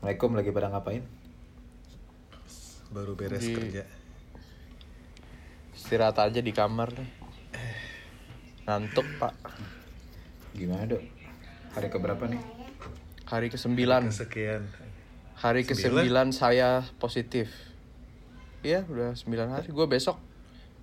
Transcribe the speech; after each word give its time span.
Assalamualaikum 0.00 0.32
lagi 0.32 0.48
pada 0.48 0.72
ngapain? 0.72 1.04
Baru 2.88 3.12
beres 3.12 3.44
Di- 3.44 3.52
kerja. 3.52 3.84
Istirahat 5.76 6.16
aja 6.16 6.40
di 6.40 6.56
kamar 6.56 6.88
nih. 6.96 7.10
Ngantuk 8.64 9.04
pak. 9.20 9.36
Gimana 10.56 10.88
dok? 10.88 11.04
Hari 11.76 11.92
keberapa 11.92 12.24
nih? 12.32 12.40
Hari 13.28 13.52
ke-9 13.52 13.76
Kesekian. 14.08 14.64
Hari 15.36 15.68
ke-9 15.68 16.00
saya 16.32 16.80
positif. 16.96 17.52
Iya 18.64 18.88
udah 18.88 19.12
9 19.12 19.52
hari. 19.52 19.68
Gue 19.68 19.84
besok 19.84 20.16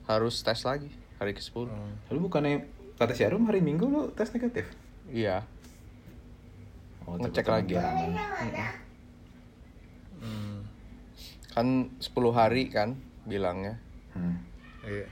harus 0.06 0.46
tes 0.46 0.62
lagi. 0.62 0.94
Hari 1.18 1.34
ke-10. 1.34 1.66
Lalu 2.14 2.20
bukannya 2.22 2.70
kata 3.02 3.18
si 3.18 3.26
Arum 3.26 3.50
hari 3.50 3.66
Minggu 3.66 3.90
lo 3.90 4.14
tes 4.14 4.30
negatif? 4.30 4.70
Iya. 5.10 5.42
Oh, 7.10 7.18
Ngecek 7.18 7.50
lagi. 7.50 7.82
aman. 7.82 8.86
Hmm. 11.57 11.89
Kan 11.89 11.97
10 11.97 12.38
hari 12.38 12.70
kan 12.70 13.02
bilangnya. 13.25 13.82
Hmm. 14.14 14.46
Iya. 14.86 15.10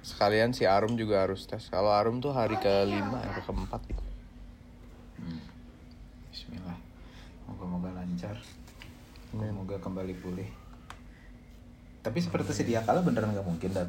Sekalian 0.00 0.56
si 0.56 0.64
Arum 0.64 0.96
juga 0.96 1.28
harus 1.28 1.44
tes. 1.44 1.68
Kalau 1.68 1.92
Arum 1.92 2.24
tuh 2.24 2.32
hari 2.32 2.56
ke-5 2.56 3.12
atau 3.12 3.42
ke-4 3.44 3.72
gitu. 3.92 4.04
Bismillah. 6.32 6.78
Moga-moga 7.44 7.92
lancar. 7.92 8.40
Moga-moga 9.36 9.76
kembali 9.76 10.14
pulih. 10.16 10.48
Tapi 12.00 12.18
seperti 12.24 12.56
sedia 12.56 12.80
kala 12.80 13.04
beneran 13.04 13.36
nggak 13.36 13.44
mungkin 13.44 13.70
dan 13.76 13.88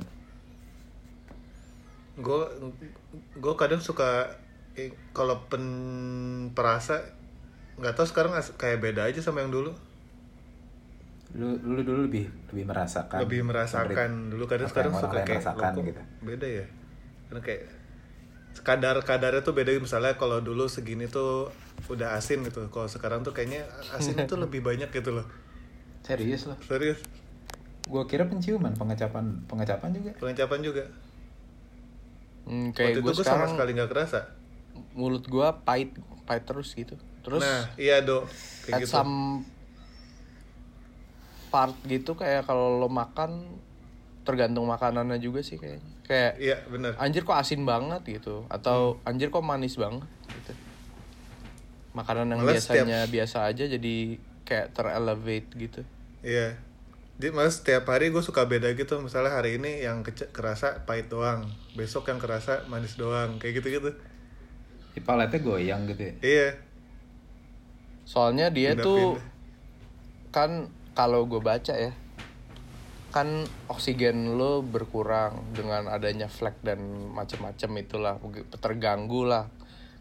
Gue 2.20 2.44
gue 3.40 3.54
kadang 3.56 3.80
suka 3.80 4.36
eh, 4.76 4.92
kalau 5.16 5.48
pen 5.48 5.64
perasa 6.52 7.00
nggak 7.80 7.96
tahu 7.96 8.06
sekarang 8.06 8.36
kayak 8.60 8.84
beda 8.84 9.08
aja 9.08 9.24
sama 9.24 9.42
yang 9.42 9.56
dulu. 9.56 9.72
Lu, 11.32 11.56
lu 11.64 11.80
dulu 11.82 12.00
lebih 12.12 12.28
lebih 12.52 12.66
merasakan 12.68 13.24
Lebih 13.24 13.42
merasakan 13.48 14.10
dulu 14.28 14.44
kadang 14.52 14.68
sekarang 14.68 14.92
suka 14.96 15.24
kayak 15.24 15.40
rasakan 15.40 15.72
"Loh, 15.72 15.76
kok 15.80 15.86
gitu. 15.88 16.02
Beda 16.22 16.48
ya. 16.48 16.66
Karena 17.32 17.42
kayak 17.42 17.62
kadar 18.62 18.96
kadarnya 19.02 19.42
tuh 19.42 19.56
beda 19.56 19.72
misalnya 19.80 20.20
kalau 20.20 20.44
dulu 20.44 20.68
segini 20.68 21.08
tuh 21.08 21.48
udah 21.88 22.20
asin 22.20 22.44
gitu. 22.44 22.68
Kalau 22.68 22.88
sekarang 22.92 23.24
tuh 23.24 23.32
kayaknya 23.32 23.64
asin 23.96 24.20
itu 24.20 24.36
lebih 24.44 24.60
banyak 24.60 24.92
gitu 24.92 25.16
loh. 25.16 25.26
Serius 26.04 26.52
loh. 26.52 26.60
Serius. 26.68 27.00
Gua 27.88 28.04
kira 28.06 28.28
penciuman, 28.28 28.76
pengecapan, 28.76 29.48
pengecapan 29.48 29.90
juga. 29.96 30.12
Pengecapan 30.20 30.60
juga. 30.62 30.84
Hmm, 32.44 32.74
Waktu 32.74 32.78
kayak 32.78 32.92
itu 32.92 33.00
gue 33.00 33.14
gue 33.14 33.16
sama 33.16 33.24
sekarang 33.24 33.50
sekali 33.56 33.72
nggak 33.78 33.90
kerasa. 33.90 34.20
mulut 34.96 35.24
gue 35.28 35.48
pahit 35.64 35.96
pahit 36.26 36.44
terus 36.44 36.74
gitu. 36.74 36.96
Terus 37.22 37.44
nah, 37.44 37.64
iya 37.78 38.02
dok. 38.02 38.26
at 38.26 38.34
Kayak 38.68 38.80
gitu. 38.84 38.92
some 38.92 39.46
part 41.52 41.76
gitu 41.86 42.16
kayak 42.16 42.48
kalau 42.48 42.80
lo 42.80 42.88
makan 42.88 43.60
tergantung 44.24 44.66
makanannya 44.72 45.20
juga 45.20 45.44
sih 45.44 45.60
kayaknya. 45.60 45.92
Kayak 46.08 46.34
Iya 46.40 46.58
benar. 46.72 46.92
anjir 46.98 47.28
kok 47.28 47.36
asin 47.36 47.68
banget 47.68 48.02
gitu 48.08 48.48
atau 48.48 48.98
anjir 49.04 49.28
kok 49.30 49.44
manis 49.44 49.76
banget 49.76 50.08
gitu. 50.32 50.54
Makanan 51.92 52.32
yang 52.32 52.42
Malah 52.42 52.56
biasanya 52.56 53.00
biasa 53.12 53.52
aja 53.52 53.68
jadi 53.68 54.16
kayak 54.48 54.72
terelevate 54.72 55.50
gitu. 55.60 55.82
Iya. 56.24 56.56
Jadi 57.20 57.38
malah 57.38 57.54
setiap 57.54 57.86
hari 57.92 58.10
gue 58.10 58.24
suka 58.24 58.48
beda 58.50 58.74
gitu. 58.74 58.98
Misalnya 59.04 59.36
hari 59.36 59.62
ini 59.62 59.84
yang 59.86 60.02
kerasa 60.08 60.88
pahit 60.90 61.12
doang. 61.12 61.46
Besok 61.78 62.10
yang 62.10 62.18
kerasa 62.18 62.66
manis 62.66 62.98
doang. 62.98 63.38
Kayak 63.38 63.62
gitu-gitu. 63.62 63.94
Di 64.98 65.00
paletnya 65.06 65.38
goyang 65.44 65.86
gitu 65.86 66.02
ya. 66.02 66.14
Iya. 66.24 66.50
Soalnya 68.10 68.50
dia 68.50 68.74
tuh 68.74 69.22
kan 70.34 70.72
kalau 70.92 71.24
gue 71.28 71.40
baca 71.40 71.74
ya 71.74 71.92
kan 73.12 73.44
oksigen 73.68 74.40
lo 74.40 74.64
berkurang 74.64 75.52
dengan 75.52 75.92
adanya 75.92 76.32
flek 76.32 76.64
dan 76.64 77.12
macam-macam 77.12 77.70
itulah 77.84 78.16
terganggu 78.64 79.28
lah 79.28 79.52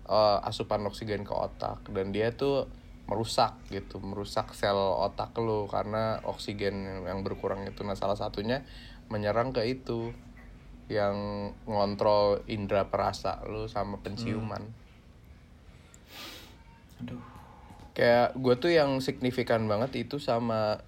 eh, 0.06 0.38
asupan 0.46 0.86
oksigen 0.86 1.26
ke 1.26 1.34
otak. 1.34 1.82
Dan 1.90 2.14
dia 2.14 2.30
tuh 2.30 2.70
merusak 3.10 3.58
gitu 3.74 3.98
merusak 3.98 4.54
sel 4.54 4.78
otak 4.78 5.34
lo 5.42 5.66
karena 5.66 6.22
oksigen 6.22 7.02
yang 7.02 7.26
berkurang 7.26 7.66
itu. 7.66 7.82
Nah 7.82 7.98
salah 7.98 8.14
satunya 8.14 8.62
menyerang 9.10 9.50
ke 9.50 9.66
itu 9.66 10.14
yang 10.86 11.50
ngontrol 11.66 12.46
indera 12.46 12.86
perasa 12.86 13.42
lo 13.50 13.66
sama 13.66 13.98
penciuman. 13.98 14.62
Aduh. 17.02 17.29
Kayak 17.94 18.36
gue 18.38 18.54
tuh 18.56 18.70
yang 18.72 18.98
signifikan 19.02 19.66
banget 19.66 20.06
itu 20.06 20.16
sama 20.22 20.80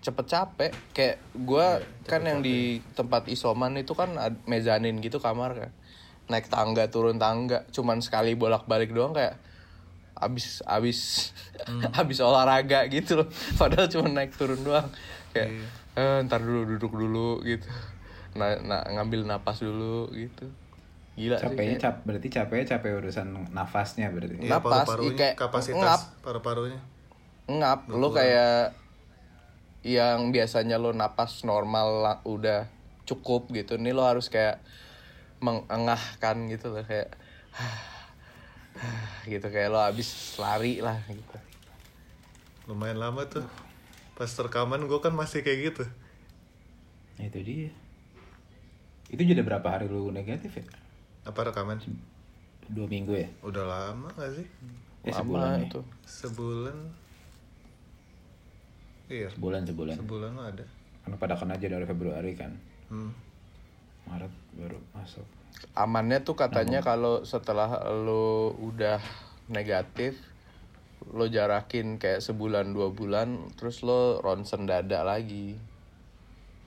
cepet 0.00 0.26
capek. 0.26 0.72
Kayak 0.94 1.16
gue 1.34 1.66
kan 2.06 2.22
yang 2.22 2.40
di 2.40 2.80
tempat 2.94 3.26
isoman 3.30 3.76
itu 3.78 3.92
kan 3.92 4.14
mezanin 4.46 4.98
gitu 5.02 5.18
kamar 5.18 5.50
kan. 5.54 5.72
Naik 6.28 6.52
tangga 6.52 6.86
turun 6.92 7.16
tangga 7.16 7.64
cuman 7.72 8.04
sekali 8.04 8.36
bolak 8.36 8.68
balik 8.68 8.92
doang 8.92 9.16
kayak 9.16 9.40
abis 10.18 10.66
abis 10.66 11.30
abis 12.00 12.18
olahraga 12.22 12.86
gitu 12.90 13.24
loh. 13.24 13.28
Padahal 13.60 13.90
cuma 13.90 14.06
naik 14.10 14.34
turun 14.34 14.60
doang. 14.62 14.88
Kayak 15.34 15.50
eh, 15.98 16.18
ntar 16.28 16.40
dulu 16.44 16.76
duduk 16.76 16.92
dulu 16.94 17.28
gitu. 17.42 17.66
Nah, 18.38 18.54
nah 18.62 18.86
ngambil 18.86 19.26
napas 19.26 19.64
dulu 19.64 20.12
gitu 20.14 20.46
gila 21.18 21.34
sih 21.34 21.42
Capeknya 21.44 21.66
kayak- 21.74 21.82
cap 21.82 21.96
berarti 22.02 22.28
capeknya 22.30 22.66
capek 22.70 22.90
urusan 22.96 23.28
nafasnya 23.50 24.06
berarti. 24.08 24.38
Iya, 24.38 24.50
Napas, 24.54 24.70
paru-parunya, 24.86 25.16
kayak 25.18 25.34
kapasitas 25.34 25.82
ngap. 25.82 26.00
paru-parunya. 26.22 26.80
ngap 27.48 27.80
lo 27.90 28.08
kayak 28.10 28.76
yang 29.80 30.30
biasanya 30.30 30.76
lo 30.76 30.92
napas 30.92 31.42
normal 31.42 31.88
la- 31.98 32.22
udah 32.22 32.68
cukup 33.02 33.48
gitu 33.50 33.74
nih 33.74 33.90
lo 33.90 34.04
harus 34.04 34.28
kayak 34.28 34.60
mengengahkan 35.38 36.46
gitu 36.46 36.68
loh 36.68 36.82
kayak 36.82 37.08
gitu 39.24 39.42
kayak 39.44 39.68
lo 39.68 39.80
habis 39.80 40.08
lari 40.36 40.78
lah 40.78 40.98
gitu 41.04 41.38
Lumayan 42.66 43.00
lama 43.00 43.24
tuh. 43.24 43.48
Pas 44.12 44.28
rekaman 44.28 44.84
gue 44.84 45.00
kan 45.00 45.08
masih 45.10 45.40
kayak 45.40 45.72
gitu. 45.72 45.84
Nah, 47.16 47.24
itu 47.24 47.40
dia. 47.40 47.72
Itu 49.08 49.24
jadi 49.24 49.40
berapa 49.40 49.64
hari 49.64 49.88
lu 49.88 50.12
negatif 50.12 50.52
ya? 50.52 50.64
Apa 51.28 51.52
rekaman? 51.52 51.76
Dua 52.68 52.88
minggu 52.88 53.12
ya? 53.12 53.28
Udah 53.44 53.64
lama 53.64 54.08
gak 54.16 54.32
sih? 54.32 54.46
Eh, 55.04 55.12
lama 55.12 55.18
sebulan 55.20 55.48
ya? 55.52 55.66
itu 55.68 55.80
Sebulan. 56.04 56.76
Iya. 59.08 59.28
Sebulan 59.32 59.62
sebulan. 59.64 59.94
Sebulan 59.96 60.30
mah 60.32 60.46
ada. 60.48 60.64
Karena 61.04 61.16
pada 61.16 61.34
kena 61.36 61.56
aja 61.56 61.66
dari 61.68 61.84
Februari 61.84 62.32
kan. 62.32 62.52
Hmm. 62.88 63.12
Maret 64.04 64.32
baru 64.56 64.80
masuk. 64.96 65.24
amannya 65.74 66.22
tuh 66.22 66.38
katanya 66.38 66.78
kalau 66.80 67.26
setelah 67.26 67.82
lo 67.90 68.54
udah 68.54 69.02
negatif 69.50 70.14
lo 71.10 71.26
jarakin 71.26 71.98
kayak 71.98 72.22
sebulan 72.22 72.70
dua 72.70 72.94
bulan 72.94 73.50
terus 73.58 73.82
lo 73.82 74.22
ronsen 74.22 74.70
dada 74.70 75.02
lagi 75.02 75.58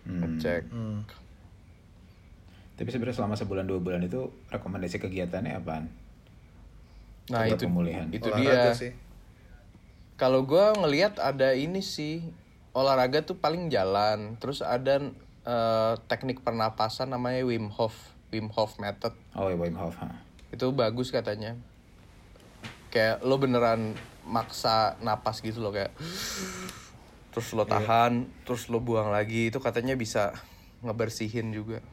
Hmm. 0.02 0.18
ngecek 0.18 0.62
Hmm. 0.74 1.08
Tapi 2.82 2.90
sebenarnya 2.90 3.22
selama 3.22 3.38
sebulan 3.38 3.70
dua 3.70 3.78
bulan 3.78 4.02
itu 4.02 4.34
rekomendasi 4.50 4.98
kegiatannya 4.98 5.54
apaan? 5.54 5.86
nah 7.30 7.46
Untuk 7.46 7.62
itu 7.62 7.66
pemulihan. 7.70 8.10
itu 8.10 8.26
Olahraga 8.26 8.74
dia 8.74 8.74
sih. 8.74 8.92
Kalau 10.18 10.50
gua 10.50 10.74
ngelihat 10.74 11.22
ada 11.22 11.54
ini 11.54 11.86
sih 11.86 12.26
olahraga 12.74 13.22
tuh 13.22 13.38
paling 13.38 13.70
jalan, 13.70 14.34
terus 14.42 14.66
ada 14.66 14.98
eh, 15.46 15.94
teknik 16.10 16.42
pernapasan 16.42 17.14
namanya 17.14 17.46
Wim 17.46 17.70
Hof, 17.70 17.94
Wim 18.34 18.50
Hof 18.50 18.82
method. 18.82 19.14
Oh 19.38 19.46
ya 19.46 19.54
Wim 19.62 19.78
Hof. 19.78 20.02
ha. 20.02 20.18
Itu 20.50 20.74
bagus 20.74 21.14
katanya. 21.14 21.62
Kayak 22.90 23.22
lo 23.22 23.38
beneran 23.38 23.94
maksa 24.26 24.98
napas 25.06 25.46
gitu 25.46 25.62
loh 25.62 25.70
kayak 25.70 25.94
terus 27.30 27.54
lo 27.54 27.62
tahan, 27.70 28.26
terus 28.42 28.74
lo 28.74 28.82
buang 28.82 29.14
lagi. 29.14 29.54
Itu 29.54 29.62
katanya 29.62 29.94
bisa 29.94 30.34
ngebersihin 30.82 31.54
juga. 31.54 31.86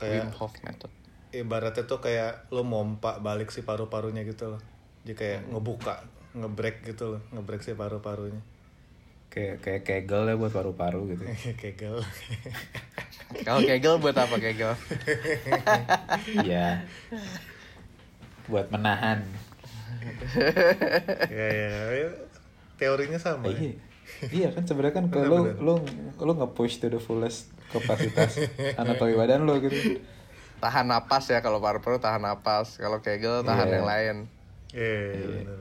Wim 0.00 0.28
Kayak 0.28 0.34
Hof 0.36 0.52
method. 0.64 0.90
ibaratnya 1.30 1.84
tuh 1.86 2.00
kayak 2.00 2.50
lo 2.50 2.66
mompa 2.66 3.20
balik 3.20 3.54
si 3.54 3.62
paru-parunya 3.62 4.24
gitu 4.24 4.50
loh. 4.50 4.62
Jadi 5.06 5.14
kayak 5.14 5.40
ngebuka, 5.46 6.02
ngebreak 6.34 6.82
gitu 6.82 7.16
loh, 7.16 7.20
ngebreak 7.30 7.62
si 7.62 7.72
paru-parunya. 7.72 8.42
Kayak 9.30 9.62
kayak 9.62 9.82
kegel 9.86 10.26
ya 10.26 10.34
buat 10.34 10.50
paru-paru 10.50 11.14
gitu. 11.14 11.22
Kegel. 11.62 12.02
Kalau 13.46 13.62
kegel 13.62 14.02
buat 14.02 14.16
apa 14.16 14.36
kegel? 14.36 14.74
Iya. 16.42 16.82
buat 18.50 18.66
menahan. 18.68 19.22
ya, 21.30 21.46
ya, 21.46 21.70
ya. 21.94 22.08
Teorinya 22.74 23.18
sama. 23.22 23.46
ya. 23.46 23.54
Iya. 23.54 23.74
Iya 24.26 24.48
kan 24.50 24.66
sebenarnya 24.66 24.94
kan 24.98 25.06
kalau 25.06 25.46
bener. 25.46 25.62
lu 25.62 25.74
lu 26.18 26.32
nge-push 26.34 26.82
to 26.82 26.90
the 26.90 26.98
fullest 26.98 27.46
kapasitas 27.70 28.36
anatomi 28.80 29.14
badan 29.14 29.42
lu 29.42 29.58
gitu. 29.60 29.98
tahan 30.58 30.84
napas 30.84 31.24
ya 31.26 31.38
kalau 31.38 31.58
paru-paru 31.58 31.96
tahan 31.96 32.20
napas 32.20 32.76
kalau 32.76 32.98
kegel 32.98 33.40
tahan 33.40 33.64
Iya. 33.64 33.74
yang 33.74 33.86
lain 33.86 34.16
Iya, 34.70 34.94
iya, 35.10 35.26
bener. 35.42 35.58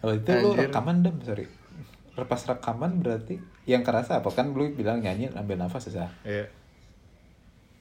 Oh 0.00 0.12
itu 0.14 0.28
lu 0.34 0.48
Anjir. 0.50 0.66
rekaman 0.66 1.00
dem, 1.00 1.16
sorry. 1.20 1.48
Lepas 2.12 2.44
rekaman 2.44 3.00
berarti 3.00 3.36
yang 3.64 3.80
kerasa 3.80 4.18
apa 4.18 4.28
kan 4.28 4.50
lu 4.50 4.68
bilang 4.70 4.98
nyanyi 4.98 5.30
ambil 5.30 5.56
nafas 5.56 5.86
susah. 5.86 6.12
Iya. 6.20 6.52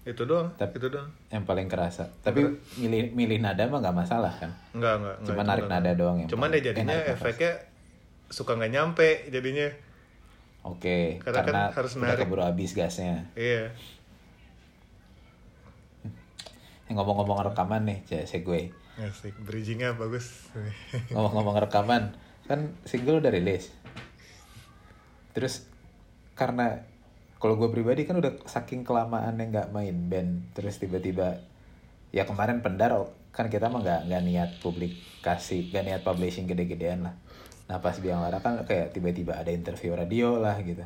Itu 0.06 0.24
doang, 0.24 0.56
Tapi- 0.56 0.76
itu 0.76 0.88
doang. 0.88 1.12
Yang 1.28 1.44
paling 1.44 1.68
kerasa. 1.68 2.08
Tapi 2.20 2.40
milih 2.78 3.12
milih 3.14 3.40
nada 3.40 3.68
mah 3.68 3.80
nggak 3.80 3.98
masalah 3.98 4.32
kan. 4.34 4.56
Enggak, 4.72 4.96
enggak. 4.96 5.16
enggak, 5.18 5.28
Cuma 5.28 5.42
narik 5.44 5.64
enggak. 5.66 5.76
nada 5.78 5.92
doang 5.94 6.16
yang 6.18 6.30
Cuman 6.30 6.48
ya 6.50 6.60
jadinya 6.64 6.96
nafas. 6.96 7.14
efeknya 7.14 7.52
suka 8.30 8.52
nggak 8.54 8.72
nyampe 8.72 9.10
jadinya. 9.28 9.68
Oke, 10.70 11.18
Karena 11.24 11.42
kan 11.42 11.46
karena, 11.50 11.64
harus 11.74 11.92
udah 11.98 12.06
narik. 12.14 12.26
keburu 12.28 12.44
habis 12.46 12.72
gasnya. 12.78 13.26
Iya. 13.34 13.74
Ngomong-ngomong 16.90 17.54
rekaman 17.54 17.86
nih, 17.86 18.00
cek 18.06 18.26
segue. 18.26 18.74
Asik, 19.00 19.38
bridgingnya 19.46 19.96
bagus. 19.96 20.50
Ngomong-ngomong 21.14 21.62
rekaman, 21.70 22.18
kan 22.50 22.74
single 22.84 23.22
udah 23.22 23.32
rilis. 23.32 23.70
Terus 25.38 25.70
karena 26.34 26.82
kalau 27.40 27.56
gue 27.56 27.70
pribadi 27.72 28.04
kan 28.04 28.20
udah 28.20 28.42
saking 28.44 28.84
kelamaannya 28.84 29.54
nggak 29.54 29.70
main 29.72 29.96
band, 30.10 30.52
terus 30.58 30.82
tiba-tiba 30.82 31.40
ya 32.10 32.26
kemarin 32.26 32.60
pendar 32.60 32.92
kan 33.30 33.48
kita 33.48 33.70
mah 33.70 33.80
nggak 33.86 34.02
nggak 34.10 34.24
niat 34.26 34.52
publikasi, 34.60 35.70
nggak 35.72 35.84
niat 35.86 36.02
publishing 36.02 36.50
gede-gedean 36.50 37.06
lah. 37.06 37.16
Nah 37.70 37.78
pas 37.78 37.94
biang 37.96 38.20
lara 38.20 38.42
kan 38.42 38.66
kayak 38.66 38.92
tiba-tiba 38.92 39.38
ada 39.38 39.50
interview 39.50 39.94
radio 39.94 40.36
lah 40.36 40.58
gitu. 40.60 40.82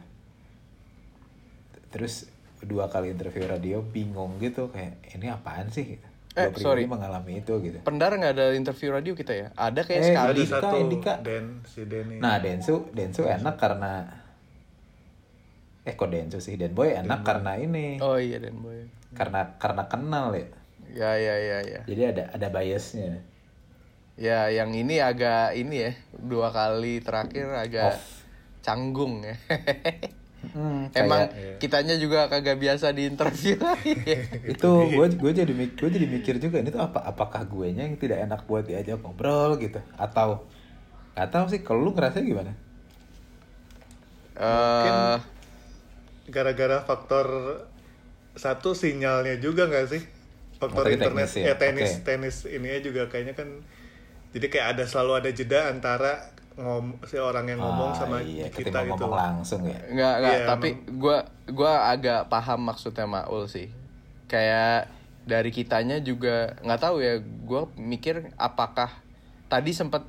Terus 1.90 2.28
dua 2.60 2.88
kali 2.88 3.12
interview 3.12 3.44
radio 3.44 3.80
bingung 3.80 4.36
gitu 4.38 4.68
kayak 4.68 5.00
ini 5.12 5.28
apaan 5.28 5.68
sih 5.68 5.96
gitu. 5.96 6.08
Eh, 6.34 6.50
Gua 6.50 6.56
pribadi 6.58 6.66
sorry. 6.66 6.84
mengalami 6.90 7.34
itu 7.40 7.54
gitu. 7.62 7.78
Pendar 7.84 8.10
nggak 8.12 8.34
ada 8.34 8.46
interview 8.52 8.90
radio 8.90 9.14
kita 9.14 9.32
ya? 9.32 9.48
Ada 9.54 9.86
kayak 9.86 10.02
Eh, 10.02 10.08
sekali. 10.10 10.28
Ada 10.34 10.44
satu 10.50 10.76
Dika. 10.90 11.14
Den, 11.22 11.62
si 11.64 11.86
Denny. 11.86 12.18
Nah, 12.18 12.42
Densu, 12.42 12.90
Densu 12.90 13.22
enak 13.24 13.54
karena 13.56 14.10
eh 15.84 15.94
kok 15.94 16.10
Densu 16.10 16.42
sih 16.42 16.58
Denboy 16.58 16.96
enak 16.96 17.22
karena 17.22 17.54
ini. 17.56 18.02
Oh 18.02 18.18
iya 18.18 18.40
dan 18.40 18.58
boy. 18.58 18.82
Karena 19.14 19.56
karena 19.56 19.86
kenal 19.86 20.34
ya. 20.34 20.48
Ya 20.90 21.12
ya 21.16 21.36
ya 21.38 21.58
ya. 21.64 21.82
Jadi 21.86 22.02
ada 22.02 22.24
ada 22.34 22.48
biasnya. 22.50 23.22
Ya 24.14 24.46
yang 24.48 24.70
ini 24.72 25.02
agak 25.02 25.58
ini 25.58 25.90
ya 25.90 25.92
dua 26.14 26.54
kali 26.54 27.02
terakhir 27.02 27.50
agak 27.50 27.98
Off. 27.98 28.22
canggung 28.62 29.24
ya. 29.24 29.36
Hmm, 30.44 30.92
Emang 30.92 31.32
kayak- 31.32 31.56
kitanya 31.64 31.96
juga 31.96 32.28
kagak 32.28 32.60
biasa 32.60 32.92
di 32.92 33.08
interview 33.08 33.56
lagi. 33.56 33.96
itu 34.52 34.72
gue 34.92 35.08
gue 35.16 35.32
jadi 35.32 35.48
mik- 35.50 35.80
gue 35.80 35.88
jadi 35.88 36.04
mikir 36.04 36.36
juga 36.36 36.60
ini 36.60 36.68
tuh 36.68 36.84
apa 36.84 37.00
apakah 37.00 37.48
gue 37.48 37.72
nya 37.72 37.88
yang 37.88 37.96
tidak 37.96 38.20
enak 38.20 38.44
buat 38.44 38.68
diajak 38.68 39.00
ngobrol 39.00 39.56
gitu 39.56 39.80
atau 39.96 40.44
nggak 41.16 41.30
tahu 41.32 41.46
sih 41.48 41.64
kalau 41.64 41.88
lu 41.88 41.96
ngerasa 41.96 42.20
gimana 42.20 42.52
Eh 44.36 45.16
Gara-gara 46.28 46.84
faktor 46.84 47.28
satu 48.36 48.76
sinyalnya 48.76 49.40
juga 49.40 49.72
nggak 49.72 49.88
sih? 49.88 50.04
Faktor 50.60 50.88
Faktor 50.88 50.92
internet, 50.92 51.28
teknis 51.28 51.40
ya? 51.40 51.44
ya 51.44 51.56
tenis, 51.56 51.92
Oke. 51.94 52.04
tenis 52.04 52.36
ini 52.48 52.68
juga 52.84 53.08
kayaknya 53.08 53.32
kan. 53.40 53.48
Jadi 54.34 54.46
kayak 54.50 54.68
ada 54.78 54.84
selalu 54.84 55.12
ada 55.22 55.30
jeda 55.30 55.70
antara 55.70 56.34
ngom 56.54 57.02
si 57.10 57.18
orang 57.18 57.50
yang 57.50 57.58
ngomong 57.58 57.94
Ah, 57.94 57.98
sama 57.98 58.18
iya, 58.22 58.46
kita 58.46 58.86
gitu. 58.86 58.94
ngomong 58.94 59.14
langsung 59.18 59.66
ya 59.66 59.74
nggak 59.90 60.16
nggak 60.22 60.38
Iya, 60.38 60.46
tapi 60.46 60.70
gua 61.02 61.18
gua 61.50 61.90
agak 61.90 62.30
paham 62.30 62.70
maksudnya 62.70 63.10
Maul 63.10 63.50
sih. 63.50 63.74
Kayak 64.30 64.90
dari 65.26 65.50
kitanya 65.50 65.98
juga 66.02 66.54
nggak 66.62 66.82
tahu 66.82 67.02
ya. 67.02 67.18
Gua 67.46 67.66
mikir 67.74 68.34
apakah 68.38 68.90
tadi 69.50 69.74
sempat 69.74 70.06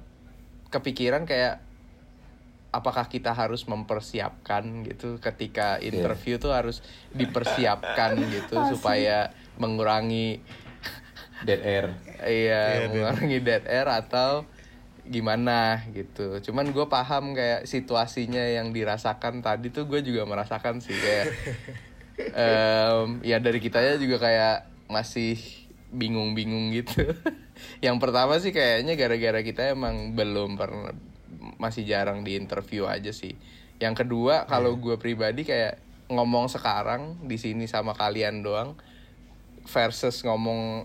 kepikiran 0.69 1.25
kayak 1.25 1.65
apakah 2.75 3.07
kita 3.07 3.31
harus 3.31 3.65
mempersiapkan 3.65 4.83
gitu 4.83 5.23
ketika 5.23 5.79
interview 5.79 6.43
tuh 6.43 6.51
harus 6.51 6.83
dipersiapkan 7.15 8.19
gitu 8.19 8.59
supaya 8.75 9.31
mengurangi 9.57 10.43
dead 11.43 11.61
air. 11.67 11.87
Iya 12.23 12.87
mengurangi 12.87 13.43
dead 13.43 13.67
air 13.67 13.89
atau 13.91 14.47
gimana 15.05 15.85
gitu. 15.93 16.41
Cuman 16.41 16.71
gue 16.71 16.87
paham 16.89 17.35
kayak 17.35 17.67
situasinya 17.69 18.41
yang 18.41 18.71
dirasakan 18.71 19.43
tadi 19.43 19.75
tuh 19.75 19.91
gue 19.91 20.01
juga 20.01 20.25
merasakan 20.25 20.81
sih 20.81 20.97
kayak 20.97 21.27
em, 22.47 23.21
ya 23.21 23.43
dari 23.43 23.59
kitanya 23.59 24.01
juga 24.01 24.23
kayak 24.23 24.71
masih 24.89 25.37
bingung-bingung 25.93 26.73
gitu. 26.73 27.05
Yang 27.85 27.97
pertama 28.03 28.35
sih 28.43 28.51
kayaknya 28.51 28.99
gara-gara 28.99 29.41
kita 29.45 29.77
emang 29.77 30.17
belum 30.19 30.59
pernah 30.59 30.91
masih 31.61 31.87
jarang 31.87 32.27
di 32.27 32.35
interview 32.35 32.89
aja 32.89 33.15
sih. 33.15 33.37
Yang 33.79 34.07
kedua 34.07 34.49
kalau 34.49 34.75
gue 34.81 34.97
pribadi 34.99 35.47
kayak 35.47 35.79
ngomong 36.09 36.51
sekarang 36.51 37.17
di 37.25 37.41
sini 37.41 37.65
sama 37.65 37.97
kalian 37.97 38.45
doang 38.45 38.77
versus 39.65 40.21
ngomong 40.21 40.85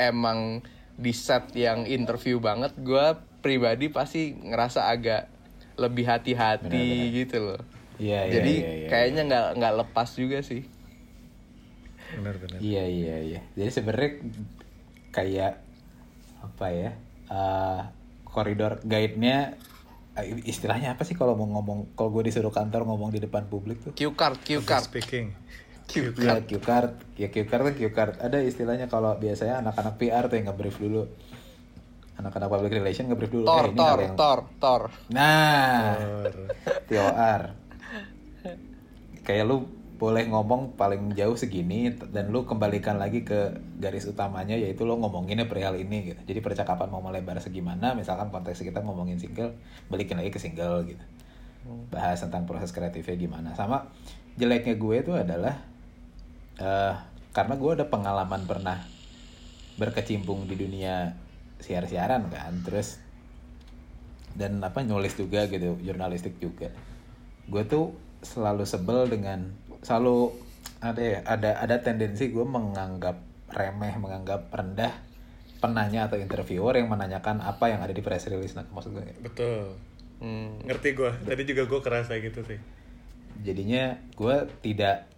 emang 0.00 0.64
di 0.96 1.12
set 1.12 1.52
yang 1.52 1.84
interview 1.84 2.40
banget 2.40 2.72
gue 2.80 3.06
pribadi 3.44 3.92
pasti 3.92 4.32
ngerasa 4.36 4.88
agak 4.88 5.28
lebih 5.76 6.08
hati-hati 6.08 7.12
gitu 7.24 7.52
loh 7.52 7.62
Iya, 8.00 8.24
iya, 8.24 8.32
jadi 8.32 8.52
iya, 8.56 8.70
iya, 8.72 8.88
kayaknya 8.88 9.22
nggak 9.28 9.46
nggak 9.60 9.74
lepas 9.84 10.08
juga 10.16 10.40
sih 10.40 10.64
Benar-benar. 12.10 12.58
Iya 12.58 12.84
iya 12.90 13.16
iya. 13.22 13.40
Jadi 13.54 13.70
sebenarnya 13.70 14.10
kayak 15.14 15.52
apa 16.42 16.66
ya? 16.72 16.90
eh, 17.30 17.80
koridor 18.26 18.82
guide-nya 18.82 19.54
eh, 20.18 20.26
istilahnya 20.46 20.98
apa 20.98 21.06
sih 21.06 21.14
kalau 21.14 21.38
mau 21.38 21.46
ngomong 21.46 21.94
kalau 21.94 22.10
gue 22.10 22.26
disuruh 22.26 22.50
kantor 22.50 22.82
ngomong 22.86 23.14
di 23.14 23.22
depan 23.22 23.46
publik 23.46 23.78
tuh? 23.86 23.94
cue 23.94 24.10
card 24.18 24.38
cue 24.42 24.62
card 24.66 24.82
Speaking. 24.90 25.30
Cue 25.90 26.14
Ya 26.14 26.38
card 26.38 26.42
cue 26.46 26.62
card, 26.62 26.90
ya 27.14 27.28
cue 27.28 27.44
card 27.44 27.62
kan 27.66 27.74
cue 27.74 27.90
card. 27.90 28.12
Ada 28.16 28.38
istilahnya 28.40 28.86
kalau 28.86 29.14
biasanya 29.14 29.58
anak-anak 29.60 29.98
PR 29.98 30.24
tuh 30.26 30.38
yang 30.38 30.46
nge-brief 30.48 30.78
dulu. 30.78 31.02
Anak-anak 32.16 32.48
public 32.48 32.72
relation 32.72 33.08
nge-brief 33.08 33.32
dulu. 33.32 33.44
tor 33.44 33.66
"Eh, 33.66 33.74
tor 33.74 33.98
yang- 33.98 34.16
tor 34.16 34.38
tor 34.56 34.82
Nah, 35.10 35.96
Or, 35.98 36.32
TOR. 36.86 37.42
Kayak 39.26 39.44
lu 39.46 39.56
boleh 39.96 40.24
ngomong 40.26 40.80
paling 40.80 41.12
jauh 41.12 41.36
segini 41.36 41.92
dan 41.92 42.32
lu 42.32 42.48
kembalikan 42.48 42.96
lagi 42.96 43.20
ke 43.20 43.52
garis 43.76 44.08
utamanya 44.08 44.56
yaitu 44.56 44.88
lu 44.88 44.96
ngomonginnya 44.96 45.44
perihal 45.44 45.76
ini 45.76 46.12
gitu. 46.12 46.20
Jadi 46.24 46.40
percakapan 46.40 46.88
mau 46.88 47.04
melebar 47.04 47.36
segimana, 47.36 47.92
misalkan 47.92 48.32
konteks 48.32 48.64
kita 48.64 48.80
ngomongin 48.80 49.20
single, 49.20 49.52
balikin 49.92 50.16
lagi 50.16 50.32
ke 50.32 50.40
single 50.40 50.88
gitu. 50.88 51.04
Bahas 51.92 52.16
tentang 52.16 52.48
proses 52.48 52.72
kreatifnya 52.72 53.12
gimana. 53.12 53.52
Sama 53.52 53.92
jeleknya 54.40 54.72
gue 54.72 54.96
itu 55.04 55.12
adalah 55.12 55.68
eh 56.60 56.94
karena 57.32 57.54
gue 57.56 57.70
ada 57.80 57.86
pengalaman 57.88 58.44
pernah 58.44 58.78
berkecimpung 59.80 60.44
di 60.44 60.60
dunia 60.60 61.16
siar-siaran 61.62 62.28
kan, 62.28 62.52
terus 62.60 63.00
dan 64.36 64.62
apa 64.62 64.84
nulis 64.86 65.18
juga 65.18 65.50
gitu 65.50 65.74
jurnalistik 65.82 66.38
juga 66.38 66.70
gue 67.50 67.62
tuh 67.66 67.90
selalu 68.22 68.62
sebel 68.62 69.10
dengan 69.10 69.50
selalu 69.82 70.30
ada 70.78 71.02
ya 71.02 71.18
ada 71.26 71.50
ada 71.58 71.76
tendensi 71.82 72.30
gue 72.30 72.46
menganggap 72.46 73.18
remeh 73.50 73.98
menganggap 73.98 74.46
rendah 74.54 74.94
penanya 75.58 76.06
atau 76.06 76.16
interviewer 76.16 76.78
yang 76.78 76.86
menanyakan 76.86 77.42
apa 77.42 77.74
yang 77.74 77.82
ada 77.82 77.90
di 77.90 78.00
press 78.00 78.30
release 78.30 78.54
nah 78.54 78.64
maksud 78.70 78.94
gue 78.94 79.02
betul. 79.20 79.74
Hmm. 80.20 80.60
Ngerti 80.68 80.92
gua. 80.92 81.16
Tadi 81.16 81.48
juga 81.48 81.64
gua 81.64 81.80
kerasa 81.80 82.12
gitu 82.20 82.44
sih. 82.44 82.60
jadinya 83.40 83.96
gue 84.14 84.36
tidak 84.60 85.09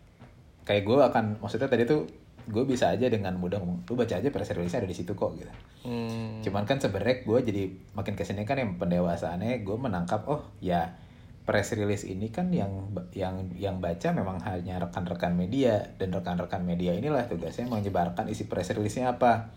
kayak 0.63 0.83
gue 0.87 0.99
akan 0.99 1.25
maksudnya 1.43 1.69
tadi 1.69 1.85
tuh 1.85 2.07
gue 2.43 2.65
bisa 2.67 2.91
aja 2.91 3.07
dengan 3.07 3.39
mudah 3.39 3.63
ngomong 3.63 3.87
lu 3.87 3.95
baca 3.95 4.19
aja 4.19 4.29
press 4.35 4.51
release 4.51 4.75
ada 4.75 4.89
di 4.89 4.97
situ 4.97 5.15
kok 5.15 5.35
gitu 5.39 5.53
Hmm. 5.83 6.39
Cuman 6.47 6.63
kan 6.63 6.79
sebenarnya 6.79 7.27
gue 7.27 7.39
jadi 7.43 7.63
makin 7.99 8.15
ke 8.15 8.23
sini 8.23 8.47
kan 8.47 8.55
yang 8.55 8.79
pendewasaannya 8.79 9.67
gue 9.67 9.77
menangkap 9.77 10.23
oh 10.31 10.47
ya 10.63 10.95
press 11.43 11.75
release 11.75 12.07
ini 12.07 12.31
kan 12.31 12.55
yang 12.55 12.95
yang 13.11 13.51
yang 13.59 13.83
baca 13.83 14.15
memang 14.15 14.39
hanya 14.47 14.79
rekan-rekan 14.79 15.35
media 15.35 15.91
dan 15.99 16.15
rekan-rekan 16.15 16.63
media 16.63 16.95
inilah 16.95 17.27
tugasnya 17.27 17.67
menyebarkan 17.67 18.31
isi 18.31 18.47
press 18.47 18.71
release-nya 18.71 19.19
apa. 19.19 19.51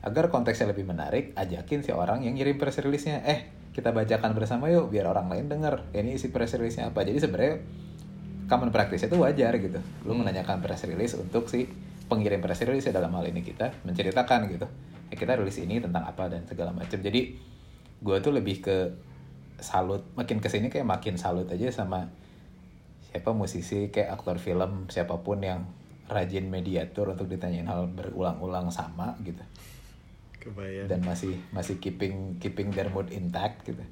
Agar 0.00 0.32
konteksnya 0.32 0.72
lebih 0.72 0.88
menarik, 0.88 1.36
ajakin 1.36 1.84
si 1.84 1.92
orang 1.92 2.24
yang 2.24 2.32
ngirim 2.32 2.56
press 2.56 2.80
release-nya, 2.80 3.20
eh 3.20 3.52
kita 3.76 3.92
bacakan 3.92 4.32
bersama 4.32 4.72
yuk 4.72 4.88
biar 4.88 5.12
orang 5.12 5.28
lain 5.28 5.52
denger 5.52 5.92
ini 5.92 6.16
isi 6.16 6.32
press 6.32 6.56
release-nya 6.56 6.88
apa. 6.88 7.04
Jadi 7.04 7.20
sebenarnya 7.20 7.54
common 8.50 8.74
practice 8.74 9.06
itu 9.06 9.14
wajar 9.14 9.54
gitu. 9.62 9.78
Lu 10.02 10.18
menanyakan 10.18 10.58
press 10.58 10.82
release 10.90 11.14
untuk 11.14 11.46
si 11.46 11.70
pengirim 12.10 12.42
press 12.42 12.66
release 12.66 12.90
dalam 12.90 13.14
hal 13.14 13.30
ini 13.30 13.46
kita 13.46 13.70
menceritakan 13.86 14.50
gitu. 14.50 14.66
Ya 15.10 15.14
kita 15.14 15.38
rilis 15.38 15.62
ini 15.62 15.78
tentang 15.78 16.02
apa 16.02 16.26
dan 16.26 16.42
segala 16.50 16.74
macam. 16.74 16.98
Jadi 16.98 17.38
gue 18.02 18.16
tuh 18.18 18.34
lebih 18.34 18.58
ke 18.58 18.76
salut, 19.62 20.02
makin 20.18 20.42
ke 20.42 20.50
sini 20.50 20.66
kayak 20.66 20.88
makin 20.88 21.14
salut 21.14 21.46
aja 21.46 21.70
sama 21.70 22.10
siapa 23.10 23.30
musisi 23.34 23.90
kayak 23.90 24.18
aktor 24.18 24.38
film 24.38 24.86
siapa 24.86 25.18
pun 25.22 25.42
yang 25.42 25.66
rajin 26.06 26.46
mediatur 26.46 27.10
untuk 27.10 27.26
ditanyain 27.26 27.66
hal 27.66 27.90
berulang-ulang 27.90 28.70
sama 28.70 29.18
gitu 29.26 29.42
Kebayang. 30.38 30.86
dan 30.86 31.02
masih 31.02 31.34
masih 31.50 31.82
keeping 31.82 32.38
keeping 32.38 32.70
their 32.70 32.86
mood 32.90 33.10
intact 33.10 33.66
gitu 33.66 33.82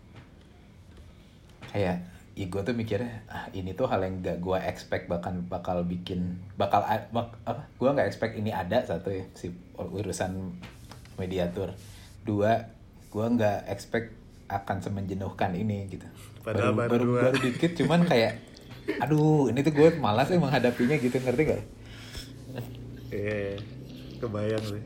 kayak 1.74 2.06
ya 2.38 2.46
gue 2.46 2.62
tuh 2.62 2.70
mikirnya 2.70 3.26
ah 3.26 3.50
ini 3.50 3.74
tuh 3.74 3.90
hal 3.90 3.98
yang 3.98 4.22
gak 4.22 4.38
gue 4.38 4.58
expect 4.62 5.10
bahkan 5.10 5.42
bakal 5.50 5.82
bikin 5.82 6.38
bakal 6.54 6.86
bak, 6.86 7.34
apa? 7.42 7.66
Gue 7.74 7.90
nggak 7.90 8.06
expect 8.06 8.38
ini 8.38 8.54
ada 8.54 8.78
satu 8.86 9.10
ya 9.10 9.26
si 9.34 9.50
urusan 9.74 10.54
mediatur 11.18 11.74
dua 12.22 12.70
gue 13.10 13.26
nggak 13.26 13.66
expect 13.66 14.14
akan 14.46 14.78
semenjenuhkan 14.78 15.50
ini 15.58 15.90
gitu. 15.90 16.06
Padahal 16.46 16.78
baru 16.78 16.90
baru, 16.94 17.04
dua. 17.10 17.20
baru 17.26 17.36
dikit 17.42 17.74
cuman 17.82 18.06
kayak 18.06 18.38
aduh 19.02 19.50
ini 19.50 19.60
tuh 19.66 19.74
gue 19.74 19.88
malas 19.98 20.30
ya 20.30 20.38
menghadapinya 20.38 20.94
gitu 20.96 21.18
ngerti 21.18 21.42
gak 21.42 21.62
Iya, 23.08 23.56
kebayang 24.20 24.64
sih. 24.68 24.84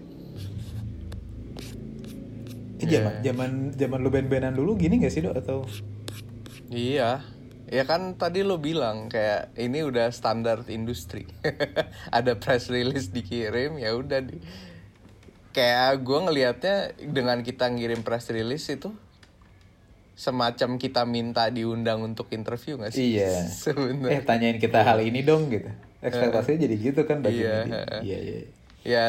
Eh, 2.82 2.86
zaman 2.86 3.12
zaman 3.22 3.50
zaman 3.74 3.98
lu 3.98 4.10
band-bandan 4.10 4.54
dulu 4.54 4.78
gini 4.78 5.02
gak 5.04 5.12
sih 5.12 5.20
dok? 5.20 5.36
Atau 5.36 5.68
Iya. 6.72 7.31
Ya 7.72 7.88
kan 7.88 8.20
tadi 8.20 8.44
lo 8.44 8.60
bilang 8.60 9.08
kayak 9.08 9.56
ini 9.56 9.80
udah 9.80 10.12
standar 10.12 10.60
industri. 10.68 11.24
Ada 12.12 12.36
press 12.36 12.68
release 12.68 13.08
dikirim 13.08 13.80
ya 13.80 13.96
udah 13.96 14.20
di 14.20 14.36
kayak 15.52 16.04
gue 16.04 16.18
ngelihatnya 16.20 16.76
dengan 17.00 17.40
kita 17.40 17.72
ngirim 17.72 18.04
press 18.04 18.28
release 18.28 18.68
itu 18.68 18.92
semacam 20.12 20.76
kita 20.76 21.08
minta 21.08 21.48
diundang 21.48 22.04
untuk 22.04 22.28
interview 22.30 22.76
gak 22.76 22.92
sih? 22.92 23.16
Iya. 23.16 23.48
Sebenarnya. 23.64 24.20
eh 24.20 24.22
tanyain 24.22 24.60
kita 24.60 24.84
hal 24.84 25.00
ini 25.00 25.24
dong 25.24 25.48
gitu 25.48 25.72
ekspektasinya 26.02 26.66
jadi 26.66 26.76
gitu 26.76 27.00
kan 27.06 27.22
bagi 27.22 27.40
Iya, 27.40 27.54
media. 27.62 27.72
heeh. 27.78 28.00
iya 28.02 28.18
iya 28.20 28.38
ya 28.82 29.04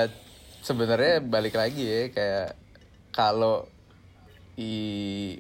sebenarnya 0.62 1.20
balik 1.20 1.58
lagi 1.58 1.82
ya 1.82 2.02
kayak 2.14 2.48
kalau 3.10 3.66
i 4.54 4.74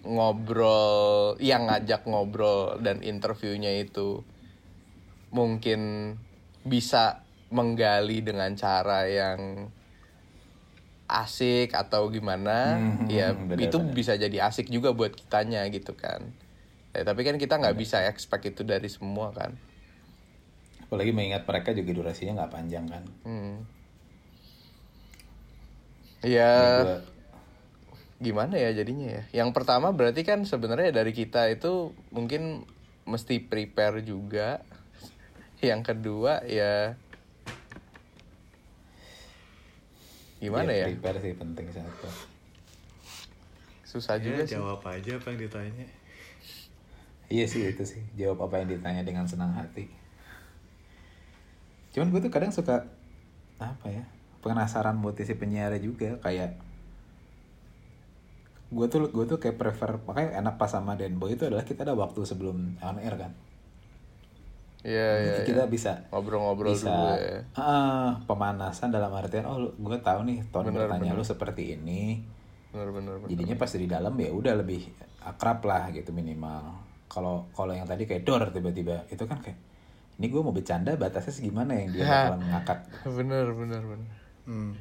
ngobrol 0.01 1.37
yang 1.37 1.69
ngajak 1.69 2.09
ngobrol 2.09 2.81
dan 2.81 3.05
interviewnya 3.05 3.69
itu 3.77 4.25
mungkin 5.29 6.13
bisa 6.65 7.21
menggali 7.53 8.25
dengan 8.25 8.57
cara 8.57 9.05
yang 9.05 9.69
asik 11.05 11.77
atau 11.77 12.09
gimana. 12.09 12.73
Hmm, 12.73 13.05
ya 13.05 13.37
benar, 13.37 13.69
itu 13.69 13.77
benar. 13.77 13.93
bisa 13.93 14.13
jadi 14.17 14.37
asik 14.49 14.73
juga 14.73 14.89
buat 14.97 15.13
kitanya 15.13 15.61
gitu 15.69 15.93
kan. 15.93 16.25
Ya, 16.93 17.05
tapi 17.05 17.21
kan 17.25 17.37
kita 17.37 17.57
nggak 17.61 17.77
bisa 17.77 18.05
expect 18.09 18.49
itu 18.49 18.65
dari 18.65 18.89
semua 18.89 19.29
kan. 19.33 19.53
Apalagi 20.89 21.13
mengingat 21.13 21.45
mereka 21.45 21.73
juga 21.73 21.91
durasinya 21.93 22.41
nggak 22.41 22.53
panjang 22.53 22.85
kan. 22.89 23.03
Hmm. 23.25 23.55
Ya 26.23 26.81
Gua- 26.81 27.12
gimana 28.23 28.55
ya 28.55 28.71
jadinya 28.71 29.19
ya? 29.19 29.23
Yang 29.43 29.49
pertama 29.51 29.91
berarti 29.91 30.23
kan 30.23 30.47
sebenarnya 30.47 30.95
dari 30.95 31.11
kita 31.11 31.51
itu 31.51 31.91
mungkin 32.09 32.63
mesti 33.03 33.43
prepare 33.43 33.99
juga. 34.01 34.63
Yang 35.59 35.81
kedua 35.91 36.39
ya 36.47 36.95
gimana 40.39 40.71
Iya, 40.71 40.83
ya? 40.83 40.85
prepare 40.91 41.19
sih 41.19 41.33
penting 41.35 41.67
satu 41.71 42.07
Susah 43.87 44.17
Ya, 44.17 44.25
juga 44.25 44.43
sih. 44.43 44.57
jawab 44.57 44.83
aja 44.83 45.15
apa 45.15 45.27
yang 45.31 45.39
ditanya. 45.39 45.85
iya 47.31 47.45
sih 47.47 47.63
itu 47.63 47.81
sih 47.81 48.03
jawab 48.13 48.45
apa 48.45 48.59
yang 48.61 48.75
ditanya 48.75 49.01
dengan 49.01 49.23
senang 49.23 49.55
hati 49.55 49.87
cuman 51.95 52.11
gue 52.11 52.21
tuh 52.21 52.33
kadang 52.33 52.51
suka 52.51 52.85
apa 53.57 53.87
ya 53.87 54.03
penasaran 54.43 54.99
motivasi 54.99 55.31
si 55.31 55.39
penyiar 55.39 55.71
juga 55.79 56.19
kayak 56.19 56.59
gue 58.73 58.87
tuh 58.87 58.99
gue 59.07 59.25
tuh 59.25 59.37
kayak 59.37 59.55
prefer 59.55 60.01
makanya 60.03 60.41
enak 60.41 60.55
pas 60.57 60.67
sama 60.67 60.97
Denboy 60.97 61.33
itu 61.33 61.45
adalah 61.45 61.61
kita 61.61 61.85
ada 61.85 61.93
waktu 61.93 62.21
sebelum 62.23 62.57
on 62.81 62.97
air 62.97 63.15
kan 63.15 63.31
Iya 64.83 65.07
iya. 65.15 65.31
Jadi 65.31 65.39
iya. 65.39 65.47
kita 65.47 65.63
bisa 65.71 65.91
Ngobrol-ngobrol 66.11 66.75
bisa 66.75 66.91
dulu 66.91 67.07
ya. 67.15 67.39
ah, 67.55 68.19
pemanasan 68.27 68.91
dalam 68.91 69.15
artian 69.15 69.47
oh 69.47 69.71
gue 69.71 69.97
tahu 70.01 70.27
nih 70.27 70.43
tone 70.51 70.67
Bener, 70.67 70.91
bertanya 70.91 71.15
bener. 71.15 71.19
lu 71.19 71.23
seperti 71.23 71.63
ini 71.73 72.19
Bener 72.67 72.89
bener 72.91 73.15
bener. 73.15 73.29
jadinya 73.31 73.55
pas 73.55 73.71
di 73.71 73.87
dalam 73.87 74.11
ya 74.17 74.29
udah 74.29 74.53
lebih 74.59 74.83
akrab 75.23 75.63
lah 75.63 75.87
gitu 75.89 76.11
minimal 76.11 76.75
kalau 77.07 77.47
kalau 77.53 77.71
yang 77.71 77.87
tadi 77.87 78.03
kayak 78.03 78.27
dor 78.27 78.43
tiba-tiba 78.49 79.07
itu 79.07 79.23
kan 79.23 79.39
kayak 79.39 79.55
ini 80.13 80.27
gue 80.27 80.41
mau 80.41 80.51
bercanda 80.51 80.91
batasnya 80.93 81.31
segimana 81.31 81.79
yang 81.79 81.87
dia 81.89 82.03
bakalan 82.09 82.41
ngakak 82.43 82.79
Bener 83.07 83.45
bener 83.55 83.81
bener. 83.81 84.09
Hmm. 84.43 84.71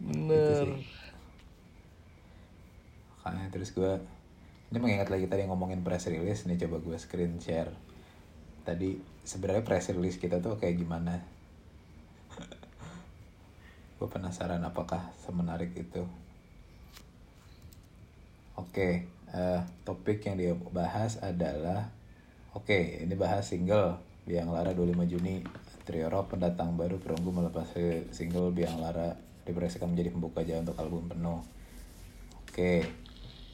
Bener. 0.00 0.66
Makanya 3.30 3.50
terus 3.54 3.70
gue 3.70 4.02
ini 4.74 4.78
mengingat 4.82 5.06
lagi 5.06 5.30
tadi 5.30 5.46
ngomongin 5.46 5.86
press 5.86 6.10
release 6.10 6.50
nih 6.50 6.58
coba 6.66 6.82
gue 6.82 6.98
screen 6.98 7.38
share. 7.38 7.70
Tadi 8.66 8.98
sebenarnya 9.22 9.62
press 9.62 9.94
release 9.94 10.18
kita 10.18 10.42
tuh 10.42 10.58
kayak 10.58 10.82
gimana? 10.82 11.22
Gue 13.96 14.08
penasaran 14.10 14.60
apakah 14.66 15.14
semenarik 15.22 15.70
itu. 15.78 16.02
Oke 18.58 19.06
eh, 19.30 19.60
topik 19.86 20.26
yang 20.26 20.36
dia 20.36 20.52
bahas 20.74 21.22
adalah 21.22 21.90
oke 22.52 23.06
ini 23.06 23.14
bahas 23.14 23.46
single 23.46 24.02
Biang 24.26 24.50
Lara 24.50 24.74
25 24.74 25.06
Juni. 25.06 25.42
Trio 25.86 26.06
Rock 26.06 26.36
pendatang 26.36 26.76
baru 26.78 27.00
perunggu 27.00 27.30
melepas 27.32 27.66
single 28.14 28.52
Biang 28.54 28.78
Lara 28.78 29.16
diproyeksikan 29.48 29.90
menjadi 29.90 30.14
pembuka 30.14 30.44
jalan 30.46 30.66
untuk 30.68 30.78
album 30.78 31.10
penuh. 31.10 31.40
Oke. 32.46 32.99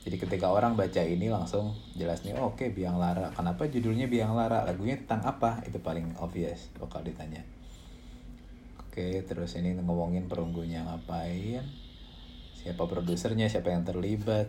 Jadi 0.07 0.23
ketika 0.23 0.55
orang 0.55 0.79
baca 0.79 1.03
ini 1.03 1.27
langsung 1.27 1.75
jelas 1.99 2.23
nih, 2.23 2.39
oh, 2.39 2.55
oke 2.55 2.71
Biang 2.71 2.95
Lara. 2.95 3.35
Kenapa 3.35 3.67
judulnya 3.67 4.07
Biang 4.07 4.39
Lara? 4.39 4.63
Lagunya 4.63 4.95
tentang 5.03 5.27
apa? 5.27 5.59
Itu 5.67 5.83
paling 5.83 6.15
obvious 6.23 6.71
bakal 6.79 7.03
ditanya. 7.03 7.43
Oke, 8.79 9.27
terus 9.27 9.59
ini 9.59 9.75
ngomongin 9.75 10.31
perunggunya 10.31 10.87
ngapain? 10.87 11.67
Siapa 12.55 12.87
produsernya? 12.87 13.51
Siapa 13.51 13.75
yang 13.75 13.83
terlibat? 13.83 14.47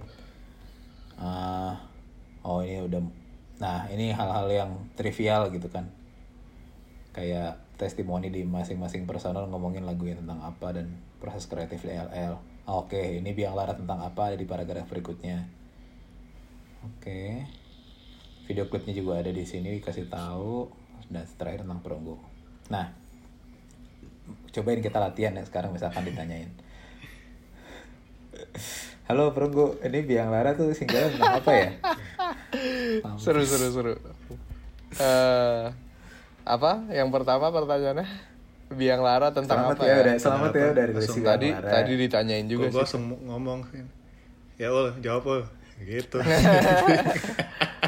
Ah, 1.17 1.81
oh 2.45 2.61
ini 2.61 2.85
udah. 2.85 3.01
Nah 3.57 3.89
ini 3.89 4.13
hal-hal 4.13 4.45
yang 4.53 4.71
trivial 4.93 5.49
gitu 5.49 5.73
kan. 5.73 5.89
Kayak 7.17 7.57
testimoni 7.81 8.29
di 8.29 8.45
masing-masing 8.45 9.09
personal 9.09 9.49
ngomongin 9.49 9.89
lagunya 9.89 10.21
tentang 10.21 10.37
apa 10.37 10.77
dan 10.77 11.01
proses 11.17 11.49
kreatif 11.49 11.81
LL. 11.81 12.56
Oke, 12.67 13.23
ini 13.23 13.31
Biang 13.31 13.55
Lara 13.55 13.71
tentang 13.71 14.03
apa 14.03 14.27
ada 14.27 14.35
di 14.35 14.43
paragraf 14.43 14.91
berikutnya. 14.91 15.39
Oke. 16.83 17.47
Video 18.43 18.67
klipnya 18.67 18.91
juga 18.91 19.23
ada 19.23 19.31
di 19.31 19.47
sini 19.47 19.79
dikasih 19.79 20.11
tahu 20.11 20.67
dan 21.07 21.23
terakhir 21.39 21.63
tentang 21.63 21.79
perunggu. 21.79 22.19
Nah, 22.67 22.91
cobain 24.51 24.83
kita 24.83 24.99
latihan 24.99 25.39
ya 25.39 25.47
sekarang 25.47 25.71
misalkan 25.71 26.03
ditanyain. 26.03 26.51
Halo 29.07 29.31
perunggu, 29.31 29.79
ini 29.87 30.03
Biang 30.03 30.27
Lara 30.27 30.51
tuh 30.51 30.75
single 30.75 31.15
tentang 31.15 31.39
apa 31.39 31.51
ya? 31.55 31.69
Seru 33.23 33.47
seru 33.47 33.67
seru. 33.71 33.93
Eh 34.99 35.71
apa? 36.43 36.83
Yang 36.91 37.15
pertama 37.15 37.47
pertanyaannya 37.47 38.07
Biang 38.69 38.99
Lara 38.99 39.31
tentang 39.31 39.63
Selamat 39.63 39.75
apa 39.75 39.83
ya, 39.83 39.89
ya? 39.89 39.97
udah 40.01 40.15
selamat 40.17 40.51
ya 40.51 40.65
udah 40.67 40.85
Biang 40.89 41.23
Tadi 41.23 41.47
Lara. 41.49 41.69
tadi 41.71 41.91
ditanyain 41.95 42.45
juga 42.45 42.65
Kok 42.65 42.73
gue 42.73 42.85
sih. 42.85 42.99
ngomong 43.23 43.59
ya 44.55 44.67
ul 44.67 44.87
jawab 44.99 45.23
ul 45.25 45.41
gitu 45.79 46.17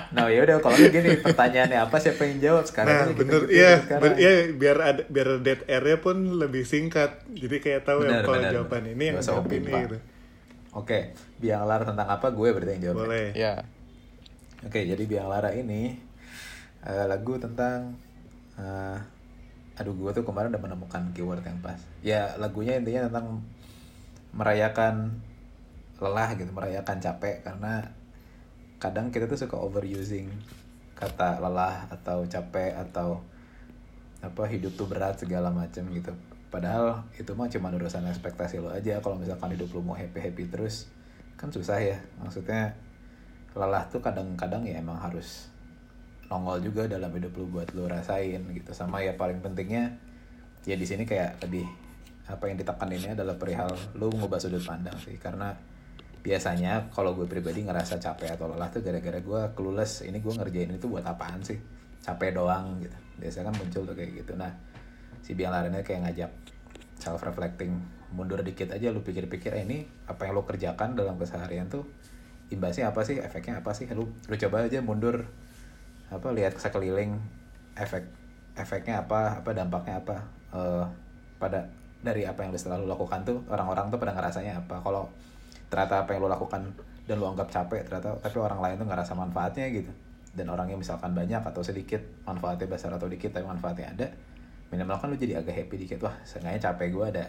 Nah 0.09 0.25
ya 0.25 0.41
udah 0.41 0.57
kalau 0.57 0.73
gini 0.75 1.17
pertanyaannya 1.17 1.79
apa 1.79 1.97
siapa 1.97 2.21
yang 2.23 2.37
jawab 2.39 2.63
sekarang? 2.63 2.89
nah 2.89 3.05
bener 3.11 3.41
gitu 3.45 3.51
iya 3.51 3.71
ben- 3.91 4.17
iya 4.17 4.31
biar 4.49 4.77
ada 4.79 5.01
biar 5.05 5.37
dead 5.39 5.61
airnya 5.65 5.97
pun 5.97 6.15
lebih 6.35 6.63
singkat 6.63 7.21
jadi 7.27 7.55
kayak 7.59 7.81
tahu 7.83 8.01
Bener, 8.03 8.13
ya 8.15 8.21
kalau 8.23 8.37
bener. 8.39 8.51
jawaban 8.51 8.83
ini 8.87 9.03
yang 9.05 9.17
jawab 9.19 9.45
ini 9.47 9.69
gitu 9.69 9.97
Oke, 10.69 10.99
Biang 11.35 11.65
Lara 11.65 11.81
tentang 11.81 12.05
apa? 12.07 12.29
Gue 12.29 12.53
berarti 12.53 12.77
yang 12.77 12.83
jawab. 12.85 12.93
ya? 12.93 13.01
boleh 13.01 13.25
Ya. 13.33 13.53
Oke, 14.61 14.85
jadi 14.85 15.01
Biang 15.01 15.25
Lara 15.25 15.49
ini 15.49 15.97
eh, 16.79 17.05
lagu 17.05 17.37
tentang 17.37 17.97
eh, 18.53 18.97
aduh 19.79 19.95
gue 19.95 20.11
tuh 20.11 20.27
kemarin 20.27 20.51
udah 20.51 20.59
menemukan 20.59 21.03
keyword 21.15 21.39
yang 21.47 21.57
pas. 21.63 21.79
Ya 22.03 22.35
lagunya 22.35 22.75
intinya 22.75 23.07
tentang 23.07 23.47
merayakan 24.35 25.23
lelah 26.03 26.29
gitu, 26.35 26.51
merayakan 26.51 26.99
capek 26.99 27.41
karena 27.47 27.87
kadang 28.79 29.11
kita 29.11 29.27
tuh 29.27 29.39
suka 29.39 29.55
overusing 29.55 30.27
kata 30.99 31.39
lelah 31.39 31.87
atau 31.87 32.27
capek 32.27 32.75
atau 32.75 33.23
apa 34.19 34.43
hidup 34.51 34.75
tuh 34.75 34.91
berat 34.91 35.15
segala 35.15 35.47
macam 35.47 35.87
gitu. 35.95 36.11
Padahal 36.51 37.07
itu 37.15 37.31
mah 37.31 37.47
cuma 37.47 37.71
urusan 37.71 38.03
ekspektasi 38.11 38.59
lo 38.59 38.75
aja. 38.75 38.99
Kalau 38.99 39.15
misalkan 39.15 39.55
hidup 39.55 39.71
lo 39.71 39.79
mau 39.79 39.95
happy 39.95 40.19
happy 40.19 40.51
terus 40.51 40.91
kan 41.39 41.47
susah 41.47 41.79
ya. 41.79 41.97
Maksudnya 42.19 42.75
lelah 43.55 43.87
tuh 43.87 44.03
kadang-kadang 44.03 44.67
ya 44.67 44.83
emang 44.83 44.99
harus 44.99 45.47
nongol 46.29 46.61
juga 46.61 46.85
dalam 46.85 47.09
hidup 47.09 47.33
lu 47.35 47.49
buat 47.49 47.73
lu 47.73 47.89
rasain 47.89 48.45
gitu. 48.53 48.71
Sama 48.71 49.01
ya 49.01 49.17
paling 49.17 49.41
pentingnya 49.41 49.97
ya 50.63 50.77
di 50.77 50.85
sini 50.85 51.03
kayak 51.03 51.41
lebih 51.41 51.65
apa 52.29 52.45
yang 52.45 52.61
ditekaninnya 52.61 53.17
adalah 53.17 53.35
perihal 53.41 53.73
lu 53.97 54.13
ngubah 54.13 54.37
sudut 54.37 54.61
pandang 54.61 54.95
sih. 55.01 55.17
Karena 55.17 55.49
biasanya 56.21 56.93
kalau 56.93 57.17
gue 57.17 57.25
pribadi 57.25 57.65
ngerasa 57.65 57.97
capek 57.97 58.37
atau 58.37 58.53
lelah 58.53 58.69
tuh 58.69 58.85
gara-gara 58.85 59.17
gue 59.17 59.41
clueless 59.57 60.05
ini 60.05 60.21
gue 60.21 60.33
ngerjain 60.37 60.69
itu 60.77 60.85
buat 60.85 61.03
apaan 61.03 61.41
sih? 61.41 61.57
Capek 62.05 62.37
doang 62.37 62.77
gitu. 62.77 62.97
Biasanya 63.17 63.49
kan 63.49 63.55
muncul 63.57 63.81
tuh 63.89 63.95
kayak 63.97 64.11
gitu. 64.21 64.37
Nah 64.37 64.53
si 65.25 65.33
biang 65.33 65.51
lainnya 65.51 65.81
kayak 65.81 66.05
ngajak 66.05 66.31
self 67.01 67.25
reflecting 67.25 67.73
mundur 68.09 68.41
dikit 68.41 68.73
aja 68.73 68.89
lu 68.89 69.05
pikir-pikir 69.05 69.53
eh, 69.53 69.63
ini 69.65 69.85
apa 70.09 70.25
yang 70.25 70.33
lu 70.33 70.43
kerjakan 70.45 70.97
dalam 70.97 71.17
keseharian 71.17 71.65
tuh 71.69 71.89
imbasnya 72.53 72.93
apa 72.93 73.01
sih? 73.01 73.17
Efeknya 73.17 73.65
apa 73.65 73.73
sih? 73.73 73.89
Lu 73.89 74.05
lu 74.05 74.35
coba 74.37 74.69
aja 74.69 74.81
mundur 74.85 75.25
apa 76.09 76.27
lihat 76.33 76.57
sekeliling 76.57 77.21
efek 77.77 78.03
efeknya 78.57 79.05
apa 79.05 79.39
apa 79.39 79.49
dampaknya 79.53 80.01
apa 80.01 80.15
eh, 80.53 80.85
pada 81.39 81.69
dari 81.99 82.23
apa 82.23 82.43
yang 82.43 82.55
lu 82.55 82.59
selalu 82.59 82.87
lakukan 82.87 83.27
tuh 83.27 83.43
orang-orang 83.51 83.91
tuh 83.91 83.99
pada 83.99 84.15
ngerasanya 84.15 84.63
apa. 84.63 84.79
Kalau 84.79 85.11
ternyata 85.67 86.07
apa 86.07 86.09
yang 86.15 86.27
lu 86.27 86.29
lakukan 86.31 86.61
dan 87.05 87.15
lu 87.19 87.25
anggap 87.27 87.51
capek 87.51 87.83
ternyata 87.85 88.15
tapi 88.23 88.37
orang 88.39 88.59
lain 88.63 88.75
tuh 88.79 88.87
ngerasa 88.87 89.13
manfaatnya 89.15 89.67
gitu. 89.71 89.91
Dan 90.31 90.47
orangnya 90.47 90.79
misalkan 90.79 91.11
banyak 91.11 91.41
atau 91.43 91.59
sedikit 91.65 91.99
manfaatnya 92.23 92.67
besar 92.69 92.95
atau 92.95 93.09
dikit 93.11 93.35
tapi 93.35 93.43
manfaatnya 93.43 93.87
ada 93.91 94.07
minimal 94.69 95.01
kan 95.01 95.07
lu 95.11 95.17
jadi 95.19 95.43
agak 95.43 95.55
happy 95.55 95.75
dikit. 95.87 95.99
Wah 96.03 96.15
seenggaknya 96.23 96.71
capek 96.71 96.87
gue 96.95 97.05
ada 97.19 97.25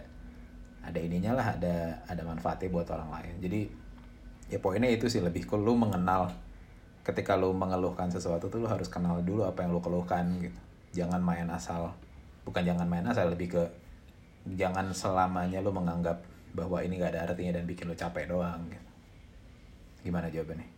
ada 0.80 0.98
ininya 0.98 1.36
lah 1.36 1.46
ada 1.58 1.98
ada 2.06 2.22
manfaatnya 2.22 2.70
buat 2.70 2.86
orang 2.94 3.10
lain. 3.10 3.34
Jadi 3.42 3.60
ya 4.54 4.58
poinnya 4.62 4.90
itu 4.90 5.10
sih 5.10 5.18
lebih 5.18 5.46
ke 5.50 5.56
lu 5.58 5.74
mengenal 5.74 6.30
ketika 7.00 7.34
lu 7.36 7.50
mengeluhkan 7.56 8.12
sesuatu 8.12 8.52
tuh 8.52 8.60
lu 8.60 8.68
harus 8.68 8.86
kenal 8.92 9.18
dulu 9.24 9.48
apa 9.48 9.64
yang 9.64 9.72
lu 9.72 9.80
keluhkan 9.80 10.28
gitu 10.40 10.60
jangan 10.92 11.22
main 11.22 11.48
asal 11.48 11.94
bukan 12.44 12.62
jangan 12.66 12.86
main 12.88 13.06
asal 13.06 13.30
lebih 13.30 13.56
ke 13.56 13.62
jangan 14.56 14.90
selamanya 14.92 15.60
lu 15.64 15.72
menganggap 15.72 16.20
bahwa 16.50 16.82
ini 16.82 16.98
gak 16.98 17.14
ada 17.14 17.30
artinya 17.30 17.60
dan 17.60 17.64
bikin 17.68 17.86
lu 17.86 17.94
capek 17.94 18.26
doang 18.26 18.58
gitu. 18.68 18.90
gimana 20.10 20.26
jawabannya 20.32 20.68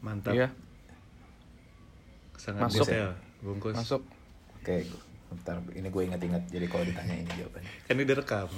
Mantap. 0.00 0.32
Iya, 0.32 0.48
Sangat 2.40 2.72
Masuk. 2.72 2.88
detail. 2.88 3.12
Bungkus. 3.44 3.76
masuk. 3.76 4.00
oke 4.56 4.76
bentar 5.30 5.56
ini 5.76 5.88
gue 5.92 6.02
inget-inget 6.08 6.42
jadi 6.48 6.66
kalau 6.68 6.84
ditanya 6.84 7.14
ini 7.20 7.30
jawabannya 7.36 7.72
Kan 7.88 7.94
ini 7.96 8.04
direkam. 8.04 8.48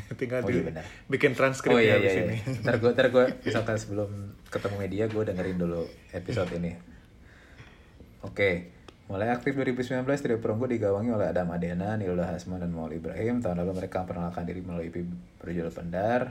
Tinggal 0.20 0.40
Oh, 0.42 0.50
di 0.50 0.60
iya 0.62 0.82
bikin 1.06 1.32
transkrip 1.36 1.74
oh 1.74 1.80
ya 1.80 1.96
iya 1.96 1.96
di 1.96 2.06
iya, 2.06 2.12
sini. 2.14 2.36
iya. 2.40 2.60
ntar 2.64 2.76
gue 2.78 2.90
ntar 2.92 3.08
gue 3.10 3.24
misalkan 3.44 3.76
sebelum 3.76 4.10
ketemu 4.48 4.76
media 4.78 5.04
gue 5.06 5.22
dengerin 5.22 5.58
dulu 5.58 5.82
episode 6.12 6.50
ini 6.56 6.72
oke 8.22 8.50
mulai 9.10 9.26
aktif 9.34 9.58
2019 9.58 10.06
Trio 10.06 10.38
Perunggu 10.38 10.70
digawangi 10.70 11.10
oleh 11.10 11.26
Adam 11.34 11.50
Adena, 11.50 11.98
Nilda 11.98 12.30
Hasman, 12.30 12.62
dan 12.62 12.70
Maul 12.70 12.94
Ibrahim. 12.94 13.42
Tahun 13.42 13.58
lalu 13.58 13.82
mereka 13.82 14.06
memperkenalkan 14.06 14.46
diri 14.46 14.62
melalui 14.62 14.86
berjudul 15.42 15.74
Pendar. 15.74 16.30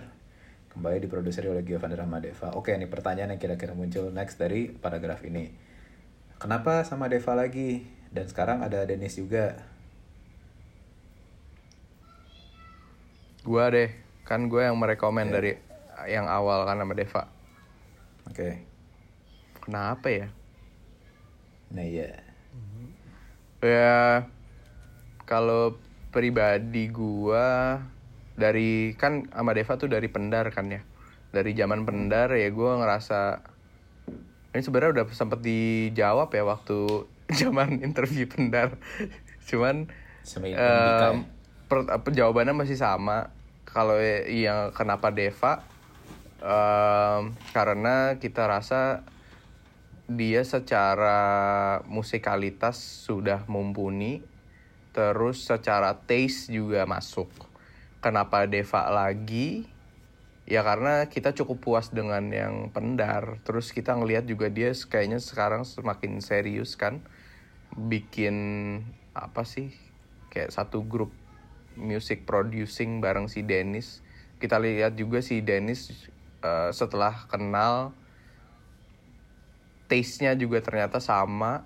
Kembali 0.72 1.04
diproduksi 1.04 1.44
oleh 1.44 1.60
Giovanni 1.68 2.00
Ramadeva. 2.00 2.56
Oke, 2.56 2.72
ini 2.72 2.88
pertanyaan 2.88 3.36
yang 3.36 3.42
kira-kira 3.44 3.76
muncul 3.76 4.08
next 4.16 4.40
dari 4.40 4.72
paragraf 4.72 5.28
ini. 5.28 5.52
Kenapa 6.40 6.88
sama 6.88 7.12
Deva 7.12 7.36
lagi? 7.36 7.84
Dan 8.16 8.32
sekarang 8.32 8.64
ada 8.64 8.88
Dennis 8.88 9.20
juga. 9.20 9.60
Gua 13.50 13.74
deh, 13.74 13.90
kan 14.30 14.46
gue 14.46 14.62
yang 14.62 14.78
merekomen 14.78 15.34
Oke. 15.34 15.34
dari 15.34 15.52
yang 16.06 16.30
awal 16.30 16.70
kan 16.70 16.78
sama 16.78 16.94
Deva. 16.94 17.26
Oke. 18.30 18.62
Kenapa 19.66 20.08
ya? 20.14 20.30
Nah 21.74 21.82
iya. 21.82 22.14
Ya 23.66 24.30
kalau 25.26 25.82
pribadi 26.14 26.94
gua 26.94 27.82
dari 28.38 28.94
kan 28.96 29.28
sama 29.34 29.58
Deva 29.58 29.82
tuh 29.82 29.90
dari 29.90 30.06
Pendar 30.14 30.46
kan 30.54 30.70
ya. 30.70 30.86
Dari 31.34 31.58
zaman 31.58 31.90
Pendar 31.90 32.30
ya 32.38 32.54
gua 32.54 32.78
ngerasa 32.78 33.42
ini 34.54 34.62
sebenarnya 34.66 35.02
udah 35.02 35.06
sempet 35.14 35.42
dijawab 35.42 36.34
ya 36.34 36.46
waktu 36.46 37.10
zaman 37.42 37.82
interview 37.82 38.30
Pendar. 38.30 38.78
Cuman 39.50 39.90
em, 39.90 40.46
Indika 40.46 41.08
ya? 41.18 41.26
per- 41.70 41.90
apa, 41.90 42.08
jawabannya 42.14 42.54
masih 42.54 42.78
sama. 42.78 43.34
Kalau 43.70 44.02
yang 44.26 44.74
kenapa 44.74 45.14
Deva? 45.14 45.62
Em, 46.40 47.36
karena 47.54 48.18
kita 48.18 48.48
rasa 48.48 49.04
dia 50.10 50.42
secara 50.42 51.20
musikalitas 51.86 52.82
sudah 53.06 53.46
mumpuni 53.46 54.26
terus 54.90 55.46
secara 55.46 55.94
taste 56.02 56.50
juga 56.50 56.90
masuk. 56.90 57.30
Kenapa 58.02 58.50
Deva 58.50 58.90
lagi? 58.90 59.70
Ya 60.50 60.66
karena 60.66 61.06
kita 61.06 61.38
cukup 61.38 61.62
puas 61.62 61.94
dengan 61.94 62.26
yang 62.34 62.74
pendar. 62.74 63.38
Terus 63.46 63.70
kita 63.70 63.94
ngelihat 63.94 64.26
juga 64.26 64.50
dia 64.50 64.74
kayaknya 64.74 65.22
sekarang 65.22 65.62
semakin 65.62 66.26
serius 66.26 66.74
kan. 66.74 67.06
Bikin 67.78 68.36
apa 69.14 69.46
sih 69.46 69.70
kayak 70.34 70.50
satu 70.50 70.82
grup 70.82 71.14
music 71.80 72.28
producing 72.28 73.00
bareng 73.00 73.32
si 73.32 73.42
Dennis. 73.42 74.04
Kita 74.38 74.60
lihat 74.60 75.00
juga 75.00 75.24
si 75.24 75.40
Dennis 75.40 76.12
eh, 76.44 76.72
setelah 76.76 77.28
kenal 77.32 77.96
taste-nya 79.90 80.38
juga 80.38 80.62
ternyata 80.62 81.02
sama. 81.02 81.66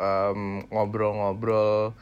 Em, 0.00 0.64
ngobrol-ngobrol 0.72 1.92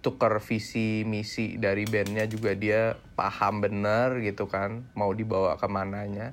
tukar 0.00 0.40
visi 0.40 1.04
misi 1.04 1.60
dari 1.60 1.84
bandnya 1.84 2.24
juga 2.24 2.56
dia 2.56 2.96
paham 3.12 3.60
bener 3.60 4.24
gitu 4.24 4.48
kan 4.48 4.88
mau 4.96 5.12
dibawa 5.12 5.60
ke 5.60 5.68
mananya. 5.68 6.32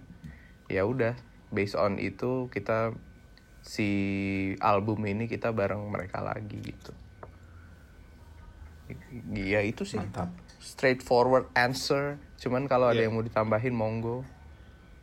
Ya 0.71 0.87
udah 0.87 1.15
based 1.51 1.75
on 1.75 1.99
itu 1.99 2.47
kita 2.51 2.95
si 3.63 3.89
album 4.63 5.03
ini 5.03 5.27
kita 5.27 5.51
bareng 5.51 5.91
mereka 5.91 6.23
lagi 6.23 6.55
gitu 6.63 6.95
ya 9.29 9.59
itu 9.61 9.83
sih 9.83 9.97
Mantap. 9.97 10.31
straightforward 10.57 11.47
answer 11.53 12.15
cuman 12.37 12.65
kalau 12.65 12.87
ada 12.87 12.97
Iya. 12.97 13.09
yang 13.09 13.13
mau 13.13 13.23
ditambahin 13.23 13.73
monggo 13.73 14.23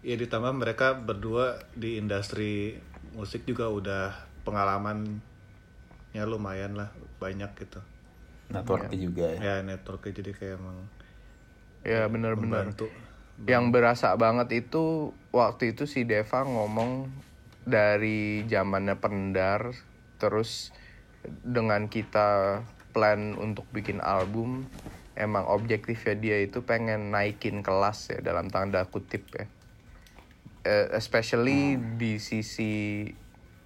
Ya 0.00 0.20
ditambah 0.20 0.52
mereka 0.52 0.92
berdua 0.94 1.64
di 1.72 1.96
industri 1.96 2.76
musik 3.12 3.48
juga 3.48 3.66
udah 3.66 4.12
pengalamannya 4.44 5.16
lumayan 6.28 6.76
lah 6.76 6.92
banyak 7.16 7.48
gitu. 7.56 7.80
Networknya 8.52 8.98
juga 9.00 9.24
ya. 9.32 9.40
Ya 9.40 9.54
networknya 9.64 10.12
jadi 10.14 10.30
kayak 10.36 10.54
emang 10.60 10.76
ya 11.80 12.04
bener-bener 12.04 12.68
membantu. 12.68 12.92
yang 13.48 13.72
berasa 13.72 14.12
banget 14.14 14.68
itu 14.68 15.16
waktu 15.32 15.72
itu 15.72 15.88
si 15.88 16.04
Deva 16.04 16.44
ngomong 16.44 17.08
dari 17.64 18.44
zamannya 18.44 19.00
pendar 19.00 19.72
terus 20.16 20.68
dengan 21.40 21.88
kita 21.88 22.60
plan 22.94 23.34
untuk 23.34 23.66
bikin 23.74 23.98
album 23.98 24.64
emang 25.18 25.46
objektifnya 25.50 26.14
dia 26.14 26.36
itu 26.42 26.62
pengen 26.62 27.10
naikin 27.10 27.62
kelas 27.66 28.14
ya 28.14 28.18
dalam 28.22 28.46
tanda 28.50 28.86
kutip 28.86 29.26
ya. 29.34 29.46
Eh, 30.64 30.88
especially 30.96 31.76
di 31.98 32.16
sisi 32.16 33.04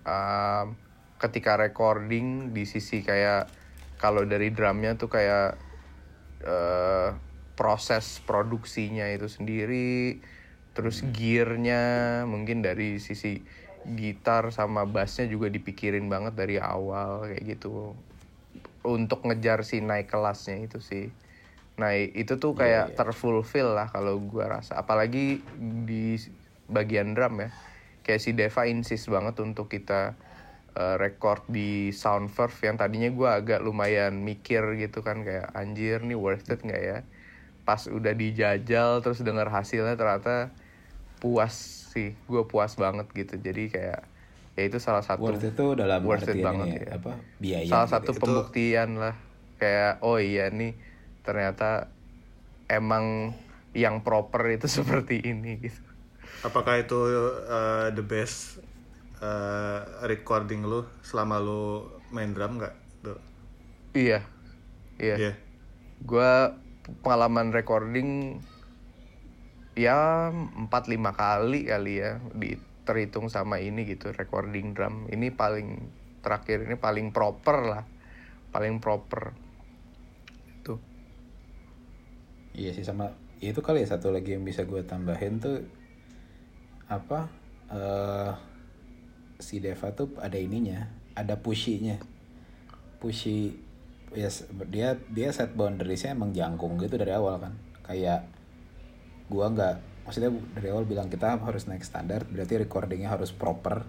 um, 0.02 0.74
ketika 1.20 1.54
recording 1.60 2.50
di 2.56 2.66
sisi 2.66 3.06
kayak 3.06 3.46
kalau 4.00 4.26
dari 4.26 4.50
drumnya 4.50 4.98
tuh 4.98 5.10
kayak 5.10 5.58
eh, 6.42 7.10
proses 7.58 8.22
produksinya 8.22 9.10
itu 9.10 9.26
sendiri 9.26 10.22
terus 10.74 11.02
gearnya 11.10 12.22
mungkin 12.30 12.62
dari 12.62 13.02
sisi 13.02 13.42
gitar 13.82 14.54
sama 14.54 14.86
bassnya 14.86 15.26
juga 15.26 15.50
dipikirin 15.50 16.06
banget 16.06 16.38
dari 16.38 16.62
awal 16.62 17.26
kayak 17.26 17.58
gitu 17.58 17.98
untuk 18.86 19.26
ngejar 19.26 19.66
si 19.66 19.82
naik 19.82 20.10
kelasnya 20.10 20.62
itu 20.62 20.78
sih. 20.78 21.10
Nah 21.78 21.94
itu 21.94 22.38
tuh 22.42 22.58
kayak 22.58 22.98
terfulfill 22.98 23.74
lah 23.74 23.90
kalau 23.90 24.18
gua 24.18 24.60
rasa. 24.60 24.78
Apalagi 24.78 25.42
di 25.86 26.18
bagian 26.66 27.14
drum 27.14 27.42
ya. 27.42 27.50
Kayak 28.02 28.20
si 28.24 28.30
Deva 28.32 28.64
insist 28.66 29.06
banget 29.12 29.36
untuk 29.38 29.68
kita 29.68 30.16
uh, 30.74 30.96
record 30.96 31.44
di 31.46 31.94
Soundverve 31.94 32.56
yang 32.64 32.76
tadinya 32.80 33.10
gua 33.14 33.38
agak 33.38 33.62
lumayan 33.62 34.24
mikir 34.24 34.74
gitu 34.80 35.04
kan 35.04 35.22
kayak 35.22 35.52
anjir 35.54 36.02
nih 36.02 36.18
worth 36.18 36.50
it 36.50 36.62
nggak 36.64 36.82
ya? 36.82 36.98
Pas 37.62 37.84
udah 37.86 38.16
dijajal 38.16 39.04
terus 39.04 39.20
dengar 39.20 39.52
hasilnya 39.52 39.94
ternyata 39.94 40.50
puas 41.20 41.52
sih. 41.92 42.16
Gue 42.24 42.46
puas 42.48 42.72
banget 42.78 43.10
gitu. 43.12 43.36
Jadi 43.36 43.68
kayak 43.68 44.06
ya 44.58 44.66
itu 44.66 44.82
salah 44.82 45.06
satu 45.06 45.22
Worth 45.30 45.46
itu 45.54 45.64
dalam 45.78 46.02
worth 46.02 46.26
it 46.26 46.42
banget 46.42 46.66
ini 46.66 46.78
ya. 46.82 46.98
apa 46.98 47.12
biaya 47.38 47.70
salah 47.70 47.86
gitu 47.86 47.94
satu 47.94 48.10
ya. 48.10 48.18
pembuktian 48.18 48.90
lah 48.98 49.14
kayak 49.62 50.02
oh 50.02 50.18
iya 50.18 50.50
nih 50.50 50.74
ternyata 51.22 51.94
emang 52.66 53.30
yang 53.70 54.02
proper 54.02 54.42
itu 54.50 54.66
seperti 54.82 55.22
ini 55.22 55.62
gitu 55.62 55.82
Apakah 56.38 56.78
itu 56.78 56.94
uh, 57.50 57.90
the 57.90 58.04
best 58.04 58.62
uh, 59.18 59.82
recording 60.06 60.62
lu 60.62 60.86
selama 61.02 61.42
lu 61.42 61.90
main 62.14 62.30
drum 62.30 62.62
nggak? 62.62 62.74
Tuh. 63.02 63.18
iya 63.94 64.22
iya 65.02 65.14
Iya. 65.18 65.32
gue 66.02 66.32
pengalaman 67.02 67.50
recording 67.50 68.38
ya 69.74 70.30
4 70.30 70.70
5 70.70 70.94
kali 71.14 71.66
kali 71.66 71.92
ya 72.02 72.22
di 72.34 72.54
terhitung 72.88 73.28
sama 73.28 73.60
ini 73.60 73.84
gitu 73.84 74.08
recording 74.16 74.72
drum. 74.72 75.04
Ini 75.12 75.28
paling 75.36 75.68
terakhir 76.24 76.64
ini 76.64 76.80
paling 76.80 77.12
proper 77.12 77.58
lah. 77.68 77.84
Paling 78.48 78.80
proper. 78.80 79.36
Itu. 80.56 80.80
Iya 82.56 82.72
sih 82.72 82.88
sama. 82.88 83.12
Itu 83.44 83.60
kali 83.60 83.84
ya 83.84 83.92
satu 83.92 84.08
lagi 84.08 84.32
yang 84.32 84.48
bisa 84.48 84.64
gue 84.64 84.80
tambahin 84.88 85.36
tuh 85.36 85.68
apa 86.88 87.28
eh 87.68 88.32
si 89.38 89.60
Deva 89.60 89.92
tuh 89.92 90.16
ada 90.18 90.40
ininya, 90.40 90.88
ada 91.12 91.36
pushy-nya. 91.36 92.00
Pushy 92.98 93.54
ya 94.16 94.32
dia 94.72 94.96
dia 95.12 95.28
set 95.30 95.52
boundariesnya 95.52 96.16
emang 96.16 96.32
jangkung 96.32 96.80
gitu 96.80 96.96
dari 96.96 97.12
awal 97.12 97.38
kan. 97.38 97.54
Kayak 97.84 98.26
gua 99.28 99.52
nggak 99.52 99.76
maksudnya 100.08 100.32
dari 100.56 100.72
awal 100.72 100.88
bilang 100.88 101.12
kita 101.12 101.36
harus 101.36 101.68
naik 101.68 101.84
standar 101.84 102.24
berarti 102.24 102.64
recordingnya 102.64 103.12
harus 103.12 103.28
proper. 103.28 103.84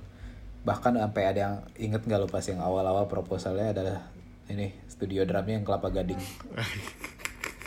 Bahkan 0.67 0.99
sampai 0.99 1.23
ada 1.23 1.39
yang 1.39 1.55
inget 1.79 2.03
nggak 2.03 2.19
lo 2.19 2.27
pas 2.27 2.43
yang 2.43 2.59
awal-awal 2.59 3.07
proposalnya 3.07 3.71
adalah 3.71 4.11
ini 4.51 4.75
studio 4.91 5.23
drumnya 5.23 5.55
yang 5.55 5.65
kelapa 5.65 5.87
gading? 5.87 6.19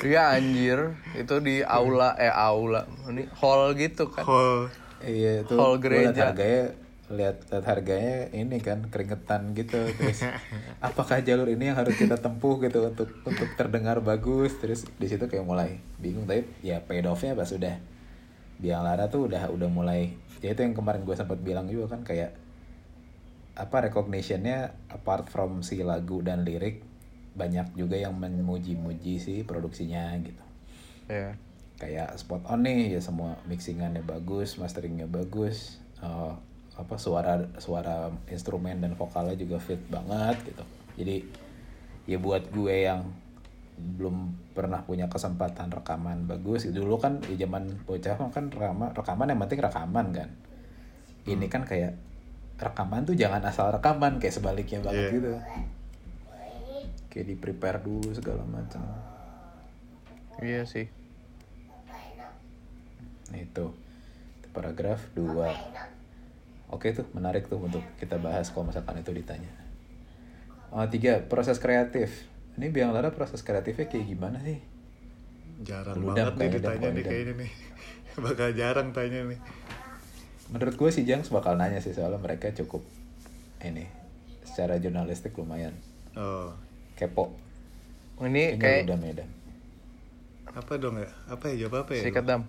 Iya 0.02 0.34
anjir. 0.34 0.98
Itu 1.14 1.38
di 1.38 1.62
aula 1.62 2.18
eh 2.18 2.26
aula 2.26 2.90
ini 3.06 3.22
hall 3.38 3.70
gitu 3.78 4.10
kan. 4.10 4.26
Oh, 4.26 4.66
Iya 4.98 5.46
itu 5.46 5.54
Hall 5.54 5.78
gereja. 5.78 6.34
harganya 6.34 6.74
lihat 7.06 7.36
lihat 7.54 7.66
harganya 7.70 8.16
ini 8.34 8.58
kan 8.58 8.90
keringetan 8.90 9.54
gitu. 9.54 9.78
Terus 9.78 10.26
apakah 10.90 11.22
jalur 11.22 11.46
ini 11.46 11.70
yang 11.70 11.78
harus 11.78 11.94
kita 11.94 12.18
tempuh 12.18 12.58
gitu 12.58 12.82
untuk 12.82 13.14
untuk 13.22 13.46
terdengar 13.54 14.02
bagus? 14.02 14.58
Terus 14.58 14.82
di 14.98 15.06
situ 15.06 15.22
kayak 15.30 15.46
mulai 15.46 15.78
bingung 16.02 16.26
tapi 16.26 16.50
ya 16.66 16.82
paid 16.82 17.06
off-nya 17.06 17.38
pas 17.38 17.50
udah 17.54 17.78
Biang 18.62 18.86
Lara 18.86 19.10
tuh 19.10 19.26
udah 19.26 19.50
udah 19.50 19.68
mulai 19.68 20.14
ya 20.38 20.54
itu 20.54 20.62
yang 20.62 20.78
kemarin 20.78 21.02
gue 21.02 21.18
sempat 21.18 21.42
bilang 21.42 21.66
juga 21.66 21.98
kan 21.98 22.06
kayak 22.06 22.38
apa 23.58 23.90
recognition-nya 23.90 24.72
apart 24.88 25.28
from 25.28 25.60
si 25.60 25.82
lagu 25.82 26.22
dan 26.22 26.46
lirik 26.46 26.80
banyak 27.34 27.74
juga 27.74 27.98
yang 27.98 28.14
memuji-muji 28.16 29.18
si 29.18 29.34
produksinya 29.42 30.14
gitu. 30.22 30.44
Ya 31.10 31.34
kayak 31.82 32.14
spot 32.14 32.46
on 32.46 32.62
nih 32.62 32.94
ya 32.94 33.00
semua 33.02 33.34
mixingannya 33.50 34.06
bagus 34.06 34.54
masteringnya 34.54 35.10
bagus 35.10 35.82
eh, 35.98 36.32
apa 36.78 36.94
suara 36.94 37.50
suara 37.58 38.14
instrumen 38.30 38.78
dan 38.78 38.94
vokalnya 38.94 39.34
juga 39.34 39.58
fit 39.58 39.82
banget 39.90 40.38
gitu. 40.46 40.64
Jadi 41.02 41.16
ya 42.06 42.22
buat 42.22 42.46
gue 42.54 42.86
yang 42.86 43.10
belum 43.82 44.16
pernah 44.54 44.80
punya 44.86 45.10
kesempatan 45.10 45.68
rekaman 45.74 46.30
bagus. 46.30 46.70
Dulu 46.70 46.96
kan 47.02 47.18
di 47.18 47.34
zaman 47.34 47.66
bocah 47.82 48.14
kan 48.30 48.46
rekaman 48.48 48.94
rekaman 48.94 49.26
yang 49.34 49.40
penting 49.42 49.60
rekaman 49.60 50.06
kan. 50.14 50.28
Ini 51.26 51.46
kan 51.50 51.66
kayak 51.66 51.98
rekaman 52.58 53.02
tuh 53.02 53.18
jangan 53.18 53.42
asal 53.42 53.74
rekaman 53.74 54.22
kayak 54.22 54.34
sebaliknya 54.38 54.78
banget 54.82 55.10
Iya. 55.10 55.14
gitu. 55.18 55.30
Kayak 57.10 57.26
di 57.28 57.34
prepare 57.36 57.78
dulu 57.82 58.08
segala 58.14 58.46
macam. 58.46 58.82
Iya 60.40 60.64
sih. 60.64 60.86
Nah 63.32 63.38
itu, 63.40 63.66
itu 64.40 64.48
paragraf 64.52 65.00
2 65.16 65.48
Oke 66.72 66.88
tuh 66.96 67.04
menarik 67.12 67.52
tuh 67.52 67.60
untuk 67.60 67.84
kita 68.00 68.16
bahas 68.16 68.48
kalau 68.48 68.72
misalkan 68.72 68.96
itu 68.96 69.12
ditanya. 69.12 69.52
Oh, 70.72 70.80
Tiga, 70.88 71.20
proses 71.28 71.60
kreatif 71.60 72.24
Ini 72.60 72.66
Biang 72.68 72.92
Lara 72.92 73.10
proses 73.14 73.40
kreatifnya 73.40 73.88
kayak 73.88 74.06
gimana 74.06 74.38
sih? 74.44 74.60
jarang 75.62 75.94
Udah, 76.02 76.34
banget 76.34 76.34
nih 76.42 76.48
ditanya 76.58 76.88
nih 76.90 77.04
kayaknya 77.06 77.34
nih. 77.46 77.50
Bakal 78.24 78.50
jarang 78.58 78.90
tanya 78.90 79.22
nih. 79.30 79.38
Menurut 80.52 80.74
gue 80.76 80.90
sih 80.92 81.06
Jangs 81.08 81.32
bakal 81.32 81.56
nanya 81.56 81.80
sih 81.80 81.96
soalnya 81.96 82.20
mereka 82.20 82.52
cukup 82.52 82.84
ini 83.64 83.86
secara 84.44 84.76
jurnalistik 84.76 85.32
lumayan 85.38 85.72
Oh, 86.12 86.52
kepo 86.98 87.32
ini 88.20 88.58
Ini 88.58 88.60
kayak 88.60 88.84
udah 88.84 88.98
Medan 89.00 89.30
apa 90.52 90.76
dong 90.76 91.00
ya? 91.00 91.08
Apa 91.32 91.48
ya 91.48 91.64
jawab 91.64 91.88
apa 91.88 91.96
ya? 91.96 92.04
sikat 92.04 92.24
dam 92.28 92.44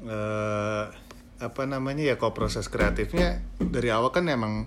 eh 0.00 0.84
apa 1.40 1.62
namanya 1.68 2.08
ya 2.08 2.16
kalau 2.16 2.32
proses 2.32 2.72
kreatifnya 2.72 3.44
dari 3.60 3.92
awal 3.92 4.08
kan 4.12 4.24
emang 4.32 4.64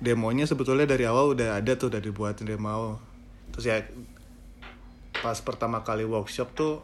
demonya 0.00 0.44
sebetulnya 0.44 0.84
dari 0.84 1.08
awal 1.08 1.32
udah 1.32 1.56
ada 1.56 1.72
tuh 1.80 1.88
udah 1.88 2.00
dibuatin 2.04 2.44
demo. 2.48 3.00
Terus 3.58 3.74
ya 3.74 3.82
pas 5.18 5.34
pertama 5.42 5.82
kali 5.82 6.06
workshop 6.06 6.54
tuh 6.54 6.78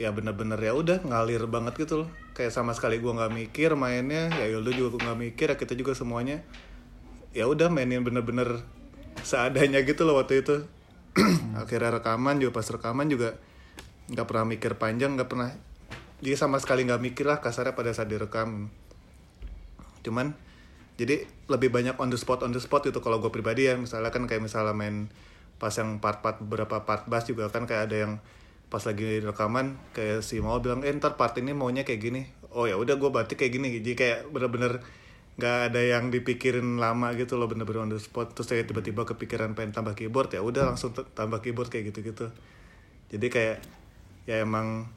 ya 0.00 0.08
bener-bener 0.08 0.56
ya 0.56 0.72
udah 0.72 1.04
ngalir 1.04 1.44
banget 1.44 1.76
gitu 1.76 2.00
loh. 2.00 2.08
Kayak 2.32 2.56
sama 2.56 2.72
sekali 2.72 2.96
gua 2.96 3.20
nggak 3.20 3.36
mikir 3.36 3.76
mainnya 3.76 4.32
ya 4.32 4.48
Yoldo 4.48 4.72
juga 4.72 5.04
nggak 5.04 5.18
mikir 5.20 5.52
ya 5.52 5.56
kita 5.60 5.76
juga 5.76 5.92
semuanya. 5.92 6.40
Ya 7.36 7.44
udah 7.52 7.68
mainin 7.68 8.00
bener-bener 8.00 8.64
seadanya 9.20 9.84
gitu 9.84 10.08
loh 10.08 10.16
waktu 10.16 10.40
itu. 10.40 10.64
Akhirnya 11.60 12.00
rekaman 12.00 12.40
juga 12.40 12.56
pas 12.56 12.64
rekaman 12.72 13.12
juga 13.12 13.36
nggak 14.08 14.24
pernah 14.24 14.44
mikir 14.48 14.80
panjang 14.80 15.20
nggak 15.20 15.28
pernah. 15.28 15.52
Jadi 16.24 16.32
sama 16.40 16.56
sekali 16.64 16.88
nggak 16.88 17.12
mikir 17.12 17.28
lah 17.28 17.44
kasarnya 17.44 17.76
pada 17.76 17.92
saat 17.92 18.08
direkam. 18.08 18.72
Cuman 20.00 20.32
jadi 20.96 21.28
lebih 21.52 21.68
banyak 21.68 22.00
on 22.00 22.08
the 22.08 22.16
spot 22.16 22.40
on 22.40 22.56
the 22.56 22.62
spot 22.64 22.88
itu 22.88 23.04
kalau 23.04 23.20
gue 23.20 23.28
pribadi 23.28 23.68
ya. 23.68 23.76
Misalnya 23.76 24.08
kan 24.08 24.24
kayak 24.24 24.48
misalnya 24.48 24.72
main 24.72 25.12
pas 25.62 25.70
yang 25.78 26.02
part-part 26.02 26.42
beberapa 26.42 26.82
part 26.82 27.06
bass 27.06 27.30
juga 27.30 27.46
kan 27.46 27.70
kayak 27.70 27.86
ada 27.86 27.96
yang 28.02 28.12
pas 28.66 28.82
lagi 28.82 29.22
rekaman 29.22 29.78
kayak 29.94 30.26
si 30.26 30.42
mau 30.42 30.58
bilang 30.58 30.82
eh 30.82 30.90
ntar 30.90 31.14
part 31.14 31.38
ini 31.38 31.54
maunya 31.54 31.86
kayak 31.86 32.00
gini. 32.02 32.26
Oh 32.50 32.66
ya 32.66 32.74
udah 32.74 32.98
gue 32.98 33.10
berarti 33.14 33.38
kayak 33.38 33.52
gini. 33.54 33.68
Jadi 33.78 33.94
kayak 33.94 34.18
bener-bener 34.34 34.82
nggak 35.38 35.58
ada 35.70 35.80
yang 35.80 36.10
dipikirin 36.10 36.82
lama 36.82 37.14
gitu 37.14 37.38
loh 37.38 37.46
bener-bener 37.46 37.86
on 37.86 37.94
the 37.94 38.02
spot. 38.02 38.34
Terus 38.34 38.50
saya 38.50 38.66
tiba-tiba 38.66 39.06
kepikiran 39.06 39.54
pengen 39.54 39.70
tambah 39.70 39.94
keyboard 39.94 40.34
ya 40.34 40.42
udah 40.42 40.74
langsung 40.74 40.90
tambah 41.14 41.38
keyboard 41.38 41.70
kayak 41.70 41.94
gitu-gitu. 41.94 42.34
Jadi 43.14 43.26
kayak 43.30 43.62
ya 44.26 44.42
emang 44.42 44.90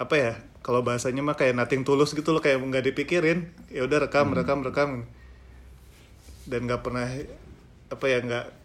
apa 0.00 0.14
ya 0.16 0.32
kalau 0.64 0.80
bahasanya 0.80 1.20
mah 1.20 1.36
kayak 1.36 1.58
nothing 1.58 1.84
tulus 1.84 2.16
gitu 2.16 2.32
loh 2.32 2.40
kayak 2.40 2.56
nggak 2.56 2.88
dipikirin. 2.88 3.52
Ya 3.68 3.84
udah 3.84 4.08
rekam 4.08 4.32
rekam 4.32 4.64
rekam. 4.64 5.04
Dan 6.48 6.70
nggak 6.70 6.80
pernah 6.86 7.10
apa 7.92 8.04
ya 8.08 8.18
nggak 8.24 8.61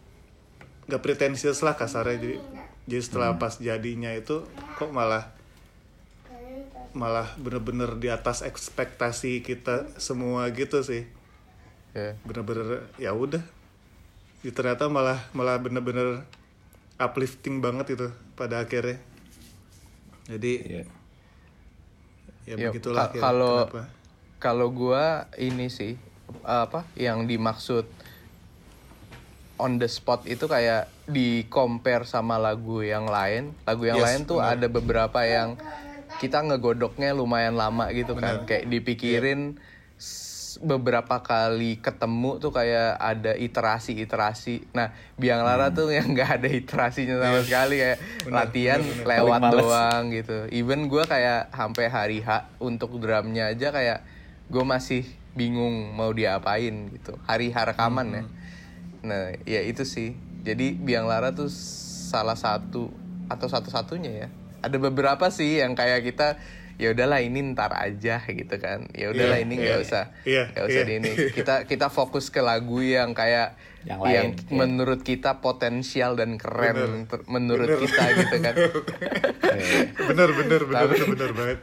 nggak 0.88 1.02
pretensius 1.04 1.62
lah 1.62 1.76
kasarnya. 1.76 2.18
Jadi 2.18 2.36
jadi 2.88 3.02
setelah 3.04 3.36
pas 3.36 3.60
jadinya 3.60 4.12
itu 4.12 4.44
kok 4.80 4.92
malah 4.92 5.36
malah 6.92 7.30
bener-bener 7.38 7.94
di 8.00 8.10
atas 8.10 8.42
ekspektasi 8.42 9.44
kita 9.44 9.92
semua 10.00 10.48
gitu 10.50 10.82
sih. 10.82 11.06
Ya 11.94 12.16
bener-bener 12.24 12.88
ya 12.98 13.14
udah. 13.14 13.44
Ya, 14.42 14.52
ternyata 14.54 14.88
malah 14.88 15.20
malah 15.34 15.60
bener-bener 15.60 16.24
uplifting 16.98 17.60
banget 17.60 18.00
itu 18.00 18.08
pada 18.34 18.64
akhirnya. 18.64 18.98
Jadi 20.28 20.54
Iya. 20.64 20.84
ya 22.48 22.56
Ya, 22.56 22.72
begitulah 22.72 23.12
ka- 23.12 23.20
kalau 23.20 23.68
kalau 24.40 24.68
gua 24.72 25.28
ini 25.36 25.68
sih 25.68 26.00
apa 26.42 26.88
yang 26.96 27.28
dimaksud 27.28 27.84
on 29.58 29.78
the 29.78 29.90
spot 29.90 30.24
itu 30.24 30.46
kayak 30.46 30.88
di 31.06 31.46
compare 31.48 32.06
sama 32.06 32.38
lagu 32.38 32.82
yang 32.82 33.06
lain. 33.06 33.54
Lagu 33.66 33.84
yang 33.84 33.98
Yes, 33.98 34.06
lain 34.06 34.20
tuh 34.24 34.38
benar. 34.40 34.56
ada 34.56 34.68
beberapa 34.68 35.20
yang 35.22 35.58
kita 36.18 36.42
ngegodoknya 36.42 37.14
lumayan 37.14 37.54
lama 37.54 37.90
gitu 37.92 38.14
kan. 38.14 38.46
Kayak 38.46 38.70
dipikirin 38.70 39.58
s- 39.96 40.58
beberapa 40.58 41.22
kali 41.22 41.78
ketemu 41.78 42.42
tuh 42.42 42.50
kayak 42.50 42.98
ada 42.98 43.38
iterasi-iterasi. 43.38 44.74
Nah 44.74 44.90
biang 45.14 45.46
lara 45.46 45.70
tuh 45.70 45.94
yang 45.94 46.10
nggak 46.10 46.42
ada 46.42 46.50
iterasinya 46.50 47.22
sama 47.22 47.46
sekali 47.46 47.78
kayak 47.78 48.00
latihan 48.26 48.82
lewat 48.82 49.06
Paling 49.06 49.44
males. 49.44 49.62
doang 49.62 50.02
gitu. 50.10 50.38
Even 50.50 50.90
gua 50.90 51.06
kayak 51.06 51.54
sampai 51.54 51.86
hari 51.88 52.20
H 52.22 52.50
untuk 52.58 52.98
drumnya 52.98 53.54
aja 53.54 53.70
kayak 53.70 54.02
gue 54.48 54.64
masih 54.64 55.04
bingung 55.36 55.94
mau 55.94 56.10
diapain 56.10 56.90
gitu. 56.90 57.14
Hari 57.26 57.54
rekaman 57.54 58.08
ya 58.10 58.24
nah 59.08 59.32
ya 59.48 59.64
itu 59.64 59.88
sih 59.88 60.14
jadi 60.44 60.76
biang 60.76 61.08
lara 61.08 61.32
tuh 61.32 61.50
salah 62.12 62.36
satu 62.36 62.92
atau 63.28 63.48
satu-satunya 63.48 64.12
ya 64.12 64.28
ada 64.64 64.78
beberapa 64.80 65.28
sih 65.32 65.60
yang 65.64 65.76
kayak 65.76 66.04
kita 66.04 66.40
ya 66.78 66.94
udahlah 66.94 67.20
ini 67.26 67.42
ntar 67.58 67.74
aja 67.74 68.22
gitu 68.22 68.56
kan 68.62 68.86
ya 68.94 69.10
udahlah 69.10 69.42
Iya, 69.42 69.46
ini 69.50 69.54
nggak 69.58 69.78
iya, 69.82 69.86
usah 69.86 70.04
iya, 70.24 70.44
nggak 70.54 70.66
usah 70.70 70.82
iya. 70.86 70.88
di 70.88 70.94
ini 71.02 71.12
kita 71.38 71.56
kita 71.66 71.88
fokus 71.90 72.30
ke 72.30 72.40
lagu 72.40 72.80
yang 72.86 73.18
kayak 73.18 73.58
Yang 73.88 74.00
yang, 74.04 74.04
lain, 74.04 74.30
iya. 74.36 74.52
menurut 74.52 75.02
kita 75.02 75.40
potensial 75.40 76.14
dan 76.20 76.36
keren 76.38 77.08
Bener. 77.08 77.20
menurut 77.32 77.68
Bener. 77.72 77.82
kita 77.82 78.04
gitu 78.14 78.36
kan 78.46 78.56
Iya. 79.58 79.80
bener 80.14 80.30
bener 80.38 80.62
bener 80.70 80.86
bener, 80.86 81.08
bener 81.18 81.32
banget 81.34 81.60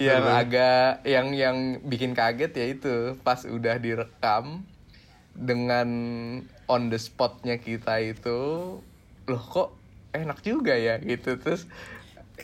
yang 0.00 0.24
agak 0.24 1.04
yang 1.06 1.26
yang 1.36 1.56
bikin 1.84 2.14
kaget 2.16 2.52
ya 2.54 2.66
itu 2.70 2.94
pas 3.22 3.42
udah 3.46 3.76
direkam 3.78 4.66
dengan 5.32 5.88
on 6.66 6.88
the 6.88 6.96
spotnya 6.96 7.56
kita 7.56 7.98
itu 7.98 8.38
loh 9.24 9.42
kok 9.44 9.74
enak 10.12 10.40
juga 10.40 10.74
ya? 10.74 10.98
Gitu. 10.98 11.36
Terus 11.36 11.66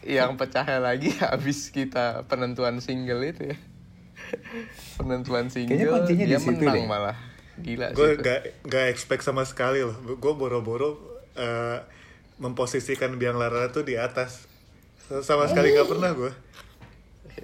yang 0.00 0.34
pecahnya 0.34 0.78
lagi 0.78 1.10
habis 1.24 1.68
kita 1.68 2.22
penentuan 2.24 2.78
single 2.78 3.22
itu 3.22 3.50
ya. 3.50 3.58
Penentuan 4.94 5.48
single 5.48 5.74
Kayaknya 5.74 5.92
kuncinya 5.92 6.24
di 6.24 6.30
dia 6.30 6.38
situ 6.38 6.58
menang 6.60 6.76
deh. 6.76 6.86
malah. 6.86 7.18
Gila 7.58 7.90
gue 7.90 8.10
gak 8.16 8.40
gak 8.64 8.86
expect 8.88 9.22
sama 9.22 9.42
sekali 9.42 9.80
loh. 9.80 9.94
Gue 10.14 10.32
boro-boro 10.32 10.98
eh, 11.34 11.78
memposisikan 12.36 13.14
biang 13.14 13.34
lara 13.34 13.66
tuh 13.68 13.82
di 13.82 13.94
atas. 13.94 14.46
Sama 15.08 15.46
sekali 15.46 15.72
nggak 15.72 15.88
pernah 15.88 16.12
gue 16.12 16.32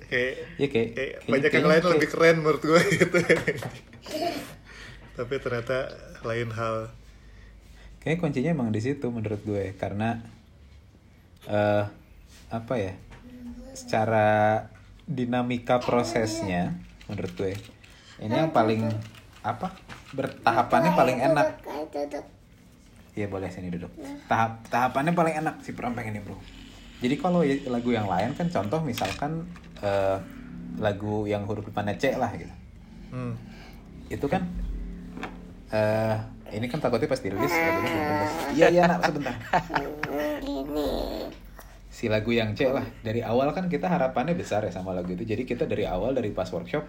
kayak, 0.04 0.34
Ya, 0.58 0.66
kayak- 0.68 0.90
kayak 0.92 1.12
banyak 1.24 1.50
yang 1.50 1.64
lain 1.64 1.80
kayak- 1.80 1.92
lebih 1.94 2.08
keren 2.10 2.36
menurut 2.38 2.60
gue 2.60 2.80
gitu 2.94 3.16
tapi 5.14 5.38
ternyata 5.38 5.90
lain 6.26 6.50
hal 6.50 6.90
Kayaknya 8.04 8.20
kuncinya 8.20 8.50
emang 8.52 8.68
di 8.68 8.84
situ 8.84 9.08
menurut 9.08 9.40
gue 9.48 9.72
karena 9.80 10.20
eh 11.48 11.84
apa 12.52 12.74
ya? 12.76 12.92
Secara 13.72 14.60
dinamika 15.08 15.80
prosesnya 15.80 16.76
menurut 17.08 17.32
gue 17.32 17.56
ini 18.20 18.34
yang 18.34 18.52
paling 18.52 18.84
apa? 19.40 19.72
Bertahapannya 20.12 20.92
paling 20.92 21.18
enak. 21.18 21.46
Iya 23.14 23.26
boleh 23.30 23.48
sini 23.48 23.72
duduk. 23.72 23.90
Tahap 24.28 24.66
tahapannya 24.68 25.16
paling 25.16 25.34
enak 25.40 25.64
si 25.64 25.72
perampeng 25.72 26.10
ini 26.10 26.20
bro. 26.20 26.36
Jadi 27.00 27.14
kalau 27.16 27.40
y- 27.40 27.64
lagu 27.66 27.88
yang 27.94 28.04
lain 28.04 28.36
kan 28.36 28.52
contoh 28.52 28.84
misalkan 28.84 29.48
eh, 29.80 30.18
lagu 30.76 31.24
yang 31.24 31.46
huruf 31.48 31.64
depannya 31.64 31.94
C 31.96 32.18
lah 32.18 32.28
gitu. 32.36 32.52
hmm. 33.14 33.32
Itu 34.10 34.26
kan 34.28 34.44
eh 35.74 36.14
ini 36.54 36.70
kan 36.70 36.78
takutnya 36.78 37.10
pas 37.10 37.18
dirilis 37.18 37.50
lagunya 37.50 37.90
belum 37.90 38.06
rilis. 38.14 38.32
Iya 38.54 38.66
iya 38.70 38.82
nak 38.86 39.00
sebentar. 39.10 39.34
Si 41.94 42.10
lagu 42.10 42.34
yang 42.34 42.58
C 42.58 42.66
lah 42.66 42.82
dari 43.06 43.22
awal 43.22 43.54
kan 43.54 43.70
kita 43.70 43.86
harapannya 43.86 44.34
besar 44.34 44.66
ya 44.66 44.70
sama 44.74 44.90
lagu 44.90 45.14
itu. 45.14 45.22
Jadi 45.22 45.46
kita 45.46 45.64
dari 45.70 45.86
awal 45.86 46.10
dari 46.14 46.34
pas 46.34 46.50
workshop 46.50 46.82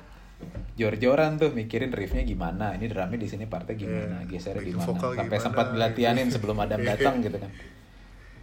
jor-joran 0.76 1.39
tuh 1.39 1.54
mikirin 1.56 1.93
riffnya 1.95 2.26
gimana, 2.28 2.76
ini 2.76 2.91
drumnya 2.91 3.15
di 3.15 3.30
sini 3.30 3.48
partnya 3.48 3.80
gimana, 3.80 4.28
Iya, 4.28 4.36
gesernya 4.36 4.67
gimana, 4.67 4.84
vokal 4.91 5.10
sampai 5.15 5.38
gimana, 5.39 5.45
sempat 5.48 5.65
dilatihanin 5.71 6.28
sebelum 6.28 6.58
Adam 6.60 6.82
datang 6.91 7.24
gitu 7.24 7.38
kan. 7.39 7.48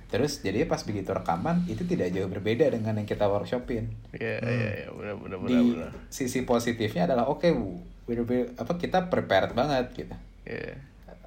Terus 0.08 0.40
jadi 0.40 0.64
pas 0.64 0.80
begitu 0.84 1.12
rekaman 1.12 1.68
itu 1.68 1.84
tidak 1.84 2.12
jauh 2.16 2.28
berbeda 2.32 2.68
dengan 2.72 2.96
yang 3.00 3.08
kita 3.08 3.28
workshopin. 3.28 3.92
Iya 4.16 4.40
iya 4.40 4.70
iya 4.84 4.88
benar 4.88 5.16
benar 5.20 5.38
Di 5.44 5.52
benar 5.52 5.64
benar. 5.68 5.92
sisi 6.08 6.46
positifnya 6.48 7.04
adalah 7.10 7.28
oke 7.28 7.48
bu, 7.52 7.76
bener-bener 8.08 8.56
apa 8.56 8.72
kita 8.80 9.12
prepared 9.12 9.52
banget 9.52 9.92
gitu. 9.92 10.14
Iya. 10.44 10.74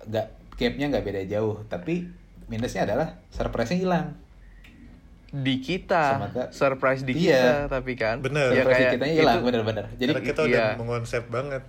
Nggak 0.06 0.28
gapnya 0.56 0.86
nggak 0.90 1.06
beda 1.06 1.22
jauh, 1.28 1.56
tapi 1.66 2.08
minusnya 2.46 2.86
adalah 2.86 3.20
surprise-nya 3.30 3.78
hilang. 3.78 4.08
Di 5.30 5.60
kita 5.60 6.06
Semata- 6.16 6.52
surprise 6.52 7.04
di 7.04 7.12
Iya. 7.12 7.36
kita 7.36 7.56
tapi 7.70 7.94
kan 7.94 8.24
Bener. 8.24 8.56
ya 8.56 8.64
Surprise 8.64 8.80
kayak 8.80 8.92
kitanya 8.96 9.16
hilang 9.16 9.36
itu- 9.36 9.46
bener-bener. 9.46 9.86
Jadi 9.98 10.12
karena 10.14 10.28
kita 10.28 10.42
udah 10.44 10.66
iya. 10.66 10.80
mengonsep 10.80 11.24
banget 11.28 11.64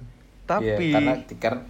tapi 0.46 0.78
iya, 0.78 0.94
karena 0.94 1.12
karena 1.42 1.62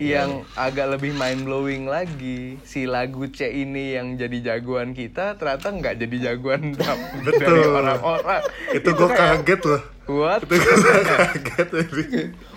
yang 0.00 0.30
agak 0.56 0.88
lebih 0.88 1.12
mind 1.12 1.44
blowing 1.44 1.84
lagi 1.84 2.56
si 2.64 2.88
lagu 2.88 3.28
C 3.28 3.44
ini 3.52 3.92
yang 3.92 4.16
jadi 4.16 4.56
jagoan 4.56 4.96
kita 4.96 5.36
ternyata 5.36 5.68
nggak 5.68 5.94
jadi 6.00 6.16
jagoan 6.32 6.72
dari 6.80 7.22
Betul. 7.22 7.76
orang-orang 7.76 8.40
itu 8.72 8.88
gue 8.88 9.08
kayak, 9.12 9.44
kaget 9.44 9.60
loh 9.68 9.82
what 10.04 10.42
itu 10.42 10.56
gue 10.56 11.02
kaget. 11.04 11.68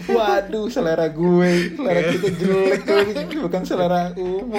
Waduh, 0.08 0.66
selera 0.68 1.08
gue, 1.08 1.52
selera 1.72 2.02
kita 2.10 2.30
jelek 2.36 2.82
kali, 2.84 3.14
bukan 3.38 3.62
selera 3.62 4.10
umum. 4.16 4.50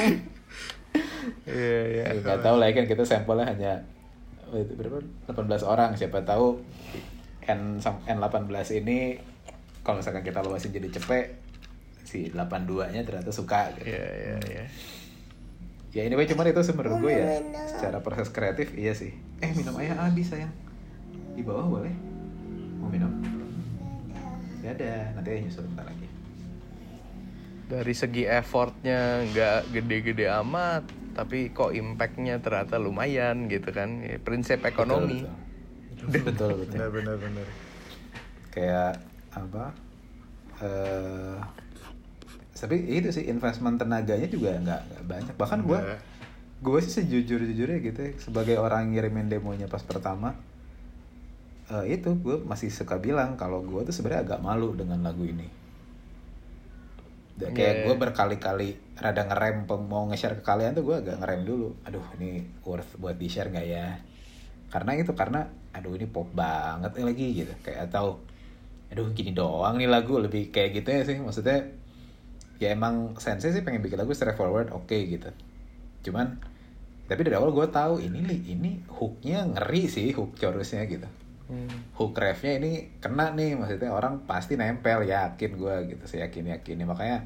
iya 1.44 1.80
iya 1.84 2.04
Ya, 2.08 2.16
nggak 2.16 2.40
tahu 2.40 2.56
lah 2.56 2.70
kan 2.70 2.84
kita 2.84 3.02
sampelnya 3.02 3.46
hanya 3.46 3.72
itu 4.48 4.72
berapa? 4.74 5.02
18 5.26 5.34
orang. 5.62 5.90
Siapa 5.92 6.22
tahu 6.22 6.62
N 7.44 7.78
sam- 7.78 8.02
N18 8.04 8.46
ini 8.76 9.18
kalau 9.82 9.98
misalkan 9.98 10.22
kita 10.22 10.42
luasin 10.42 10.70
jadi 10.70 10.90
cepet 10.90 11.38
si 12.02 12.30
82-nya 12.30 13.02
ternyata 13.02 13.30
suka 13.30 13.70
gitu. 13.74 13.90
iya 13.90 14.06
iya 14.06 14.36
iya 14.44 14.64
Ya 15.90 16.02
ini 16.04 16.14
cuman 16.14 16.46
itu 16.46 16.60
sih 16.60 16.70
menurut 16.70 17.00
gue 17.00 17.08
ya 17.10 17.40
secara 17.66 17.98
proses 17.98 18.28
kreatif 18.28 18.74
iya 18.74 18.92
sih. 18.92 19.16
Eh 19.38 19.50
minum 19.50 19.74
air 19.76 19.96
habis 19.96 20.28
sayang. 20.28 20.52
Di 21.32 21.40
bawah 21.40 21.66
boleh? 21.66 21.94
Mau 22.78 22.88
minum? 22.88 23.12
Ya 24.60 24.72
ada, 24.72 25.14
nanti 25.14 25.28
aja 25.30 25.40
nyusul 25.42 25.64
bentar 25.70 25.86
lagi. 25.86 26.06
dari 27.66 27.90
segi 27.92 28.22
effortnya 28.22 29.26
nggak 29.26 29.74
gede-gede 29.74 30.30
amat 30.38 30.86
tapi 31.18 31.50
kok 31.50 31.74
impactnya 31.74 32.38
ternyata 32.38 32.78
lumayan 32.78 33.50
gitu 33.50 33.74
kan 33.74 34.06
Ya, 34.06 34.22
prinsip 34.22 34.62
ekonomi 34.62 35.26
Betul 35.98 36.22
betul. 36.22 36.50
betul. 36.62 36.78
benar 36.78 36.88
benar 36.94 37.16
benar 37.18 37.46
Kayak 38.54 38.92
apa? 39.34 39.64
eh 40.62 41.36
tapi 42.54 42.76
itu 42.86 43.10
sih 43.10 43.26
investment 43.26 43.76
tenaganya 43.76 44.30
juga 44.30 44.56
nggak 44.56 44.82
banyak. 45.04 45.34
Bahkan 45.34 45.60
gue 45.60 45.78
gue 46.56 46.78
sih 46.80 47.02
sejujur 47.02 47.42
jujurnya 47.42 47.78
gitu 47.82 47.98
ya, 48.00 48.12
sebagai 48.16 48.56
orang 48.56 48.94
ngirimin 48.94 49.26
demonya 49.26 49.66
pas 49.66 49.82
pertama 49.82 50.38
eh, 51.66 51.84
itu 51.98 52.14
gue 52.22 52.36
masih 52.46 52.70
suka 52.70 52.98
bilang 53.02 53.34
kalau 53.34 53.62
gue 53.62 53.82
tuh 53.86 53.94
sebenarnya 53.94 54.22
agak 54.22 54.40
malu 54.42 54.74
dengan 54.78 55.02
lagu 55.02 55.26
ini. 55.26 55.48
Kayak 57.36 57.52
Iya, 57.52 57.84
gue 57.84 57.94
iya. 57.94 58.00
berkali-kali 58.00 58.68
rada 58.96 59.28
ngerem 59.28 59.68
mau 59.68 60.08
nge-share 60.08 60.40
ke 60.40 60.42
kalian 60.46 60.72
tuh 60.72 60.88
gue 60.88 60.96
agak 61.04 61.16
ngerem 61.20 61.42
dulu. 61.44 61.68
Aduh 61.84 62.06
ini 62.16 62.40
worth 62.64 62.96
buat 62.96 63.18
di 63.20 63.28
share 63.28 63.52
nggak 63.52 63.66
ya? 63.66 64.00
Karena 64.72 64.96
itu 64.96 65.12
karena 65.12 65.44
aduh 65.76 65.92
ini 65.92 66.08
pop 66.08 66.32
banget 66.32 66.96
nih 66.96 67.04
lagi 67.04 67.26
gitu. 67.44 67.52
Kayak 67.60 67.92
atau 67.92 68.24
aduh 68.88 69.12
gini 69.12 69.36
doang 69.36 69.76
nih 69.76 69.90
lagu 69.90 70.16
lebih 70.16 70.48
kayak 70.48 70.80
gitu 70.80 70.88
ya 70.88 71.02
sih. 71.04 71.18
Maksudnya 71.20 71.60
ya 72.56 72.72
emang 72.72 73.20
sensei 73.20 73.52
sih 73.52 73.60
pengen 73.60 73.84
bikin 73.84 74.00
lagu 74.00 74.16
straightforward 74.16 74.72
oke 74.72 74.96
gitu. 74.96 75.28
Cuman 76.08 76.40
tapi 77.04 77.20
dari 77.20 77.36
awal 77.36 77.52
gue 77.52 77.68
tahu 77.68 78.00
ini 78.00 78.18
li 78.24 78.38
ini 78.48 78.70
hooknya 78.96 79.44
ngeri 79.44 79.92
sih 79.92 80.10
hook 80.16 80.40
chorusnya 80.40 80.88
gitu 80.88 81.06
Hmm. 81.46 81.70
hook 81.94 82.18
refnya 82.18 82.58
ini 82.58 82.90
kena 82.98 83.30
nih 83.30 83.54
maksudnya 83.54 83.94
orang 83.94 84.26
pasti 84.26 84.58
nempel 84.58 85.06
yakin 85.06 85.50
gue 85.54 85.74
gitu 85.94 86.04
saya 86.10 86.26
yakin 86.26 86.58
yakin 86.58 86.82
makanya 86.82 87.22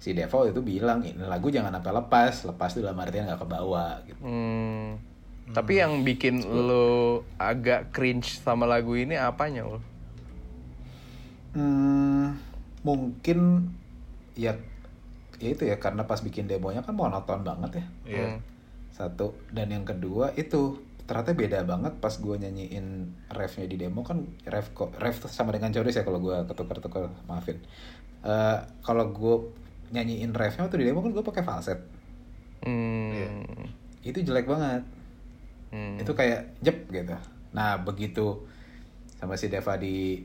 si 0.00 0.16
Devo 0.16 0.48
itu 0.48 0.64
bilang 0.64 1.04
ini 1.04 1.20
lagu 1.20 1.52
jangan 1.52 1.72
sampai 1.76 1.92
lepas 1.92 2.32
lepas 2.48 2.70
itu 2.72 2.80
dalam 2.80 2.96
artian 3.04 3.28
nggak 3.28 3.40
ke 3.44 3.48
bawah 3.48 3.92
gitu 4.08 4.20
Hmm. 4.24 4.96
Tapi 5.44 5.76
yang 5.76 6.08
bikin 6.08 6.40
lo 6.40 7.20
agak 7.36 7.92
cringe 7.92 8.40
sama 8.40 8.64
lagu 8.64 8.96
ini 8.96 9.12
apanya 9.12 9.68
lo? 9.68 9.76
Hmm, 11.52 12.32
mungkin 12.80 13.68
ya 14.34 14.56
ya 15.38 15.48
itu 15.52 15.68
ya 15.68 15.76
karena 15.76 16.08
pas 16.08 16.24
bikin 16.24 16.48
demonya 16.48 16.80
kan 16.80 16.96
monoton 16.96 17.44
banget 17.44 17.76
ya 17.76 17.84
iya 18.08 18.26
Hmm. 18.34 18.40
satu 18.94 19.36
dan 19.52 19.68
yang 19.68 19.84
kedua 19.84 20.32
itu 20.34 20.80
ternyata 21.04 21.36
beda 21.36 21.68
banget 21.68 21.92
pas 22.00 22.14
gue 22.16 22.36
nyanyiin 22.40 23.12
refnya 23.28 23.68
di 23.68 23.76
demo 23.76 24.00
kan 24.00 24.24
ref 24.48 24.72
kok 24.72 24.96
ref 24.96 25.20
tuh 25.20 25.28
sama 25.28 25.52
dengan 25.52 25.68
chorus 25.68 26.00
ya 26.00 26.04
kalau 26.04 26.16
gue 26.20 26.36
ketukar-tukar 26.48 27.12
maafin. 27.28 27.60
Eh 28.24 28.58
kalau 28.80 29.12
gue 29.12 29.36
nyanyiin 29.92 30.32
refnya 30.32 30.64
waktu 30.64 30.80
di 30.80 30.86
demo 30.88 31.04
kan 31.04 31.12
gue 31.12 31.24
pakai 31.24 31.44
falset. 31.44 31.80
Hmm. 32.64 33.68
itu 34.00 34.20
jelek 34.20 34.48
banget. 34.48 34.84
Hmm. 35.68 36.00
itu 36.00 36.12
kayak 36.16 36.56
jep 36.64 36.88
gitu. 36.88 37.16
Nah 37.52 37.76
begitu 37.84 38.40
sama 39.20 39.36
si 39.36 39.52
Deva 39.52 39.76
di 39.76 40.24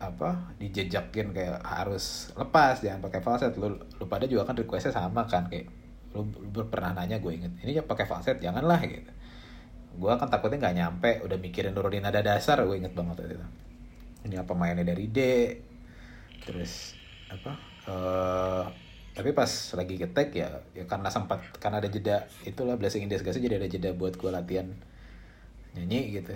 apa 0.00 0.56
dijejakin 0.56 1.36
kayak 1.36 1.60
harus 1.64 2.32
lepas 2.36 2.84
jangan 2.84 3.00
pakai 3.08 3.20
falset. 3.24 3.56
Lu, 3.56 3.72
lu 3.72 4.04
pada 4.04 4.28
juga 4.28 4.44
kan 4.44 4.56
requestnya 4.56 4.92
sama 4.92 5.24
kan 5.24 5.48
kayak 5.48 5.80
lu, 6.14 6.26
lu 6.28 6.62
pernah 6.66 6.92
nanya 6.92 7.22
gue 7.22 7.32
inget 7.32 7.52
ini 7.62 7.78
ya 7.78 7.82
pakai 7.86 8.06
falset 8.06 8.42
janganlah 8.42 8.82
gitu 8.82 9.10
gue 9.96 10.12
kan 10.14 10.28
takutnya 10.30 10.68
nggak 10.68 10.76
nyampe 10.76 11.10
udah 11.26 11.38
mikirin 11.40 11.74
nurunin 11.74 12.04
nada 12.04 12.22
dasar 12.22 12.62
gue 12.62 12.76
inget 12.78 12.94
banget 12.94 13.22
waktu 13.22 13.34
itu. 13.38 13.48
Ini 14.28 14.36
apa 14.44 14.52
mainnya 14.52 14.84
dari 14.84 15.08
D 15.08 15.18
terus 16.40 16.96
apa 17.30 17.52
eh 17.86 18.64
tapi 19.10 19.34
pas 19.34 19.50
lagi 19.76 19.98
ketek 19.98 20.28
ya 20.32 20.48
ya 20.72 20.84
karena 20.86 21.10
sempat 21.10 21.42
karena 21.58 21.82
ada 21.82 21.90
jeda 21.90 22.30
itulah 22.46 22.78
blessing 22.78 23.04
in 23.04 23.10
disguise 23.10 23.36
jadi 23.36 23.58
ada 23.58 23.68
jeda 23.68 23.90
buat 23.92 24.14
gue 24.16 24.30
latihan 24.30 24.70
nyanyi 25.74 26.14
gitu 26.14 26.34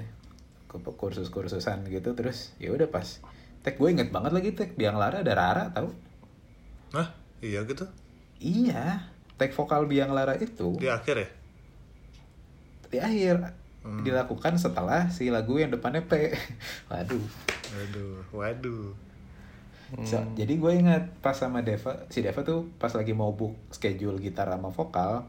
ke 0.69 0.77
kursus 0.99 1.31
kursusan 1.31 1.87
gitu 1.87 2.13
terus 2.19 2.53
ya 2.59 2.75
udah 2.75 2.91
pas 2.91 3.23
tek 3.63 3.79
gue 3.79 3.89
inget 3.89 4.11
banget 4.11 4.35
lagi 4.35 4.51
tek 4.53 4.75
biang 4.75 4.99
lara 4.99 5.23
ada 5.23 5.33
Rara 5.33 5.65
tau? 5.71 5.89
Hah? 6.93 7.15
iya 7.41 7.63
gitu? 7.65 7.87
Iya 8.43 9.07
tek 9.39 9.55
vokal 9.55 9.87
biang 9.87 10.11
lara 10.11 10.35
itu 10.37 10.75
di 10.77 10.91
akhir 10.91 11.17
ya 11.17 11.29
di 12.95 13.01
akhir. 13.03 13.63
Hmm. 13.85 14.01
dilakukan 14.01 14.57
setelah 14.57 15.13
si 15.13 15.29
lagu 15.29 15.61
yang 15.61 15.69
depannya 15.69 16.01
P. 16.09 16.33
Waduh. 16.89 17.21
Waduh 17.77 18.17
waduh. 18.33 18.97
So, 20.03 20.19
jadi 20.35 20.59
gue 20.59 20.73
ingat 20.75 21.21
pas 21.23 21.37
sama 21.37 21.63
Deva, 21.63 22.09
si 22.11 22.25
Deva 22.25 22.43
tuh 22.43 22.67
pas 22.81 22.91
lagi 22.91 23.15
mau 23.15 23.31
book 23.37 23.55
schedule 23.71 24.19
gitar 24.19 24.51
sama 24.51 24.73
vokal, 24.73 25.29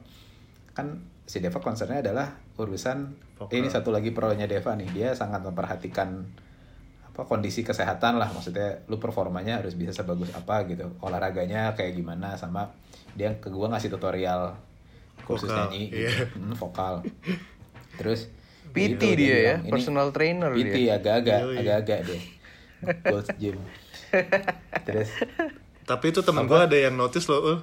kan 0.73 1.05
si 1.27 1.37
Deva 1.37 1.61
concernnya 1.61 2.01
adalah 2.01 2.33
urusan 2.57 3.13
Vokal. 3.37 3.61
ini 3.61 3.67
satu 3.69 3.91
lagi 3.93 4.09
pro-nya 4.15 4.49
Deva 4.49 4.73
nih. 4.73 4.89
Dia 4.89 5.09
sangat 5.13 5.43
memperhatikan 5.45 6.23
apa 7.05 7.21
kondisi 7.27 7.61
kesehatan 7.61 8.17
lah. 8.17 8.31
Maksudnya 8.31 8.87
lu 8.89 8.97
performanya 8.97 9.61
harus 9.61 9.77
bisa 9.77 9.93
sebagus 9.93 10.33
apa 10.33 10.65
gitu. 10.65 10.95
Olahraganya 11.03 11.77
kayak 11.77 11.93
gimana 11.93 12.33
sama 12.39 12.71
dia 13.13 13.35
ke 13.37 13.51
gua 13.53 13.69
ngasih 13.69 13.93
tutorial 13.93 14.55
kursus 15.27 15.49
Vokal, 15.49 15.69
nyanyi 15.69 15.83
iya. 15.93 16.09
gitu. 16.09 16.25
Hmm, 16.37 16.53
vokal 16.53 16.93
terus 17.95 18.31
PT 18.75 18.99
gitu, 18.99 19.05
dia 19.15 19.27
ya, 19.27 19.35
bilang, 19.35 19.61
"Ini 19.63 19.71
personal 19.71 20.07
trainer 20.11 20.51
PT 20.51 20.75
dia. 20.75 20.99
agak-agak 20.99 21.39
agak-agak 21.63 21.99
deh 22.11 22.23
Gold's 23.07 23.29
Gym 23.39 23.57
terus 24.87 25.09
Tapi 25.85 26.09
itu 26.09 26.25
temen 26.25 26.49
gue 26.49 26.57
ada 26.57 26.73
yang 26.73 26.97
notice 26.97 27.29
loh, 27.29 27.41
Ul. 27.45 27.57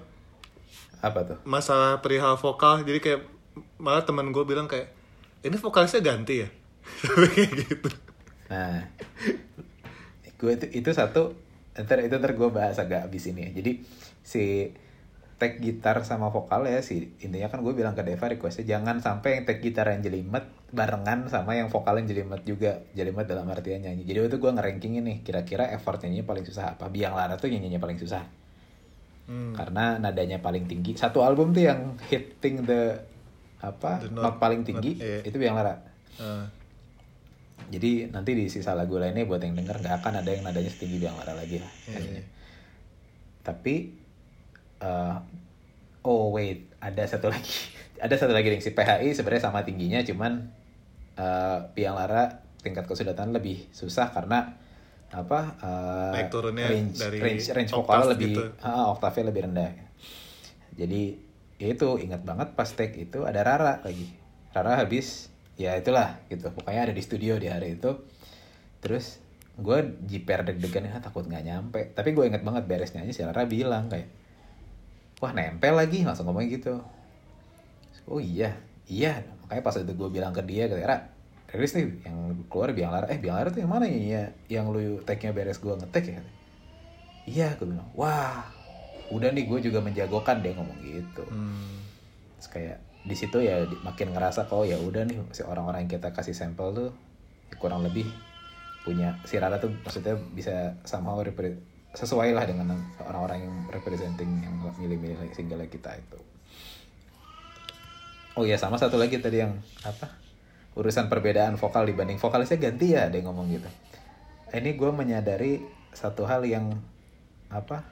apa 1.03 1.27
tuh 1.27 1.39
masalah 1.43 1.99
perihal 1.99 2.39
vokal. 2.39 2.87
Jadi 2.87 3.03
kayak 3.03 3.21
malah 3.83 4.07
temen 4.07 4.31
gue 4.31 4.45
bilang 4.47 4.71
kayak 4.71 4.95
ini 5.43 5.59
vokalisnya 5.59 6.01
ganti 6.07 6.47
ya. 6.47 6.49
Kayak 7.35 7.51
gitu. 7.67 7.91
Nah, 8.47 8.87
gue 10.39 10.51
itu 10.55 10.67
itu 10.71 10.91
satu, 10.95 11.35
ntar 11.75 11.99
itu 12.03 12.15
ntar 12.15 12.35
gue 12.35 12.49
bahas 12.51 12.79
agak 12.79 13.11
abis 13.11 13.35
ini. 13.35 13.51
ya. 13.51 13.59
Jadi 13.59 13.73
si 14.23 14.71
tag 15.43 15.59
gitar 15.59 15.99
sama 16.03 16.31
vokal 16.31 16.63
ya 16.65 16.79
si 16.79 17.19
intinya 17.19 17.49
kan 17.49 17.59
gue 17.59 17.73
bilang 17.73 17.93
ke 17.93 18.01
Deva 18.01 18.31
requestnya 18.31 18.63
jangan 18.69 18.97
sampai 18.97 19.37
yang 19.37 19.45
tag 19.45 19.59
gitar 19.59 19.91
yang 19.91 19.99
jelimet 20.01 20.47
barengan 20.71 21.27
sama 21.27 21.53
yang 21.53 21.67
vokal 21.67 21.99
yang 21.99 22.07
jelimet 22.07 22.43
juga 22.43 22.87
jelimet 22.93 23.27
dalam 23.27 23.45
artian 23.47 23.83
nyanyi 23.83 24.03
jadi 24.03 24.23
waktu 24.23 24.39
gue 24.39 24.51
ngeranking 24.53 24.95
ini 24.97 25.21
kira-kira 25.21 25.67
effort 25.69 25.99
nyanyinya 25.99 26.23
paling 26.25 26.45
susah 26.45 26.65
apa 26.73 26.87
biang 26.87 27.13
lara 27.13 27.35
tuh 27.35 27.51
nyanyinya 27.51 27.77
paling 27.77 27.99
susah 27.99 28.23
Hmm. 29.23 29.55
karena 29.55 29.99
nadanya 29.99 30.39
paling 30.39 30.67
tinggi 30.67 30.95
satu 30.95 31.23
album 31.23 31.51
tuh 31.51 31.63
yang 31.63 31.95
hitting 32.07 32.63
the 32.63 32.99
apa 33.59 34.03
The 34.03 34.11
not, 34.11 34.35
note- 34.35 34.41
paling 34.41 34.63
tinggi 34.63 34.93
not- 34.93 35.01
iya. 35.01 35.19
itu 35.23 35.37
biang 35.37 35.55
lara 35.55 35.79
Ah. 36.19 36.51
jadi 37.69 38.11
nanti 38.11 38.35
di 38.35 38.47
sisa 38.47 38.75
lagu 38.75 38.99
lainnya 38.99 39.23
buat 39.23 39.39
yang 39.39 39.55
denger 39.55 39.79
nggak 39.79 39.95
akan 39.99 40.13
ada 40.19 40.29
yang 40.29 40.43
nadanya 40.43 40.69
setinggi 40.69 40.99
Biang 40.99 41.15
Lara 41.15 41.33
lagi 41.33 41.57
lah. 41.57 41.71
Iya. 41.89 42.23
Tapi 43.41 43.75
eh, 44.83 45.17
oh 46.03 46.35
wait 46.35 46.69
ada 46.83 47.07
satu 47.07 47.31
lagi 47.31 47.55
ada 48.05 48.15
satu 48.19 48.35
lagi 48.35 48.51
nih 48.51 48.61
si 48.61 48.75
PHI 48.75 49.15
sebenarnya 49.15 49.49
sama 49.49 49.63
tingginya 49.63 50.03
cuman 50.03 50.51
eh 51.13 51.59
Biang 51.77 51.95
Lara 51.95 52.43
tingkat 52.63 52.87
kesulitan 52.87 53.35
lebih 53.35 53.69
susah 53.75 54.15
karena 54.15 54.59
apa 55.13 55.41
eh, 55.61 56.13
Naik 56.17 56.31
turunnya 56.33 56.67
range 56.73 56.97
dari 56.97 57.19
range 57.21 57.45
range 57.53 57.73
vokal 57.77 58.17
lebih 58.17 58.33
gitu. 58.33 58.43
ah, 58.65 58.89
oktavnya 58.97 59.29
lebih 59.29 59.43
rendah. 59.45 59.71
Jadi 60.73 61.03
ya 61.61 61.69
itu 61.69 61.89
ingat 62.01 62.25
banget 62.25 62.57
pas 62.57 62.67
take 62.73 62.97
itu 62.97 63.29
ada 63.29 63.45
Rara 63.45 63.85
lagi. 63.85 64.09
Rara 64.57 64.81
habis 64.81 65.29
ya 65.61 65.77
itulah 65.77 66.17
gitu. 66.33 66.49
Pokoknya 66.49 66.89
ada 66.89 66.95
di 66.97 67.03
studio 67.05 67.37
di 67.37 67.53
hari 67.53 67.77
itu. 67.77 67.93
Terus 68.81 69.21
gue 69.61 70.01
jiper 70.09 70.49
deg-degan 70.49 70.89
ya 70.89 71.05
takut 71.05 71.29
nggak 71.29 71.45
nyampe. 71.45 71.81
Tapi 71.93 72.17
gue 72.17 72.25
inget 72.33 72.41
banget 72.41 72.65
beres 72.65 72.97
nyanyi 72.97 73.13
si 73.13 73.21
Rara 73.21 73.45
bilang 73.45 73.93
kayak 73.93 74.09
wah 75.23 75.31
nempel 75.31 75.79
lagi 75.79 76.03
langsung 76.03 76.27
ngomong 76.27 76.51
gitu. 76.51 76.83
Oh 78.11 78.19
iya 78.19 78.59
iya. 78.91 79.23
Makanya 79.47 79.63
pas 79.63 79.79
itu 79.79 79.95
gue 79.95 80.09
bilang 80.11 80.35
ke 80.35 80.43
dia 80.43 80.67
kayak 80.67 80.87
Ra 80.91 80.99
rilis 81.53 81.77
nih 81.79 81.87
yang 82.03 82.35
keluar 82.51 82.75
biang 82.75 82.91
lara. 82.91 83.07
Eh 83.07 83.23
biang 83.23 83.39
lara 83.39 83.55
tuh 83.55 83.63
yang 83.63 83.71
mana 83.71 83.87
ya? 83.87 84.35
Yang 84.51 84.67
lu 84.75 84.83
tag-nya 85.07 85.31
beres 85.31 85.63
gue 85.63 85.71
ngetek 85.71 86.19
ya? 86.19 86.23
Iya 87.31 87.49
gue 87.55 87.71
bilang 87.71 87.87
wah 87.95 88.43
udah 89.15 89.31
nih 89.31 89.47
gue 89.47 89.71
juga 89.71 89.79
menjagokan 89.79 90.43
dia 90.43 90.59
ngomong 90.59 90.79
gitu. 90.83 91.23
Hmm. 91.31 91.87
Terus 92.43 92.49
kayak 92.51 92.79
di 93.07 93.15
situ 93.15 93.39
ya 93.39 93.63
makin 93.87 94.15
ngerasa 94.15 94.51
kok 94.51 94.67
ya 94.67 94.79
udah 94.79 95.07
nih 95.07 95.23
si 95.31 95.47
orang-orang 95.47 95.87
yang 95.87 95.93
kita 95.99 96.11
kasih 96.11 96.35
sampel 96.35 96.71
tuh 96.75 96.91
ya 97.51 97.55
kurang 97.59 97.87
lebih 97.87 98.07
punya 98.83 99.19
si 99.23 99.39
Rara 99.39 99.63
tuh 99.63 99.71
maksudnya 99.87 100.19
bisa 100.35 100.75
somehow 100.83 101.23
repre- 101.23 101.63
sesuai 101.93 102.33
lah 102.33 102.49
dengan 102.49 102.73
orang-orang 103.05 103.45
yang 103.45 103.57
representing 103.69 104.41
yang 104.41 104.55
milih-milih 104.81 105.29
single 105.37 105.61
kita 105.69 105.93
itu. 105.97 106.19
Oh 108.33 108.49
iya 108.49 108.57
sama 108.57 108.81
satu 108.81 108.97
lagi 108.97 109.21
tadi 109.21 109.45
yang 109.45 109.61
apa 109.85 110.09
urusan 110.73 111.13
perbedaan 111.13 111.61
vokal 111.61 111.85
dibanding 111.85 112.17
vokalisnya 112.17 112.57
ganti 112.57 112.97
ya 112.97 113.13
ada 113.13 113.21
yang 113.21 113.29
ngomong 113.29 113.53
gitu. 113.53 113.69
Ini 114.57 114.73
gue 114.73 114.91
menyadari 114.93 115.61
satu 115.93 116.25
hal 116.25 116.49
yang 116.49 116.73
apa 117.53 117.85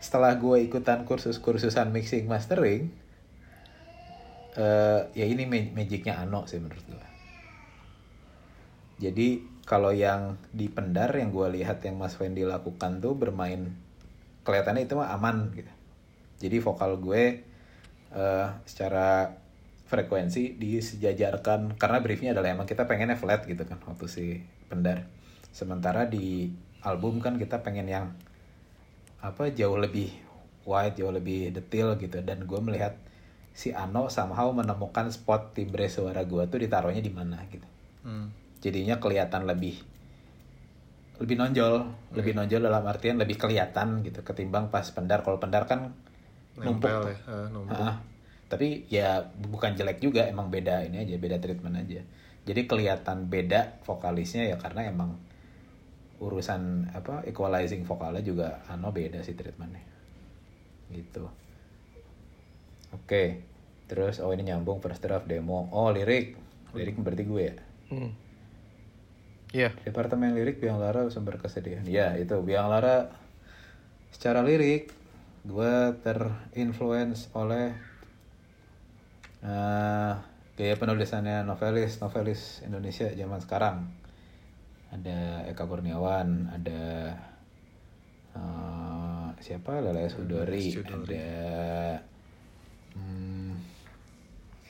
setelah 0.00 0.32
gue 0.40 0.64
ikutan 0.64 1.04
kursus-kursusan 1.04 1.92
mixing 1.92 2.24
mastering 2.24 2.88
eh 4.56 5.00
ya 5.12 5.24
ini 5.28 5.44
ma- 5.44 5.72
magicnya 5.76 6.16
Ano 6.16 6.48
sih 6.48 6.56
menurut 6.56 6.84
gue. 6.88 7.06
Jadi 8.96 9.44
kalau 9.66 9.90
yang 9.90 10.38
di 10.54 10.70
pendar 10.70 11.10
yang 11.18 11.34
gue 11.34 11.60
lihat 11.60 11.82
yang 11.82 11.98
Mas 11.98 12.14
Fendi 12.14 12.46
lakukan 12.46 13.02
tuh 13.02 13.18
bermain 13.18 13.74
kelihatannya 14.46 14.86
itu 14.86 14.94
mah 14.94 15.10
aman 15.10 15.50
gitu. 15.52 15.72
Jadi 16.38 16.56
vokal 16.62 16.96
gue 17.02 17.42
eh 18.14 18.48
secara 18.62 19.34
frekuensi 19.90 20.54
disejajarkan 20.58 21.78
karena 21.78 21.98
briefnya 21.98 22.30
adalah 22.30 22.54
emang 22.54 22.66
kita 22.66 22.86
pengennya 22.86 23.18
flat 23.18 23.42
gitu 23.44 23.66
kan 23.66 23.82
waktu 23.82 24.06
si 24.06 24.24
pendar. 24.70 25.10
Sementara 25.50 26.06
di 26.06 26.54
album 26.86 27.18
kan 27.18 27.34
kita 27.34 27.66
pengen 27.66 27.90
yang 27.90 28.06
apa 29.18 29.50
jauh 29.50 29.74
lebih 29.74 30.14
wide, 30.62 30.94
jauh 30.94 31.10
lebih 31.10 31.50
detail 31.50 31.98
gitu 31.98 32.22
dan 32.22 32.46
gue 32.46 32.60
melihat 32.62 32.94
si 33.50 33.74
Ano 33.74 34.06
somehow 34.12 34.52
menemukan 34.54 35.10
spot 35.10 35.56
timbre 35.56 35.90
suara 35.90 36.22
gue 36.22 36.44
tuh 36.46 36.60
ditaruhnya 36.62 37.02
di 37.02 37.10
mana 37.10 37.42
gitu 37.50 37.66
Hmm. 38.06 38.30
Jadinya 38.66 38.98
kelihatan 38.98 39.46
lebih 39.46 39.78
lebih 41.16 41.36
nonjol. 41.40 41.74
Lebih 42.12 42.32
nonjol 42.36 42.60
dalam 42.68 42.84
artian 42.84 43.16
lebih 43.16 43.40
kelihatan 43.40 44.04
gitu 44.04 44.20
ketimbang 44.20 44.68
pas 44.68 44.84
pendar. 44.92 45.24
Kalau 45.24 45.40
pendar 45.40 45.64
kan 45.64 45.96
numpuk 46.60 46.88
Nempel 46.88 47.00
ya. 47.12 47.18
Numpuk. 47.52 47.76
Ha-ha. 47.76 47.94
tapi 48.46 48.86
ya 48.86 49.26
bukan 49.26 49.74
jelek 49.74 49.98
juga 49.98 50.22
emang 50.30 50.54
beda 50.54 50.86
ini 50.86 51.02
aja 51.02 51.18
beda 51.18 51.42
treatment 51.42 51.82
aja. 51.82 52.02
Jadi 52.46 52.60
kelihatan 52.70 53.26
beda 53.26 53.82
vokalisnya 53.82 54.46
ya 54.46 54.54
karena 54.54 54.86
emang 54.86 55.18
urusan 56.22 56.94
apa 56.94 57.26
equalizing 57.26 57.82
vokalnya 57.82 58.22
juga 58.22 58.62
ano 58.70 58.94
beda 58.94 59.26
sih 59.26 59.34
treatmentnya. 59.34 59.82
Gitu. 60.94 61.26
Oke. 62.94 63.42
Terus 63.90 64.22
oh 64.22 64.30
ini 64.30 64.46
nyambung 64.46 64.78
first 64.78 65.02
draft 65.02 65.26
demo. 65.26 65.66
Oh 65.74 65.90
lirik. 65.90 66.38
Lirik 66.70 67.02
berarti 67.02 67.24
gue 67.26 67.42
ya? 67.42 67.54
Hmm. 67.90 68.25
Iya. 69.54 69.70
Departemen 69.86 70.34
lirik 70.34 70.58
Biang 70.58 70.82
Lara 70.82 71.06
sumber 71.12 71.38
kesedihan. 71.38 71.86
Ya 71.86 72.18
itu 72.18 72.34
Biang 72.42 72.70
Lara 72.70 73.12
secara 74.10 74.42
lirik 74.42 74.90
gue 75.46 75.74
terinfluence 76.02 77.30
oleh 77.38 77.70
eh, 79.46 80.12
gaya 80.56 80.74
penulisannya 80.74 81.46
novelis 81.46 82.02
novelis 82.02 82.64
Indonesia 82.66 83.06
zaman 83.12 83.38
sekarang. 83.38 83.86
Ada 84.90 85.50
Eka 85.50 85.66
Kurniawan, 85.66 86.50
ada 86.50 87.14
eh, 88.34 89.28
siapa 89.42 89.78
Lele 89.78 90.10
Sudori, 90.10 90.74
Sudori. 90.74 91.14
ada 91.14 91.28
hmm, 92.96 93.52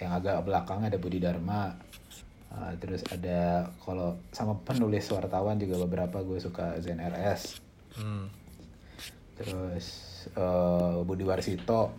yang 0.03 0.13
agak 0.13 0.45
belakang 0.45 0.85
ada 0.85 0.99
Budi 1.01 1.23
Dharma. 1.23 1.73
Uh, 2.57 2.73
terus 2.81 3.05
ada 3.13 3.69
kalau 3.85 4.17
sama 4.33 4.57
penulis 4.65 5.05
wartawan 5.13 5.61
juga 5.61 5.77
beberapa 5.85 6.25
gue 6.25 6.41
suka 6.41 6.81
Zen 6.81 7.05
RS 7.05 7.61
Hmm. 7.97 8.29
terus 9.41 9.85
uh, 10.37 11.01
Budi 11.05 11.25
Warsito 11.25 11.97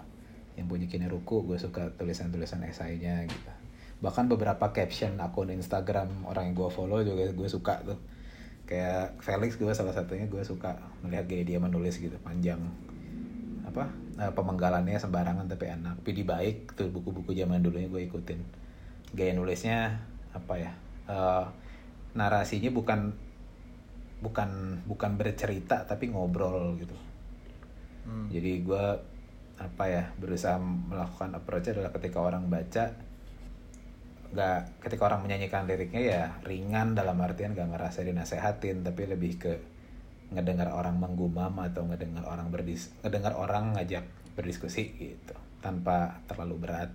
yang 0.57 0.69
punya 0.69 0.89
Kineruku 0.89 1.45
gue 1.45 1.57
suka 1.61 1.93
tulisan-tulisan 1.97 2.65
esainya 2.65 3.25
gitu. 3.29 3.51
Bahkan 4.01 4.25
beberapa 4.29 4.73
caption 4.73 5.17
akun 5.21 5.53
Instagram 5.53 6.25
orang 6.25 6.49
yang 6.49 6.55
gue 6.57 6.69
follow 6.73 7.01
juga 7.05 7.29
gue 7.29 7.49
suka 7.49 7.81
tuh. 7.85 7.97
Kayak 8.65 9.21
Felix 9.21 9.57
gue 9.57 9.69
salah 9.73 9.93
satunya 9.93 10.25
gue 10.25 10.41
suka 10.41 10.81
melihat 11.05 11.29
gaya 11.29 11.43
dia 11.45 11.59
menulis 11.61 12.01
gitu 12.01 12.17
panjang. 12.25 12.61
Apa? 13.69 13.89
Uh, 14.17 14.33
pemenggalannya 14.33 14.97
sembarangan 14.97 15.45
tapi 15.45 15.69
enak. 15.69 16.01
Pidi 16.01 16.25
baik 16.25 16.73
tuh 16.73 16.89
buku-buku 16.89 17.37
zaman 17.37 17.61
dulunya 17.61 17.89
gue 17.89 18.05
ikutin. 18.09 18.41
Gaya 19.13 19.37
nulisnya 19.37 20.01
apa 20.37 20.53
ya 20.61 20.71
eh, 21.09 21.45
narasinya 22.13 22.69
bukan 22.73 23.13
bukan 24.17 24.81
bukan 24.89 25.11
bercerita 25.13 25.85
tapi 25.85 26.09
ngobrol 26.09 26.73
gitu. 26.81 26.97
Hmm. 28.07 28.31
jadi 28.31 28.63
gue 28.63 28.85
apa 29.57 29.83
ya 29.89 30.03
berusaha 30.15 30.55
melakukan 30.61 31.35
approach 31.35 31.75
adalah 31.75 31.91
ketika 31.91 32.23
orang 32.23 32.47
baca 32.47 32.93
nggak 34.31 34.83
ketika 34.83 35.11
orang 35.11 35.27
menyanyikan 35.27 35.67
liriknya 35.67 36.01
ya 36.03 36.23
ringan 36.43 36.95
dalam 36.95 37.19
artian 37.19 37.55
gak 37.55 37.71
ngerasa 37.71 38.03
dinasehatin 38.03 38.83
tapi 38.83 39.07
lebih 39.07 39.39
ke 39.39 39.53
ngedengar 40.35 40.71
orang 40.71 40.99
menggumam 40.99 41.63
atau 41.63 41.87
ngedengar 41.87 42.27
orang 42.27 42.51
berdis 42.51 42.91
ngedengar 43.03 43.35
orang 43.39 43.75
ngajak 43.75 44.03
berdiskusi 44.35 44.93
gitu 44.99 45.35
tanpa 45.63 46.21
terlalu 46.29 46.67
berat. 46.67 46.91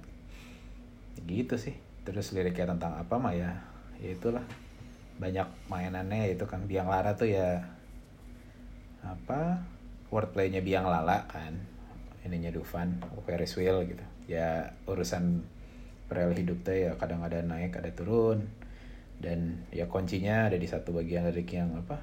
Gitu 1.27 1.57
sih 1.59 1.77
terus 2.03 2.35
liriknya 2.35 2.75
tentang 2.75 2.99
apa 2.99 3.15
mah 3.19 3.35
ya 3.35 3.51
ya 4.03 4.15
itulah. 4.15 4.43
Banyak 5.23 5.71
mainannya 5.71 6.35
itu 6.35 6.45
kan 6.49 6.67
biang 6.67 6.91
lara 6.91 7.15
tuh 7.15 7.31
ya 7.31 7.63
apa 9.03 9.63
wordplaynya 10.11 10.63
biang 10.63 10.87
lala 10.87 11.27
kan 11.27 11.55
ininya 12.23 12.55
Dufan 12.55 13.03
Ferris 13.27 13.55
wheel 13.59 13.87
gitu. 13.87 14.05
Ya 14.31 14.75
urusan 14.87 15.43
rel 16.13 16.37
hidup 16.37 16.63
tuh 16.63 16.77
ya 16.77 16.91
kadang 16.99 17.23
ada 17.23 17.43
naik 17.43 17.79
ada 17.79 17.91
turun. 17.95 18.47
Dan 19.23 19.63
ya 19.71 19.87
kuncinya 19.87 20.51
ada 20.51 20.59
di 20.59 20.67
satu 20.67 20.91
bagian 20.91 21.23
lirik 21.31 21.55
yang 21.55 21.79
apa 21.79 22.03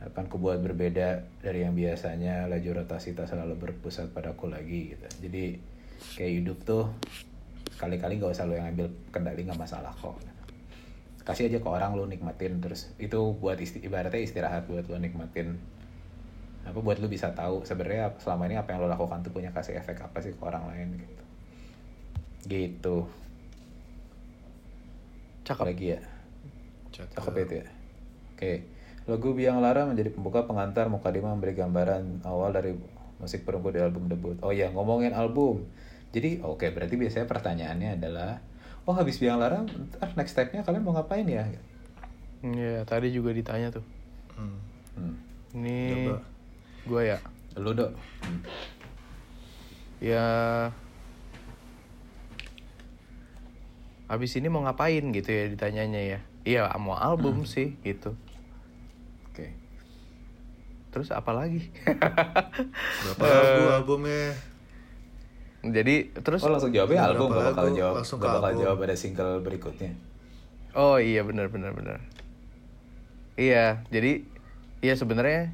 akan 0.00 0.32
kubuat 0.32 0.64
berbeda 0.64 1.24
dari 1.44 1.60
yang 1.64 1.76
biasanya 1.76 2.48
laju 2.48 2.84
rotasi 2.84 3.12
tak 3.12 3.28
selalu 3.28 3.56
berpusat 3.56 4.12
padaku 4.12 4.48
lagi 4.48 4.96
gitu. 4.96 5.06
Jadi 5.28 5.44
kayak 6.16 6.32
hidup 6.40 6.58
tuh 6.64 6.84
kali-kali 7.78 8.18
gak 8.18 8.32
usah 8.34 8.48
lo 8.48 8.58
yang 8.58 8.72
ambil 8.72 8.90
kendali 9.14 9.46
nggak 9.46 9.60
masalah 9.60 9.92
kok. 9.94 10.16
Kasih 11.22 11.52
aja 11.52 11.58
ke 11.62 11.68
orang 11.68 11.94
lo 11.94 12.08
nikmatin. 12.08 12.58
Terus 12.58 12.90
itu 12.96 13.36
buat 13.38 13.60
isti 13.60 13.84
ibaratnya 13.84 14.18
istirahat 14.18 14.66
buat 14.66 14.88
lo 14.88 14.98
nikmatin. 14.98 15.60
Apa 16.66 16.80
buat 16.80 16.98
lo 16.98 17.06
bisa 17.06 17.32
tahu 17.32 17.62
sebenarnya 17.62 18.16
selama 18.18 18.50
ini 18.50 18.56
apa 18.58 18.74
yang 18.74 18.84
lo 18.84 18.88
lakukan 18.90 19.22
tuh 19.22 19.32
punya 19.32 19.52
kasih 19.54 19.78
efek 19.78 20.00
apa 20.00 20.18
sih 20.24 20.34
ke 20.34 20.42
orang 20.42 20.66
lain 20.72 20.88
gitu. 20.98 21.24
Gitu. 22.48 22.96
Cakep. 25.44 25.64
lagi 25.66 25.86
ya? 25.98 26.00
Cakep. 26.92 27.32
Itu 27.46 27.54
ya? 27.62 27.66
Oke. 28.34 28.52
Lagu 29.08 29.34
Biang 29.34 29.58
Lara 29.58 29.88
menjadi 29.88 30.12
pembuka 30.12 30.46
pengantar 30.46 30.86
Mukadimah 30.86 31.34
memberi 31.34 31.56
gambaran 31.56 32.22
awal 32.22 32.54
dari 32.54 32.76
musik 33.20 33.44
perunggu 33.44 33.74
di 33.74 33.80
album 33.82 34.08
debut. 34.08 34.38
Oh 34.40 34.54
ya 34.54 34.72
ngomongin 34.72 35.12
album 35.12 35.68
jadi 36.10 36.42
oke 36.42 36.66
berarti 36.74 36.94
biasanya 36.98 37.26
pertanyaannya 37.30 37.90
adalah 37.98 38.42
oh 38.86 38.94
habis 38.94 39.22
Biang 39.22 39.38
Lara 39.38 39.62
ntar 39.62 40.14
next 40.18 40.34
step-nya 40.34 40.66
kalian 40.66 40.82
mau 40.82 40.94
ngapain 40.94 41.26
ya 41.26 41.46
Iya, 42.40 42.88
tadi 42.88 43.12
juga 43.12 43.36
ditanya 43.36 43.68
tuh. 43.68 43.84
Hmm. 44.32 44.56
hmm. 44.96 45.14
Ini 45.60 46.08
gue 46.88 47.02
ya. 47.04 47.18
lu 47.58 47.74
dok 47.74 47.92
Hmm. 48.22 48.40
Ya 50.00 50.26
Habis 54.08 54.34
ini 54.38 54.48
mau 54.48 54.64
ngapain 54.64 55.02
gitu 55.12 55.28
ya 55.28 55.44
ditanyanya 55.52 56.00
ya. 56.00 56.18
Iya, 56.42 56.60
mau 56.80 56.96
album 56.96 57.44
sih 57.44 57.76
gitu. 57.84 58.16
oke 59.28 59.46
Terus 60.90 61.12
apa 61.12 61.30
lagi? 61.36 61.68
Berapa 63.04 63.24
lagu 63.28 63.64
albumnya? 63.76 64.49
Jadi 65.60 66.16
terus 66.16 66.40
oh 66.40 66.48
langsung 66.48 66.72
jawabnya 66.72 67.12
album 67.12 67.36
gak 67.36 67.52
bakal 67.52 67.68
lagu? 67.68 67.76
jawab 67.76 67.94
Langsung 68.00 68.18
gak 68.18 68.24
ke 68.24 68.32
bakal 68.32 68.48
album. 68.48 68.62
jawab 68.64 68.78
ada 68.80 68.96
single 68.96 69.34
berikutnya 69.44 69.92
Oh 70.70 71.02
iya 71.02 71.26
benar 71.26 71.50
benar 71.50 71.74
benar. 71.74 71.98
Iya, 73.34 73.82
jadi 73.90 74.22
ya 74.78 74.94
sebenarnya 74.94 75.50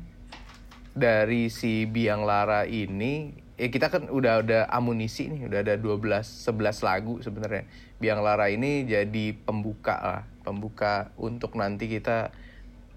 dari 0.92 1.48
si 1.48 1.88
Biang 1.88 2.28
Lara 2.28 2.68
ini 2.68 3.32
ya 3.56 3.72
kita 3.72 3.88
kan 3.88 4.12
udah 4.12 4.44
ada 4.44 4.60
amunisi 4.68 5.32
nih, 5.32 5.48
udah 5.48 5.60
ada 5.64 5.74
12 5.80 6.20
11 6.20 6.84
lagu 6.84 7.14
sebenarnya. 7.24 7.64
Biang 7.96 8.20
Lara 8.20 8.52
ini 8.52 8.84
jadi 8.84 9.32
pembuka 9.32 9.96
lah, 9.96 10.22
pembuka 10.44 11.08
untuk 11.16 11.56
nanti 11.56 11.88
kita 11.88 12.28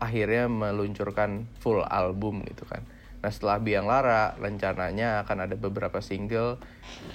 akhirnya 0.03 0.51
meluncurkan 0.51 1.47
full 1.63 1.87
album 1.87 2.43
gitu 2.43 2.67
kan. 2.67 2.83
Nah, 3.19 3.31
setelah 3.31 3.59
Biang 3.59 3.83
Lara 3.83 4.31
rencananya 4.39 5.27
akan 5.27 5.43
ada 5.43 5.55
beberapa 5.59 5.99
single 5.99 6.55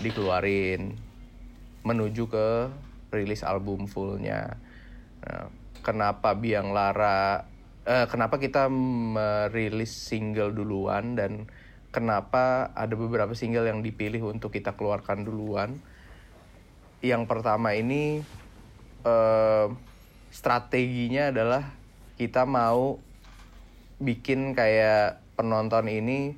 dikeluarin 0.05 1.01
menuju 1.81 2.29
ke 2.29 2.49
rilis 3.09 3.41
album 3.41 3.89
fullnya. 3.89 4.61
Nah, 5.25 5.49
kenapa 5.81 6.37
Biang 6.37 6.77
Lara, 6.77 7.49
eh, 7.89 8.05
kenapa 8.05 8.37
kita 8.37 8.69
merilis 8.69 9.97
single 9.97 10.53
duluan 10.53 11.17
dan 11.17 11.49
kenapa 11.89 12.69
ada 12.77 12.93
beberapa 12.93 13.33
single 13.33 13.65
yang 13.65 13.81
dipilih 13.81 14.29
untuk 14.29 14.53
kita 14.53 14.77
keluarkan 14.77 15.25
duluan? 15.25 15.81
Yang 17.01 17.25
pertama 17.25 17.73
ini 17.73 18.21
eh, 19.09 19.67
strateginya 20.29 21.33
adalah 21.33 21.65
kita 22.21 22.45
mau 22.45 23.01
bikin 24.05 24.53
kayak 24.53 25.24
penonton 25.35 25.87
ini 25.91 26.35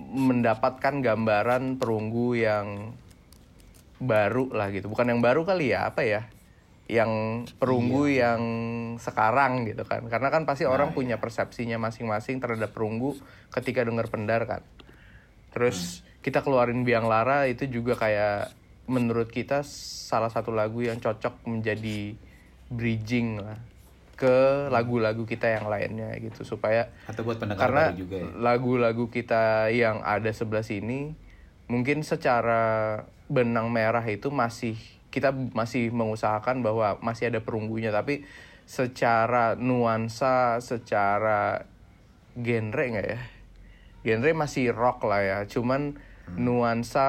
mendapatkan 0.00 1.04
gambaran 1.04 1.76
perunggu 1.76 2.36
yang 2.36 2.96
baru 4.00 4.48
lah 4.50 4.72
gitu. 4.72 4.88
Bukan 4.88 5.12
yang 5.12 5.20
baru 5.20 5.44
kali 5.44 5.76
ya 5.76 5.92
apa 5.92 6.02
ya? 6.02 6.22
Yang 6.90 7.12
perunggu 7.60 8.10
yang 8.10 8.42
sekarang 8.98 9.68
gitu 9.68 9.84
kan. 9.86 10.08
Karena 10.08 10.32
kan 10.32 10.48
pasti 10.48 10.64
orang 10.66 10.96
punya 10.96 11.20
persepsinya 11.20 11.78
masing-masing 11.78 12.40
terhadap 12.40 12.72
perunggu 12.72 13.14
ketika 13.52 13.84
dengar 13.84 14.08
pendar 14.08 14.42
kan. 14.48 14.64
Terus 15.52 16.02
kita 16.24 16.40
keluarin 16.40 16.82
biang 16.82 17.06
lara 17.06 17.46
itu 17.46 17.68
juga 17.68 17.94
kayak 17.94 18.52
menurut 18.90 19.30
kita 19.30 19.62
salah 19.62 20.32
satu 20.32 20.50
lagu 20.50 20.82
yang 20.82 20.98
cocok 20.98 21.46
menjadi 21.46 22.18
bridging 22.66 23.38
lah 23.38 23.69
ke 24.20 24.68
lagu-lagu 24.68 25.24
kita 25.24 25.48
yang 25.48 25.72
lainnya 25.72 26.12
gitu 26.20 26.44
supaya 26.44 26.92
atau 27.08 27.24
buat 27.24 27.40
pendengar 27.40 27.64
karena 27.64 27.84
juga 27.96 28.20
ya? 28.20 28.28
lagu-lagu 28.36 29.08
kita 29.08 29.72
yang 29.72 30.04
ada 30.04 30.28
sebelah 30.28 30.60
sini 30.60 31.16
mungkin 31.72 32.04
secara 32.04 33.00
benang 33.32 33.72
merah 33.72 34.04
itu 34.04 34.28
masih 34.28 34.76
kita 35.08 35.32
masih 35.32 35.88
mengusahakan 35.88 36.60
bahwa 36.60 37.00
masih 37.00 37.32
ada 37.32 37.40
perunggunya 37.40 37.88
tapi 37.88 38.28
secara 38.68 39.56
nuansa 39.56 40.60
secara 40.60 41.64
genre 42.36 42.84
nggak 42.84 43.08
ya? 43.08 43.20
Genre 44.04 44.30
masih 44.36 44.76
rock 44.76 45.08
lah 45.08 45.24
ya 45.24 45.38
cuman 45.48 45.96
nuansa 46.36 47.08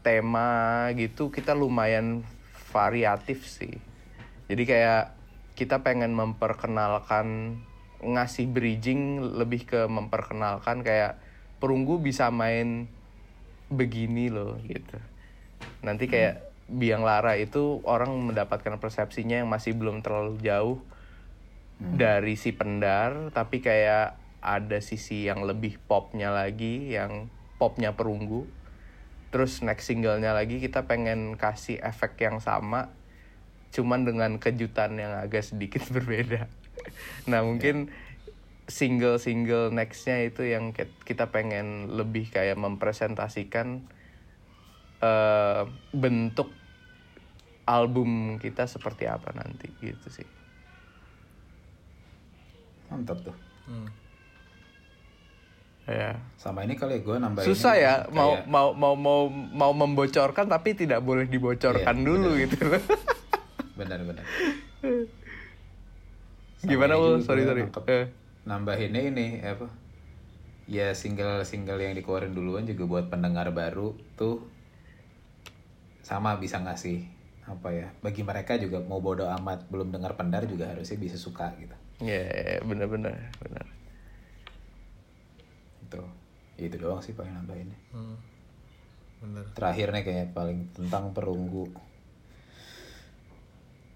tema 0.00 0.88
gitu 0.96 1.28
kita 1.28 1.52
lumayan 1.52 2.24
variatif 2.72 3.46
sih. 3.46 3.78
Jadi 4.50 4.62
kayak 4.66 5.13
kita 5.54 5.86
pengen 5.86 6.14
memperkenalkan 6.14 7.58
ngasih 8.04 8.50
bridging 8.50 9.22
lebih 9.38 9.64
ke 9.64 9.86
memperkenalkan 9.86 10.84
kayak 10.84 11.16
perunggu 11.62 12.02
bisa 12.02 12.28
main 12.28 12.90
begini 13.70 14.28
loh 14.28 14.60
gitu. 14.66 14.98
Nanti 15.80 16.10
kayak 16.10 16.52
biang 16.68 17.06
lara 17.06 17.38
itu 17.38 17.80
orang 17.86 18.12
mendapatkan 18.12 18.76
persepsinya 18.76 19.40
yang 19.40 19.48
masih 19.48 19.76
belum 19.76 20.04
terlalu 20.04 20.40
jauh 20.40 20.78
dari 21.78 22.36
si 22.38 22.54
pendar 22.54 23.34
tapi 23.34 23.60
kayak 23.60 24.16
ada 24.44 24.78
sisi 24.84 25.24
yang 25.24 25.44
lebih 25.44 25.80
popnya 25.88 26.28
lagi 26.28 26.92
yang 26.92 27.32
popnya 27.56 27.96
perunggu. 27.96 28.44
Terus 29.32 29.64
next 29.64 29.90
singlenya 29.90 30.36
lagi 30.36 30.60
kita 30.60 30.84
pengen 30.84 31.34
kasih 31.34 31.80
efek 31.80 32.20
yang 32.20 32.38
sama 32.38 32.92
cuman 33.74 34.06
dengan 34.06 34.38
kejutan 34.38 34.94
yang 34.94 35.18
agak 35.18 35.42
sedikit 35.42 35.82
berbeda. 35.90 36.46
Nah 37.26 37.42
mungkin 37.42 37.90
single-single 38.64 39.68
nextnya 39.68 40.24
itu 40.24 40.40
yang 40.42 40.72
kita 41.02 41.28
pengen 41.28 41.90
lebih 41.90 42.30
kayak 42.30 42.56
mempresentasikan 42.56 43.82
eh, 44.98 45.62
bentuk 45.90 46.48
album 47.64 48.36
kita 48.38 48.64
seperti 48.64 49.04
apa 49.04 49.32
nanti 49.32 49.68
gitu 49.78 50.08
sih. 50.08 50.28
Mantap 52.86 53.20
tuh. 53.22 53.36
Hmm. 53.64 53.88
ya. 55.84 56.16
Sama 56.36 56.62
ini 56.62 56.72
kali 56.74 57.00
gue 57.00 57.16
nambahin 57.16 57.44
susah 57.44 57.74
ini 57.74 57.82
ya 57.82 57.94
mau 58.08 58.32
kayak- 58.34 58.46
mau 58.46 58.68
mau 58.72 58.94
mau 58.94 59.20
mau 59.28 59.72
membocorkan 59.74 60.46
tapi 60.46 60.72
tidak 60.72 61.00
boleh 61.00 61.24
dibocorkan 61.24 61.92
Iya, 61.94 62.04
dulu 62.04 62.28
bener. 62.30 62.40
gitu 62.42 62.56
loh 62.66 62.80
benar-benar 63.74 64.22
gimana 66.64 66.94
ini 66.96 67.20
sorry 67.20 67.42
sorry 67.44 67.62
nangkep. 67.62 67.84
Eh. 67.86 68.06
nambahinnya 68.44 69.02
ini 69.04 69.26
apa 69.40 69.68
ya 70.64 70.92
single-single 70.92 71.76
yang 71.78 71.92
dikeluarin 71.92 72.32
duluan 72.32 72.64
juga 72.64 72.84
buat 72.86 73.06
pendengar 73.06 73.52
baru 73.52 73.92
tuh 74.14 74.40
sama 76.00 76.36
bisa 76.36 76.56
ngasih 76.58 77.04
apa 77.44 77.68
ya 77.68 77.88
bagi 78.00 78.22
mereka 78.22 78.56
juga 78.56 78.80
mau 78.80 78.98
bodo 78.98 79.28
amat 79.30 79.68
belum 79.68 79.92
dengar 79.92 80.16
pendar 80.16 80.44
juga 80.44 80.64
harusnya 80.66 80.96
bisa 80.96 81.16
suka 81.16 81.52
gitu 81.58 81.76
ya 82.00 82.60
bener-bener 82.60 83.12
bener 83.38 83.66
itu 85.82 86.00
Ya 86.54 86.64
itu 86.64 86.76
doang 86.78 87.02
sih 87.02 87.12
paling 87.12 87.34
nambahinnya 87.34 87.76
Hmm. 87.90 88.16
Bener. 89.20 89.44
terakhir 89.52 89.88
nih 89.90 90.02
kayaknya 90.02 90.26
paling 90.32 90.58
tentang 90.70 91.12
perunggu 91.12 91.68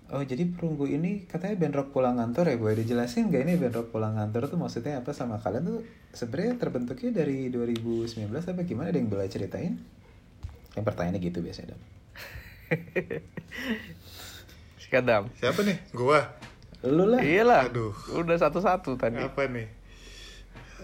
Oh 0.09 0.25
jadi 0.25 0.49
perunggu 0.49 0.89
ini 0.89 1.29
katanya 1.29 1.61
band 1.61 1.77
rock 1.77 1.89
pulang 1.93 2.17
kantor 2.17 2.49
ya 2.49 2.57
boleh 2.57 2.81
dijelasin 2.81 3.29
gak 3.29 3.45
ini 3.45 3.61
band 3.61 3.77
rock 3.77 3.93
pulang 3.93 4.17
kantor 4.17 4.49
tuh 4.49 4.57
maksudnya 4.57 5.05
apa 5.05 5.13
sama 5.13 5.37
kalian 5.37 5.69
tuh 5.69 5.85
sebenarnya 6.17 6.57
terbentuknya 6.57 7.11
dari 7.13 7.53
2019 7.53 8.33
apa 8.33 8.65
gimana 8.65 8.89
ada 8.89 8.97
yang 8.97 9.13
boleh 9.13 9.29
ceritain? 9.29 9.77
Yang 10.73 10.85
pertanyaannya 10.89 11.21
gitu 11.21 11.45
biasanya 11.45 11.77
dong. 11.77 11.83
Sikat 14.83 15.05
dam. 15.05 15.29
Siapa 15.37 15.61
nih? 15.61 15.77
Gua. 15.93 16.25
Lu 16.89 17.05
lah. 17.05 17.21
Iyalah. 17.21 17.69
Aduh. 17.69 17.93
Udah 18.17 18.41
satu-satu 18.41 18.97
tadi. 18.97 19.21
Apa 19.21 19.45
nih? 19.45 19.69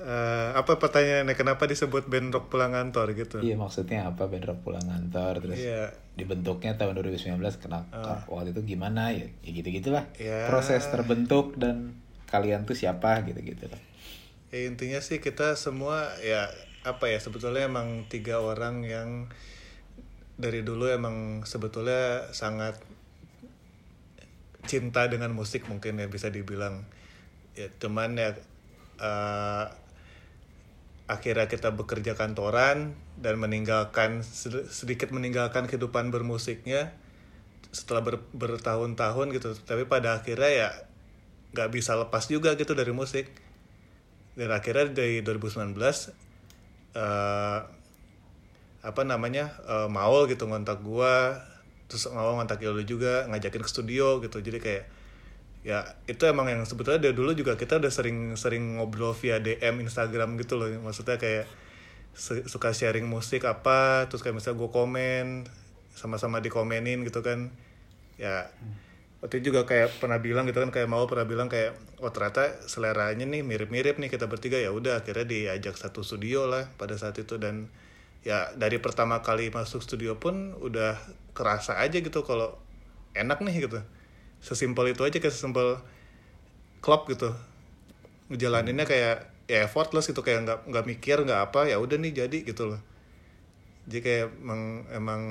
Eh, 0.04 0.48
apa 0.52 0.76
pertanyaannya? 0.76 1.32
Kenapa 1.32 1.64
disebut 1.64 2.04
band 2.06 2.28
rock 2.28 2.52
pulang 2.52 2.76
kantor 2.76 3.16
gitu? 3.16 3.40
Iya 3.40 3.56
maksudnya 3.56 4.04
apa 4.04 4.28
band 4.28 4.44
rock 4.44 4.60
pulang 4.60 4.84
kantor 4.84 5.40
terus 5.40 5.56
Iya. 5.56 5.96
dibentuknya 6.14 6.76
tahun 6.76 6.94
2019 6.94 7.40
kenapa 7.58 8.22
waktu 8.30 8.54
itu 8.54 8.76
gimana 8.76 9.10
ya, 9.10 9.26
ya 9.42 9.50
gitu 9.50 9.66
gitulah 9.72 10.06
Ya. 10.14 10.46
proses 10.46 10.86
terbentuk 10.86 11.58
dan 11.58 11.98
kalian 12.30 12.62
tuh 12.62 12.78
siapa 12.78 13.24
gitu 13.26 13.40
gitu 13.42 13.66
lah 13.66 13.80
Ya, 14.54 14.70
intinya 14.70 15.02
sih 15.02 15.18
kita 15.18 15.58
semua 15.58 16.14
ya 16.22 16.46
apa 16.84 17.10
ya 17.10 17.18
sebetulnya 17.18 17.66
emang 17.66 18.06
tiga 18.06 18.38
orang 18.38 18.86
yang 18.86 19.26
dari 20.36 20.62
dulu 20.62 20.86
emang 20.86 21.42
sebetulnya 21.42 22.30
sangat 22.30 22.78
cinta 24.64 25.10
dengan 25.10 25.34
musik 25.34 25.66
mungkin 25.66 25.98
ya 25.98 26.06
bisa 26.06 26.30
dibilang 26.30 26.86
ya 27.54 27.66
cuman 27.76 28.14
ya 28.14 28.30
eh, 29.02 29.66
akhirnya 31.04 31.44
kita 31.52 31.68
bekerja 31.76 32.16
kantoran 32.16 32.96
dan 33.20 33.34
meninggalkan 33.36 34.24
sed- 34.24 34.68
sedikit 34.72 35.12
meninggalkan 35.12 35.68
kehidupan 35.68 36.08
bermusiknya 36.08 36.96
setelah 37.74 38.00
ber- 38.06 38.28
bertahun-tahun 38.32 39.26
gitu. 39.36 39.52
Tapi 39.68 39.84
pada 39.84 40.16
akhirnya 40.20 40.50
ya 40.50 40.70
nggak 41.52 41.70
bisa 41.74 41.94
lepas 42.00 42.24
juga 42.28 42.56
gitu 42.56 42.72
dari 42.72 42.92
musik. 42.96 43.28
Dan 44.34 44.50
akhirnya 44.50 44.90
dari 44.90 45.20
2019 45.22 46.10
eh 46.94 47.60
apa 48.84 49.02
namanya 49.02 49.44
eh, 49.64 49.88
Maul 49.88 50.28
gitu 50.28 50.44
ngontak 50.44 50.84
gua 50.84 51.40
terus 51.88 52.04
Maul 52.12 52.36
ngontak 52.36 52.60
lu 52.64 52.84
juga 52.84 53.28
ngajakin 53.28 53.62
ke 53.64 53.70
studio 53.70 54.20
gitu. 54.24 54.40
Jadi 54.40 54.58
kayak 54.60 54.84
ya 55.64 55.96
itu 56.04 56.28
emang 56.28 56.52
yang 56.52 56.60
sebetulnya 56.68 57.00
dari 57.00 57.16
dulu 57.16 57.32
juga 57.32 57.56
kita 57.56 57.80
udah 57.80 57.88
sering 57.88 58.36
sering 58.36 58.76
ngobrol 58.76 59.16
via 59.16 59.40
DM 59.40 59.80
Instagram 59.80 60.36
gitu 60.36 60.60
loh. 60.60 60.68
Maksudnya 60.84 61.16
kayak 61.16 61.48
suka 62.46 62.70
sharing 62.70 63.08
musik 63.08 63.42
apa 63.48 64.06
terus 64.06 64.22
kayak 64.22 64.38
misalnya 64.38 64.60
gue 64.60 64.70
komen 64.70 65.26
sama-sama 65.96 66.44
dikomenin 66.44 67.02
gitu 67.08 67.24
kan. 67.24 67.48
Ya 68.20 68.52
waktu 69.24 69.40
itu 69.40 69.56
juga 69.56 69.64
kayak 69.64 70.04
pernah 70.04 70.20
bilang 70.20 70.44
gitu 70.44 70.60
kan 70.60 70.68
kayak 70.68 70.84
mau 70.84 71.08
pernah 71.08 71.24
bilang 71.24 71.48
kayak 71.48 71.72
oh 72.04 72.12
ternyata 72.12 72.60
seleranya 72.68 73.24
nih 73.24 73.40
mirip-mirip 73.40 73.96
nih 73.96 74.12
kita 74.12 74.28
bertiga. 74.28 74.60
Ya 74.60 74.68
udah 74.68 75.00
akhirnya 75.00 75.24
diajak 75.24 75.80
satu 75.80 76.04
studio 76.04 76.44
lah 76.44 76.68
pada 76.76 77.00
saat 77.00 77.16
itu. 77.16 77.40
Dan 77.40 77.72
ya 78.20 78.52
dari 78.52 78.76
pertama 78.84 79.24
kali 79.24 79.48
masuk 79.48 79.80
studio 79.80 80.20
pun 80.20 80.52
udah 80.60 81.00
kerasa 81.32 81.80
aja 81.80 82.04
gitu 82.04 82.20
kalau 82.20 82.60
enak 83.16 83.40
nih 83.40 83.64
gitu 83.64 83.80
sesimpel 84.44 84.92
itu 84.92 85.00
aja 85.00 85.16
kayak 85.16 85.32
sesimpel 85.32 85.80
klub 86.84 87.08
gitu. 87.08 87.32
Ngejalaninnya 88.28 88.84
kayak 88.84 89.32
ya 89.48 89.64
effortless 89.64 90.08
gitu 90.08 90.20
kayak 90.20 90.44
nggak 90.44 90.58
nggak 90.68 90.84
mikir 90.84 91.16
nggak 91.24 91.52
apa 91.52 91.72
ya 91.72 91.80
udah 91.80 91.96
nih 91.96 92.12
jadi 92.12 92.38
gitu 92.44 92.76
loh. 92.76 92.80
Jadi 93.88 94.00
kayak 94.04 94.28
emang 94.44 94.84
emang 94.92 95.22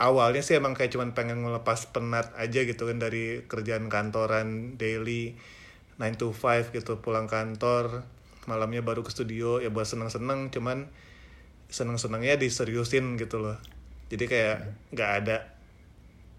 awalnya 0.00 0.40
sih 0.44 0.56
emang 0.56 0.72
kayak 0.76 0.92
cuman 0.92 1.12
pengen 1.12 1.44
ngelepas 1.44 1.92
penat 1.92 2.32
aja 2.36 2.64
gitu 2.64 2.88
kan 2.88 3.00
dari 3.00 3.44
kerjaan 3.48 3.88
kantoran 3.88 4.76
daily 4.76 5.36
9 5.96 6.20
to 6.20 6.36
5 6.36 6.76
gitu 6.76 7.00
pulang 7.00 7.24
kantor 7.24 8.04
malamnya 8.44 8.84
baru 8.84 9.00
ke 9.00 9.10
studio 9.10 9.58
ya 9.58 9.72
buat 9.72 9.88
seneng-seneng 9.88 10.52
cuman 10.52 10.92
seneng-senengnya 11.72 12.38
diseriusin 12.38 13.16
gitu 13.16 13.40
loh. 13.42 13.56
Jadi 14.12 14.24
kayak 14.30 14.56
nggak 14.94 15.10
ada 15.24 15.36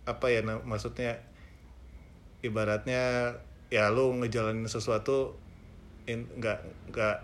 apa 0.07 0.31
ya 0.31 0.39
maksudnya 0.45 1.19
ibaratnya 2.45 3.33
ya 3.67 3.91
lu 3.91 4.13
ngejalanin 4.23 4.69
sesuatu 4.69 5.35
in- 6.07 6.29
nggak 6.39 6.59
nggak 6.93 7.17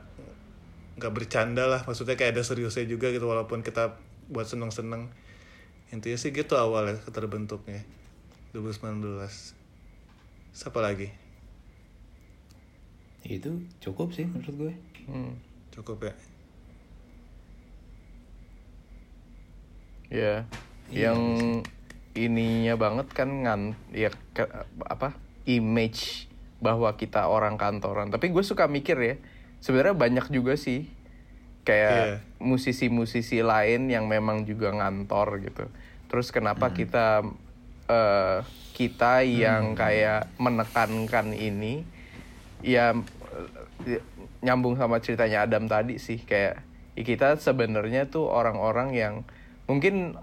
nggak 1.00 1.14
bercanda 1.14 1.66
lah. 1.70 1.82
Maksudnya 1.86 2.18
kayak 2.20 2.38
ada 2.38 2.44
seriusnya 2.46 2.86
juga 2.86 3.10
gitu 3.10 3.26
walaupun 3.26 3.66
kita 3.66 3.98
buat 4.30 4.46
seneng-seneng. 4.46 5.10
Intinya 5.94 6.18
sih 6.18 6.34
gitu 6.34 6.58
awalnya 6.58 6.98
terbentuknya 7.14 7.86
2019 8.54 9.58
siapa 10.54 10.80
lagi? 10.82 11.10
Itu 13.26 13.64
cukup 13.82 14.14
sih 14.14 14.28
menurut 14.28 14.56
gue. 14.58 14.74
Hmm. 15.08 15.38
cukup 15.74 16.06
ya? 16.06 16.14
Ya, 20.14 20.36
yang 20.94 21.18
ininya 22.14 22.78
banget 22.78 23.08
kan 23.12 23.30
ngan 23.46 23.62
ya 23.90 24.14
ke- 24.38 24.50
apa 24.86 25.18
image 25.50 26.30
bahwa 26.64 26.96
kita 26.96 27.28
orang 27.28 27.60
kantoran. 27.60 28.08
Tapi 28.14 28.32
gue 28.32 28.44
suka 28.46 28.72
mikir 28.72 28.96
ya, 29.02 29.16
sebenarnya 29.60 29.98
banyak 29.98 30.32
juga 30.32 30.56
sih 30.56 30.88
kayak 31.68 32.24
musisi-musisi 32.40 33.44
lain 33.44 33.92
yang 33.92 34.08
memang 34.08 34.48
juga 34.48 34.72
ngantor 34.72 35.44
gitu. 35.44 35.66
Terus 36.08 36.32
kenapa 36.32 36.72
kita 36.72 37.08
eh, 37.92 38.40
kita 38.74 39.22
yang 39.28 39.76
kayak 39.76 40.32
menekankan 40.40 41.36
ini 41.36 41.84
ya 42.64 42.96
eh, 43.88 44.02
nyambung 44.40 44.80
sama 44.80 45.04
ceritanya 45.04 45.44
Adam 45.44 45.68
tadi 45.68 46.00
sih 46.00 46.24
kayak 46.24 46.64
ya 46.94 47.04
kita 47.04 47.36
sebenarnya 47.42 48.08
tuh 48.08 48.30
orang-orang 48.30 48.94
yang 48.94 49.14
mungkin 49.68 50.16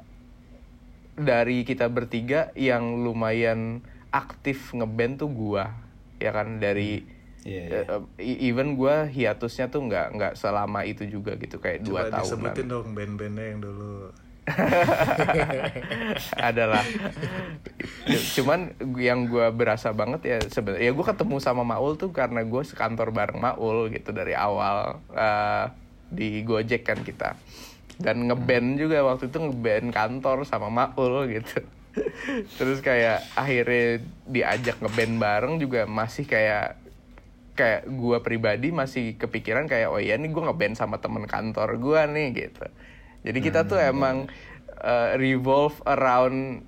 dari 1.20 1.62
kita 1.62 1.86
bertiga 1.92 2.50
yang 2.56 3.04
lumayan 3.04 3.84
aktif 4.10 4.72
ngeband 4.72 5.20
tuh 5.20 5.30
gua 5.30 5.76
ya 6.18 6.32
kan? 6.32 6.58
Dari 6.58 7.04
iya. 7.44 7.84
eh, 7.84 8.02
eh, 8.18 8.46
even 8.48 8.74
gua 8.74 9.06
hiatusnya 9.06 9.68
tuh 9.68 9.86
nggak 9.86 10.06
nggak 10.16 10.32
selama 10.36 10.84
itu 10.88 11.04
juga 11.06 11.36
gitu 11.36 11.60
kayak 11.60 11.84
dua 11.84 12.08
coba 12.08 12.20
tahunan. 12.20 12.24
disebutin 12.24 12.66
dong 12.66 12.88
band-bandnya 12.96 13.44
yang 13.52 13.60
dulu. 13.62 14.10
Adalah. 16.50 16.82
Cuman 18.34 18.74
yang 18.98 19.30
gua 19.30 19.54
berasa 19.54 19.94
banget 19.94 20.20
ya 20.26 20.38
sebenarnya 20.42 20.90
ya 20.90 20.92
gue 20.96 21.06
ketemu 21.06 21.36
sama 21.38 21.62
Maul 21.62 21.94
tuh 21.94 22.10
karena 22.10 22.42
gue 22.42 22.62
sekantor 22.66 23.14
bareng 23.14 23.38
Maul 23.38 23.94
gitu 23.94 24.10
dari 24.10 24.34
awal 24.34 24.98
eh, 25.14 25.70
di 26.10 26.42
Gojek 26.42 26.82
kan 26.82 26.98
kita 27.06 27.38
dan 28.00 28.26
ngeband 28.26 28.80
juga 28.80 29.04
waktu 29.04 29.28
itu 29.28 29.38
ngeband 29.38 29.92
kantor 29.92 30.48
sama 30.48 30.72
Maul 30.72 31.28
gitu 31.28 31.60
terus 32.58 32.80
kayak 32.80 33.22
akhirnya 33.36 34.00
diajak 34.24 34.80
ngeband 34.80 35.14
bareng 35.20 35.54
juga 35.60 35.84
masih 35.84 36.24
kayak 36.24 36.80
kayak 37.54 37.84
gua 37.92 38.24
pribadi 38.24 38.72
masih 38.72 39.20
kepikiran 39.20 39.68
kayak 39.68 39.92
oh 39.92 40.00
iya 40.00 40.16
nih 40.16 40.32
gue 40.32 40.42
ngeband 40.48 40.80
sama 40.80 40.96
temen 40.96 41.28
kantor 41.28 41.76
gua 41.76 42.08
nih 42.08 42.32
gitu 42.32 42.64
jadi 43.20 43.38
kita 43.42 43.68
tuh 43.68 43.76
emang 43.76 44.32
uh, 44.80 45.12
revolve 45.20 45.76
around 45.84 46.64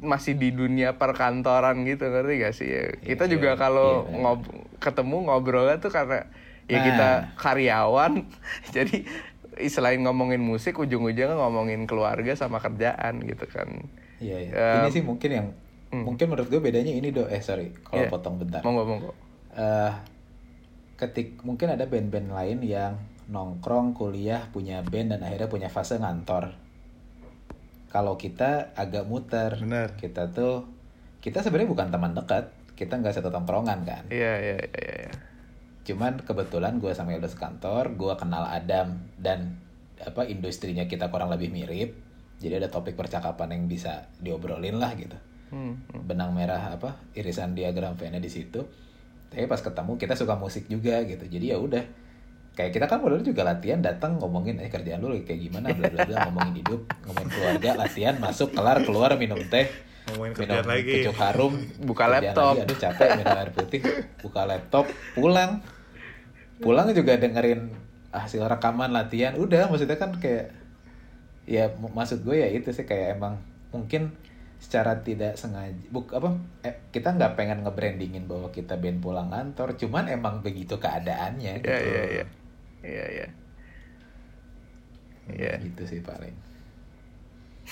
masih 0.00 0.32
di 0.38 0.48
dunia 0.54 0.96
perkantoran 0.96 1.84
gitu 1.84 2.08
ngerti 2.08 2.34
gak 2.40 2.54
sih 2.56 2.68
ya? 2.72 2.84
kita 3.04 3.28
Iya, 3.28 3.32
juga 3.36 3.50
kalau 3.60 4.08
iya. 4.08 4.16
ngob 4.16 4.40
ketemu 4.80 5.16
ngobrolnya 5.28 5.76
tuh 5.76 5.92
karena 5.92 6.24
ya 6.70 6.78
Nah. 6.80 6.84
kita 6.86 7.10
karyawan 7.36 8.12
jadi 8.76 9.04
selain 9.68 10.00
ngomongin 10.00 10.40
musik 10.40 10.78
ujung-ujungnya 10.78 11.36
ngomongin 11.36 11.84
keluarga 11.84 12.32
sama 12.32 12.56
kerjaan 12.56 13.20
gitu 13.26 13.44
kan. 13.50 13.68
Iya, 14.22 14.36
iya. 14.40 14.52
Um, 14.54 14.76
ini 14.86 14.90
sih 14.94 15.02
mungkin 15.04 15.30
yang 15.34 15.46
mungkin 15.90 16.30
menurut 16.30 16.48
gue 16.48 16.62
bedanya 16.62 16.94
ini 16.94 17.10
do. 17.10 17.26
Eh 17.26 17.42
sorry 17.42 17.74
kalau 17.82 18.06
Iya. 18.06 18.10
potong 18.14 18.38
bentar. 18.38 18.62
Monggo 18.62 18.86
monggo. 18.86 19.10
Eh 19.52 19.92
ketik 20.96 21.40
mungkin 21.42 21.72
ada 21.74 21.84
band-band 21.84 22.30
lain 22.30 22.58
yang 22.62 22.94
nongkrong 23.28 23.92
kuliah 23.92 24.46
punya 24.52 24.84
band 24.86 25.16
dan 25.16 25.20
akhirnya 25.26 25.48
punya 25.50 25.68
fase 25.68 25.98
ngantor. 25.98 26.54
Kalau 27.90 28.14
kita 28.14 28.70
agak 28.78 29.04
muter. 29.10 29.58
Benar. 29.58 29.98
kita 29.98 30.30
tuh 30.30 30.68
kita 31.18 31.42
sebenarnya 31.42 31.68
bukan 31.68 31.88
teman 31.90 32.14
dekat. 32.14 32.54
Kita 32.78 32.96
nggak 32.96 33.12
satu 33.18 33.28
tongkrongan 33.28 33.84
kan. 33.84 34.04
Iya 34.08 34.34
iya 34.38 34.56
iya 34.62 34.90
iya. 35.08 35.12
Cuman 35.80 36.20
kebetulan 36.20 36.76
gue 36.76 36.92
sama 36.92 37.16
Eldo 37.16 37.28
sekantor 37.28 37.96
gue 37.96 38.12
kenal 38.20 38.44
Adam 38.44 39.00
dan 39.16 39.56
apa 40.00 40.24
industrinya 40.28 40.88
kita 40.88 41.12
kurang 41.12 41.28
lebih 41.32 41.52
mirip. 41.52 41.96
Jadi 42.40 42.56
ada 42.56 42.72
topik 42.72 42.96
percakapan 42.96 43.52
yang 43.52 43.64
bisa 43.68 44.08
diobrolin 44.20 44.80
lah 44.80 44.96
gitu. 44.96 45.16
Hmm. 45.50 45.82
benang 46.06 46.30
merah 46.30 46.78
apa 46.78 46.94
irisan 47.18 47.58
diagram 47.58 47.98
Venn 47.98 48.22
di 48.22 48.30
situ. 48.30 48.62
Tapi 49.30 49.50
pas 49.50 49.58
ketemu 49.58 49.98
kita 49.98 50.14
suka 50.14 50.38
musik 50.38 50.70
juga 50.70 51.02
gitu. 51.02 51.26
Jadi 51.26 51.50
ya 51.50 51.58
udah. 51.58 51.82
Kayak 52.54 52.70
kita 52.78 52.86
kan 52.86 52.98
modal 53.02 53.22
juga 53.22 53.42
latihan 53.46 53.82
datang 53.82 54.18
ngomongin 54.18 54.62
eh 54.62 54.70
kerjaan 54.70 55.02
lu 55.02 55.14
kayak 55.26 55.50
gimana? 55.50 55.74
Bla 55.74 55.90
bla 55.90 56.06
bla 56.06 56.16
ngomongin 56.30 56.54
hidup 56.62 56.80
ngomongin 57.06 57.30
keluarga 57.34 57.70
latihan 57.82 58.14
masuk 58.22 58.54
kelar 58.54 58.78
keluar 58.86 59.10
minum 59.18 59.38
teh 59.50 59.66
Ngomongin 60.08 60.32
minum 60.32 60.40
kerjaan 60.48 60.66
lagi. 60.66 60.94
kecuk 61.02 61.16
harum 61.16 61.54
Buka 61.82 62.04
laptop. 62.06 62.54
lagi, 62.54 62.64
aduh 62.64 62.78
capek 62.78 63.08
minum 63.16 63.36
air 63.36 63.50
putih 63.52 63.80
buka 64.18 64.42
laptop 64.44 64.84
pulang 65.12 65.60
pulang 66.58 66.88
juga 66.92 67.16
dengerin 67.16 67.72
hasil 68.10 68.42
rekaman 68.44 68.90
latihan 68.90 69.32
udah 69.34 69.68
maksudnya 69.68 69.96
kan 69.96 70.12
kayak 70.16 70.50
ya 71.46 71.70
maksud 71.78 72.20
gue 72.20 72.36
ya 72.36 72.48
itu 72.48 72.68
sih 72.70 72.84
kayak 72.84 73.16
emang 73.16 73.38
mungkin 73.70 74.12
secara 74.60 75.00
tidak 75.00 75.40
sengaja 75.40 75.72
buk 75.88 76.12
apa 76.12 76.36
eh, 76.60 76.76
kita 76.90 77.16
nggak 77.16 77.32
pengen 77.32 77.64
nge-brandingin 77.64 78.28
bahwa 78.28 78.52
kita 78.52 78.76
band 78.76 79.00
pulang 79.00 79.32
kantor 79.32 79.72
cuman 79.72 80.04
emang 80.10 80.44
begitu 80.44 80.76
keadaannya 80.76 81.64
Iya 81.64 81.78
iya 81.80 82.02
iya. 82.04 82.24
Iya 82.82 83.04
iya. 83.08 83.26
Iya. 85.30 85.52
gitu 85.62 85.82
sih 85.86 86.00
paling 86.02 86.34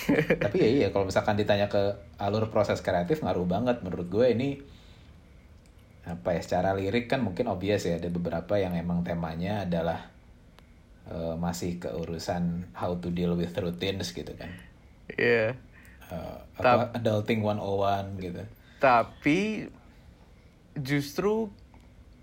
tapi 0.44 0.56
ya 0.62 0.68
iya 0.68 0.86
kalau 0.94 1.08
misalkan 1.08 1.34
ditanya 1.34 1.66
ke 1.66 1.98
alur 2.20 2.48
proses 2.52 2.80
kreatif 2.80 3.20
ngaruh 3.22 3.46
banget. 3.48 3.82
Menurut 3.82 4.08
gue 4.08 4.26
ini 4.30 4.48
apa 6.08 6.32
ya 6.32 6.40
secara 6.40 6.72
lirik 6.72 7.04
kan 7.10 7.20
mungkin 7.20 7.52
obvious 7.52 7.84
ya 7.84 8.00
ada 8.00 8.08
beberapa 8.08 8.56
yang 8.56 8.72
emang 8.72 9.04
temanya 9.04 9.68
adalah 9.68 10.08
eh, 11.10 11.34
masih 11.36 11.76
ke 11.76 11.92
urusan 11.92 12.72
how 12.72 12.96
to 12.96 13.12
deal 13.12 13.36
with 13.36 13.52
routines 13.60 14.14
gitu 14.16 14.32
kan. 14.38 14.48
Iya. 15.12 15.56
Eh, 16.08 16.38
apa 16.64 16.96
adulting 16.96 17.44
101 17.44 18.24
gitu. 18.24 18.42
Tapi 18.80 19.68
justru 20.80 21.52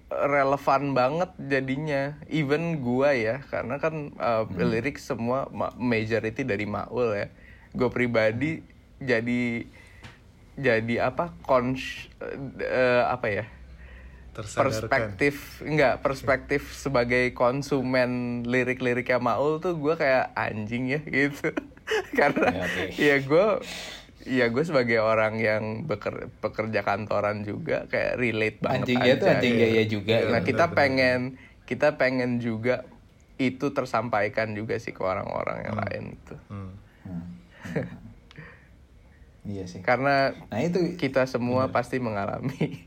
relevan 0.10 0.98
banget 0.98 1.30
jadinya. 1.38 2.18
Even 2.32 2.82
gua 2.82 3.14
ya 3.14 3.46
karena 3.46 3.78
kan 3.78 4.16
uh, 4.18 4.50
lirik 4.50 4.98
semua 4.98 5.46
ma- 5.54 5.76
majority 5.78 6.42
dari 6.42 6.66
Maul 6.66 7.14
ya 7.14 7.28
gue 7.76 7.90
pribadi 7.92 8.64
jadi 8.98 9.68
jadi 10.56 10.96
apa 11.12 11.36
kons 11.44 12.08
eh, 12.64 13.04
apa 13.04 13.28
ya 13.28 13.46
perspektif 14.36 15.64
enggak 15.64 16.04
perspektif 16.04 16.76
sebagai 16.76 17.32
konsumen 17.32 18.44
lirik-liriknya 18.44 19.20
Maul 19.20 19.64
tuh 19.64 19.80
gue 19.80 19.96
kayak 19.96 20.36
anjing 20.36 20.92
ya 20.92 21.00
gitu. 21.04 21.56
Karena 22.20 22.68
Ya, 23.00 23.16
ya 23.16 23.16
gue 23.24 23.48
ya 24.26 24.46
gue 24.50 24.64
sebagai 24.66 25.00
orang 25.00 25.38
yang 25.38 25.64
beker, 25.86 26.34
pekerja 26.42 26.82
kantoran 26.82 27.46
juga 27.46 27.86
kayak 27.88 28.18
relate 28.18 28.58
banget 28.60 28.80
anjing 28.82 29.00
dia 29.00 29.16
tuh 29.16 29.28
aja, 29.30 29.36
anjing 29.38 29.54
gitu. 29.54 29.64
gaya 29.64 29.84
juga 29.86 30.14
nah 30.34 30.42
ya. 30.42 30.46
kita 30.50 30.66
pengen 30.74 31.20
kita 31.70 31.88
pengen 31.96 32.32
juga 32.42 32.76
itu 33.38 33.70
tersampaikan 33.70 34.56
juga 34.56 34.80
sih 34.80 34.96
ke 34.96 35.04
orang-orang 35.04 35.58
yang 35.68 35.78
lain 35.78 36.04
gitu. 36.18 36.36
Hmm. 36.50 36.74
iya 39.52 39.64
sih. 39.70 39.82
Karena 39.82 40.34
nah 40.50 40.60
itu 40.62 40.98
kita 40.98 41.26
semua 41.30 41.70
pasti 41.70 42.02
mengalami. 42.02 42.86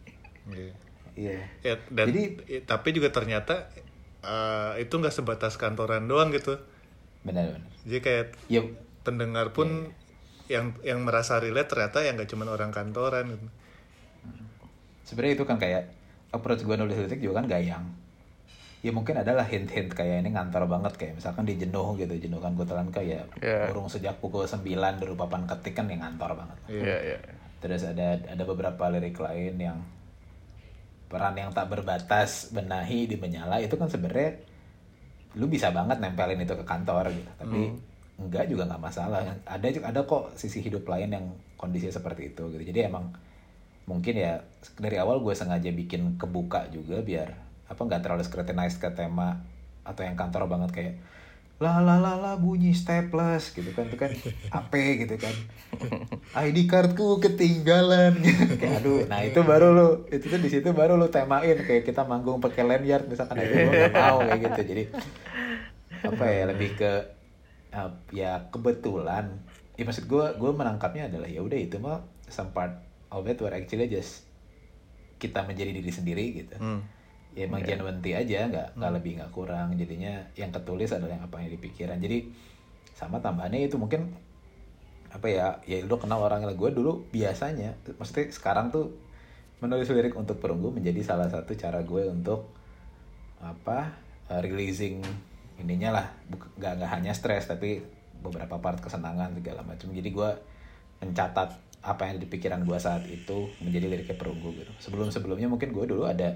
Iya. 0.48 0.72
iya. 1.14 1.38
Ya, 1.62 1.74
dan 1.92 2.14
Jadi- 2.14 2.64
tapi 2.64 2.88
juga 2.96 3.12
ternyata 3.12 3.68
eh, 4.24 4.82
itu 4.82 4.94
nggak 4.98 5.14
sebatas 5.14 5.60
kantoran 5.60 6.06
doang 6.08 6.32
gitu. 6.34 6.58
benar-benar 7.26 7.66
Jadi 7.84 7.98
kayak 8.00 8.26
ya 8.46 8.62
pendengar 9.02 9.50
pun 9.52 9.90
yang 10.48 10.72
yang 10.80 11.04
merasa 11.04 11.36
relate 11.36 11.68
ternyata 11.68 12.00
yang 12.02 12.16
nggak 12.16 12.30
cuma 12.32 12.48
orang 12.48 12.72
kantoran 12.72 13.36
gitu. 13.36 13.46
sebenarnya 15.04 15.34
itu 15.40 15.44
kan 15.48 15.56
kayak 15.56 15.92
approach 16.32 16.64
gue 16.64 16.76
nulis 16.76 16.96
lirik 16.96 17.20
juga 17.20 17.40
kan 17.40 17.46
gayang 17.48 17.84
ya 18.78 18.94
mungkin 18.94 19.18
adalah 19.18 19.42
hint-hint 19.42 19.90
kayak 19.90 20.22
ini 20.22 20.30
ngantor 20.30 20.70
banget 20.70 20.94
kayak 20.94 21.18
misalkan 21.18 21.42
di 21.42 21.58
jenuh 21.58 21.98
gitu 21.98 22.14
jenuh 22.14 22.38
kan 22.38 22.54
gue 22.54 22.62
telan 22.62 22.94
kayak 22.94 23.26
Iya. 23.42 23.66
burung 23.66 23.90
sejak 23.90 24.22
pukul 24.22 24.46
9 24.46 24.62
dari 25.02 25.14
papan 25.18 25.42
ketik 25.50 25.74
kan 25.74 25.90
yang 25.90 25.98
ngantor 26.06 26.38
banget. 26.38 26.58
Iya 26.70 26.96
iya. 27.02 27.18
Terus 27.58 27.82
ada 27.82 28.22
ada 28.22 28.42
beberapa 28.46 28.86
lirik 28.86 29.18
lain 29.18 29.58
yang 29.58 29.78
peran 31.10 31.34
yang 31.34 31.50
tak 31.50 31.72
berbatas 31.72 32.52
benahi 32.54 33.10
di 33.10 33.16
menyala 33.18 33.58
itu 33.58 33.74
kan 33.74 33.90
sebenarnya 33.90 34.38
lu 35.34 35.50
bisa 35.50 35.74
banget 35.74 35.98
nempelin 35.98 36.38
itu 36.38 36.54
ke 36.54 36.62
kantor 36.62 37.10
gitu. 37.10 37.30
Tapi 37.34 37.60
enggak 38.18 38.46
juga 38.46 38.62
nggak 38.70 38.82
masalah. 38.82 39.26
Ada 39.42 39.66
juga 39.74 39.86
ada 39.90 40.00
kok 40.06 40.38
sisi 40.38 40.62
hidup 40.62 40.86
lain 40.86 41.10
yang 41.10 41.26
kondisinya 41.58 41.98
seperti 41.98 42.30
itu 42.30 42.46
gitu. 42.54 42.62
Jadi 42.62 42.86
emang 42.86 43.10
mungkin 43.90 44.14
ya 44.14 44.38
dari 44.78 45.00
awal 45.00 45.18
gue 45.18 45.34
sengaja 45.34 45.72
bikin 45.74 46.14
kebuka 46.20 46.70
juga 46.70 47.02
biar 47.02 47.47
apa 47.68 47.80
nggak 47.80 48.00
terlalu 48.00 48.24
scrutinize 48.24 48.80
ke 48.80 48.88
tema 48.96 49.44
atau 49.84 50.04
yang 50.04 50.16
kantor 50.16 50.48
banget 50.48 50.70
kayak 50.72 50.94
la 51.58 51.82
la 51.82 51.98
la 51.98 52.14
la 52.14 52.32
bunyi 52.38 52.70
staples 52.70 53.50
gitu 53.50 53.74
kan 53.74 53.90
itu 53.90 53.98
kan 53.98 54.14
apa 54.62 54.78
gitu 54.78 55.18
kan. 55.18 55.34
ID 56.38 56.70
cardku 56.70 57.18
ketinggalan. 57.18 58.14
Kayak 58.62 58.78
aduh 58.78 59.02
nah 59.10 59.26
itu 59.26 59.42
baru 59.42 59.74
lu 59.74 59.88
itu 60.06 60.30
tuh 60.30 60.38
di 60.38 60.50
situ 60.54 60.70
baru 60.70 60.94
lu 60.94 61.10
temain 61.10 61.42
kayak 61.42 61.82
kita 61.82 62.06
manggung 62.06 62.38
pakai 62.38 62.62
lanyard 62.62 63.10
misalkan 63.10 63.42
aja 63.42 63.50
gue 63.50 63.74
nggak 63.74 63.90
mau 63.90 64.22
kayak 64.22 64.38
gitu. 64.38 64.60
Jadi 64.70 64.84
apa 65.98 66.24
ya 66.30 66.42
lebih 66.46 66.70
ke 66.78 66.92
uh, 67.74 67.90
ya 68.14 68.46
kebetulan 68.54 69.42
ya 69.74 69.82
maksud 69.82 70.06
gue 70.06 70.26
gue 70.38 70.50
menangkapnya 70.54 71.10
adalah 71.10 71.26
ya 71.26 71.42
udah 71.42 71.58
itu 71.58 71.82
mah 71.82 72.06
some 72.30 72.54
part 72.54 72.78
of 73.10 73.26
it 73.26 73.42
were 73.42 73.50
actually 73.50 73.90
just 73.90 74.30
kita 75.18 75.42
menjadi 75.42 75.74
diri 75.74 75.90
sendiri 75.90 76.24
gitu. 76.38 76.54
Hmm. 76.54 76.86
Ya 77.38 77.46
emang 77.46 77.62
genuine 77.62 78.02
aja 78.18 78.50
nggak 78.50 78.68
nggak 78.74 78.92
lebih 78.98 79.12
nggak 79.22 79.30
kurang. 79.30 79.78
Jadinya 79.78 80.26
yang 80.34 80.50
ketulis 80.50 80.90
adalah 80.90 81.14
yang 81.14 81.22
apa 81.22 81.38
yang 81.38 81.54
di 81.54 81.60
pikiran 81.62 82.02
jadi 82.02 82.26
sama 82.98 83.22
tambahannya 83.22 83.70
itu 83.70 83.78
mungkin 83.78 84.10
apa 85.08 85.30
ya 85.30 85.46
ya 85.64 85.86
lu 85.86 85.96
kenal 85.96 86.18
orangnya 86.20 86.52
gue 86.52 86.70
dulu 86.74 87.06
biasanya 87.14 87.78
maksudnya 87.96 88.28
sekarang 88.28 88.68
tuh 88.68 88.92
menulis 89.62 89.88
lirik 89.90 90.14
untuk 90.18 90.42
perunggu 90.42 90.74
menjadi 90.74 91.00
salah 91.02 91.30
satu 91.30 91.54
cara 91.54 91.82
gue 91.82 92.10
untuk 92.10 92.50
apa 93.38 93.94
uh, 94.30 94.40
releasing 94.42 95.02
ininya 95.58 96.02
lah. 96.02 96.06
Nggak 96.58 96.72
nggak 96.82 96.90
hanya 96.90 97.12
stres 97.14 97.46
tapi 97.46 97.82
beberapa 98.18 98.58
part 98.58 98.82
kesenangan 98.82 99.34
segala 99.38 99.62
macam. 99.62 99.90
Jadi 99.94 100.08
gue 100.10 100.30
mencatat 101.02 101.48
apa 101.78 102.00
yang 102.06 102.18
ada 102.18 102.22
di 102.26 102.30
pikiran 102.30 102.66
gue 102.66 102.78
saat 102.78 103.06
itu 103.06 103.50
menjadi 103.62 103.86
liriknya 103.86 104.18
perunggu 104.18 104.50
gitu. 104.58 104.72
Sebelum 104.82 105.10
sebelumnya 105.14 105.46
mungkin 105.46 105.70
gue 105.70 105.86
dulu 105.86 106.06
ada 106.06 106.34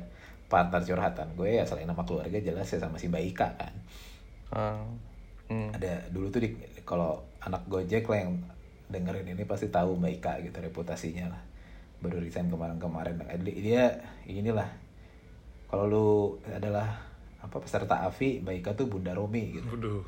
partner 0.52 0.84
curhatan 0.84 1.32
gue 1.32 1.56
ya 1.56 1.64
selain 1.64 1.88
nama 1.88 2.04
keluarga 2.04 2.36
jelas 2.36 2.68
ya 2.68 2.76
sama 2.76 3.00
si 3.00 3.08
Mbak 3.08 3.24
Ika 3.32 3.48
kan 3.56 3.74
Ah, 4.52 4.84
hmm. 5.48 5.72
ada 5.72 6.04
dulu 6.12 6.28
tuh 6.28 6.44
di 6.44 6.52
kalau 6.84 7.16
anak 7.40 7.64
Gojek 7.72 8.04
lah 8.04 8.20
yang 8.20 8.36
dengerin 8.92 9.32
ini 9.32 9.48
pasti 9.48 9.72
tahu 9.72 9.96
Mbak 9.96 10.12
Ika 10.20 10.32
gitu 10.44 10.60
reputasinya 10.60 11.32
lah 11.32 11.42
baru 12.04 12.20
resign 12.20 12.52
kemarin-kemarin 12.52 13.16
Dia- 13.40 13.56
dia 13.56 13.84
inilah 14.28 14.68
kalau 15.72 15.88
lu 15.88 16.06
adalah 16.44 17.00
apa 17.40 17.56
peserta 17.56 18.04
AVI 18.04 18.44
Mbak 18.44 18.54
Ika 18.60 18.70
tuh 18.76 18.92
Bunda 18.92 19.16
Romi 19.16 19.56
gitu 19.56 19.72
Waduh. 19.72 20.04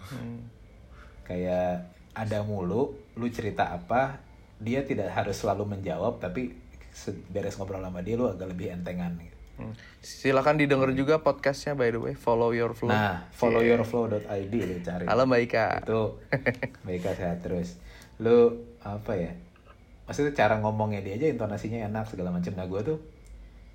kayak 1.25 1.89
ada 2.13 2.45
mulu 2.45 2.93
lu 3.17 3.27
cerita 3.33 3.73
apa 3.73 4.21
dia 4.61 4.85
tidak 4.85 5.09
harus 5.11 5.35
selalu 5.35 5.67
menjawab 5.67 6.21
tapi 6.21 6.53
beres 7.33 7.57
ngobrol 7.59 7.83
sama 7.83 8.05
dia 8.05 8.15
lu 8.15 8.31
agak 8.31 8.55
lebih 8.55 8.71
entengan 8.71 9.11
gitu. 9.19 9.34
Hmm. 9.55 9.71
Silakan 10.03 10.59
didengar 10.59 10.91
juga 10.99 11.23
podcastnya 11.23 11.79
by 11.79 11.91
the 11.95 12.01
way, 12.03 12.15
follow 12.19 12.51
your 12.51 12.75
flow. 12.75 12.91
Nah, 12.91 13.31
followyourflow.id 13.39 14.55
lu 14.55 14.77
cari. 14.83 15.05
Halo 15.07 15.23
Mbak 15.31 15.41
Ika. 15.47 15.67
Itu 15.87 16.19
baik 16.87 17.07
sehat 17.15 17.47
terus. 17.47 17.79
Lu 18.19 18.67
apa 18.83 19.15
ya? 19.15 19.33
Maksudnya 20.11 20.35
cara 20.35 20.59
ngomongnya 20.59 21.01
dia 21.07 21.17
aja 21.17 21.27
intonasinya 21.31 21.87
enak 21.87 22.11
segala 22.11 22.35
macam. 22.35 22.53
Nah, 22.59 22.67
gue 22.67 22.81
tuh 22.83 22.99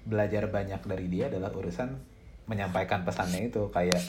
belajar 0.04 0.52
banyak 0.52 0.84
dari 0.84 1.08
dia 1.08 1.32
adalah 1.32 1.50
urusan 1.56 1.96
menyampaikan 2.52 3.08
pesannya 3.08 3.48
itu 3.48 3.72
kayak 3.72 4.04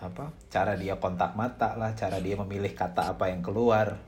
apa? 0.00 0.32
Cara 0.48 0.74
dia 0.80 0.96
kontak 0.96 1.36
mata 1.36 1.76
lah, 1.76 1.92
cara 1.92 2.18
dia 2.18 2.34
memilih 2.40 2.72
kata 2.72 3.12
apa 3.12 3.28
yang 3.28 3.44
keluar. 3.44 4.00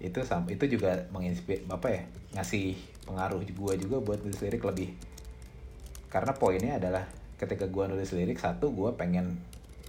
Itu 0.00 0.24
sam 0.24 0.46
itu 0.48 0.64
juga 0.70 1.10
menginspir 1.12 1.66
apa 1.68 1.90
ya? 1.90 2.02
ngasih 2.30 2.78
pengaruh 3.10 3.42
gue 3.42 3.74
juga 3.82 3.98
buat 3.98 4.22
nulis 4.22 4.38
lirik 4.38 4.62
lebih 4.62 4.94
karena 6.10 6.34
poinnya 6.34 6.76
adalah 6.82 7.06
ketika 7.38 7.70
gue 7.70 7.84
nulis 7.86 8.10
lirik 8.12 8.36
satu 8.36 8.74
gue 8.74 8.90
pengen 8.98 9.38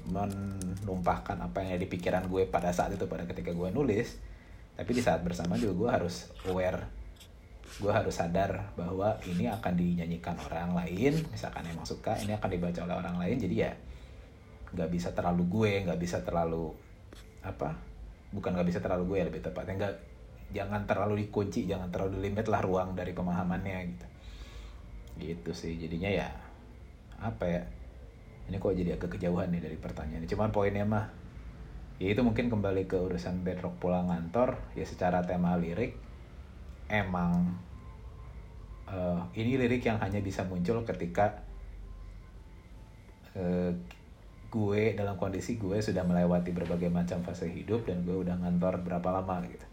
menumpahkan 0.08 1.38
apa 1.42 1.62
yang 1.62 1.76
ada 1.76 1.82
di 1.82 1.90
pikiran 1.90 2.30
gue 2.30 2.46
pada 2.50 2.70
saat 2.74 2.94
itu 2.94 3.06
pada 3.10 3.26
ketika 3.26 3.52
gue 3.52 3.70
nulis. 3.74 4.18
Tapi 4.78 4.92
di 4.98 5.02
saat 5.04 5.22
bersamaan 5.26 5.58
juga 5.58 5.74
gue 5.78 5.90
harus 5.90 6.16
aware. 6.46 6.86
Gue 7.82 7.92
harus 7.92 8.14
sadar 8.14 8.74
bahwa 8.78 9.18
ini 9.26 9.50
akan 9.50 9.74
dinyanyikan 9.74 10.38
orang 10.46 10.78
lain 10.78 11.26
misalkan 11.34 11.66
emang 11.66 11.86
suka 11.86 12.18
ini 12.22 12.38
akan 12.38 12.50
dibaca 12.50 12.80
oleh 12.86 12.96
orang 12.98 13.18
lain. 13.18 13.38
Jadi 13.42 13.56
ya 13.58 13.74
nggak 14.72 14.90
bisa 14.94 15.12
terlalu 15.12 15.44
gue 15.50 15.72
nggak 15.90 16.00
bisa 16.00 16.24
terlalu 16.24 16.72
apa 17.42 17.76
bukan 18.32 18.56
nggak 18.56 18.68
bisa 18.70 18.80
terlalu 18.80 19.04
gue 19.10 19.18
ya 19.22 19.26
lebih 19.26 19.42
tepatnya. 19.42 19.74
Nggak 19.86 19.96
jangan 20.52 20.82
terlalu 20.86 21.26
dikunci 21.26 21.66
jangan 21.66 21.90
terlalu 21.90 22.30
limit 22.30 22.46
lah 22.46 22.62
ruang 22.62 22.94
dari 22.94 23.16
pemahamannya 23.16 23.78
gitu 23.90 24.11
gitu 25.22 25.54
sih 25.54 25.78
jadinya 25.78 26.10
ya 26.10 26.28
apa 27.22 27.46
ya 27.46 27.62
ini 28.50 28.58
kok 28.58 28.74
jadi 28.74 28.98
agak 28.98 29.16
kejauhan 29.16 29.54
nih 29.54 29.62
dari 29.62 29.78
pertanyaan 29.78 30.26
cuman 30.26 30.50
poinnya 30.50 30.84
mah 30.84 31.06
ya 32.02 32.12
itu 32.12 32.26
mungkin 32.26 32.50
kembali 32.50 32.90
ke 32.90 32.98
urusan 32.98 33.46
bedrock 33.46 33.78
pulang 33.78 34.10
kantor 34.10 34.58
ya 34.74 34.84
secara 34.84 35.22
tema 35.22 35.54
lirik 35.56 36.02
emang 36.90 37.62
eh, 38.90 39.22
ini 39.38 39.62
lirik 39.62 39.86
yang 39.86 40.02
hanya 40.02 40.18
bisa 40.20 40.42
muncul 40.50 40.82
ketika 40.82 41.46
eh, 43.38 43.72
gue 44.52 44.84
dalam 45.00 45.16
kondisi 45.16 45.56
gue 45.56 45.80
sudah 45.80 46.04
melewati 46.04 46.52
berbagai 46.52 46.92
macam 46.92 47.24
fase 47.24 47.48
hidup 47.48 47.88
dan 47.88 48.04
gue 48.04 48.18
udah 48.18 48.36
ngantor 48.36 48.84
berapa 48.84 49.22
lama 49.22 49.40
gitu. 49.48 49.64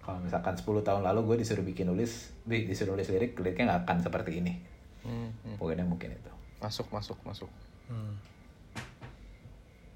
Kalau 0.00 0.18
misalkan 0.24 0.56
10 0.56 0.80
tahun 0.80 1.04
lalu 1.04 1.20
gue 1.28 1.36
disuruh 1.44 1.62
bikin 1.62 1.92
nulis 1.92 2.32
di- 2.48 2.64
disuruh 2.64 2.96
nulis 2.96 3.12
lirik 3.12 3.36
liriknya 3.36 3.76
nggak 3.76 3.80
akan 3.84 3.98
seperti 4.00 4.40
ini 4.40 4.71
Hmm, 5.02 5.30
hmm. 5.44 5.56
pokoknya 5.58 5.84
mungkin 5.86 6.14
itu 6.14 6.32
Masuk, 6.62 6.86
masuk, 6.94 7.18
masuk. 7.26 7.50
Hmm. 7.90 8.14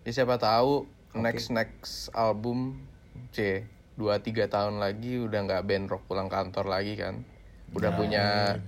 Ya 0.02 0.10
siapa 0.10 0.34
tahu 0.34 0.90
next 1.14 1.54
next 1.54 2.10
album 2.10 2.82
C 3.30 3.62
2 3.94 4.18
3 4.18 4.50
tahun 4.50 4.82
lagi 4.82 5.22
udah 5.22 5.46
nggak 5.46 5.62
band 5.62 5.86
rock 5.86 6.02
pulang 6.10 6.26
kantor 6.26 6.66
lagi 6.66 6.98
kan. 6.98 7.22
Udah 7.70 7.94
punya 7.94 8.58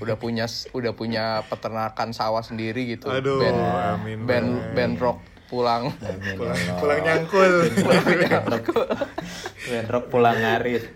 udah 0.00 0.16
punya 0.20 0.44
udah 0.76 0.92
punya 0.92 1.24
peternakan 1.48 2.12
sawah 2.12 2.44
sendiri 2.44 2.84
gitu. 2.96 3.08
Aduh, 3.08 3.40
band 3.40 3.60
amin, 3.96 4.18
band 4.28 4.48
Bang. 4.48 4.74
band 4.76 4.96
rock 5.00 5.18
pulang. 5.48 5.88
Amin, 6.04 6.20
ya 6.20 6.36
pulang, 6.36 6.58
Allah. 6.60 6.80
pulang 6.80 7.00
nyangkul 7.00 7.52
Wendrok 9.68 10.04
pulang 10.08 10.36
ngarit 10.36 10.84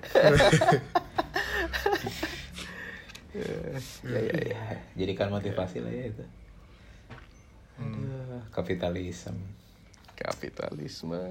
ya 4.06 4.20
ya 4.20 4.40
ya 4.54 4.60
jadikan 4.96 5.28
motivasi 5.30 5.82
lah 5.82 5.92
ya 5.92 6.08
itu. 6.08 6.24
Aduh, 7.80 8.42
kapitalisme. 8.54 9.38
Kapitalisme. 10.14 11.22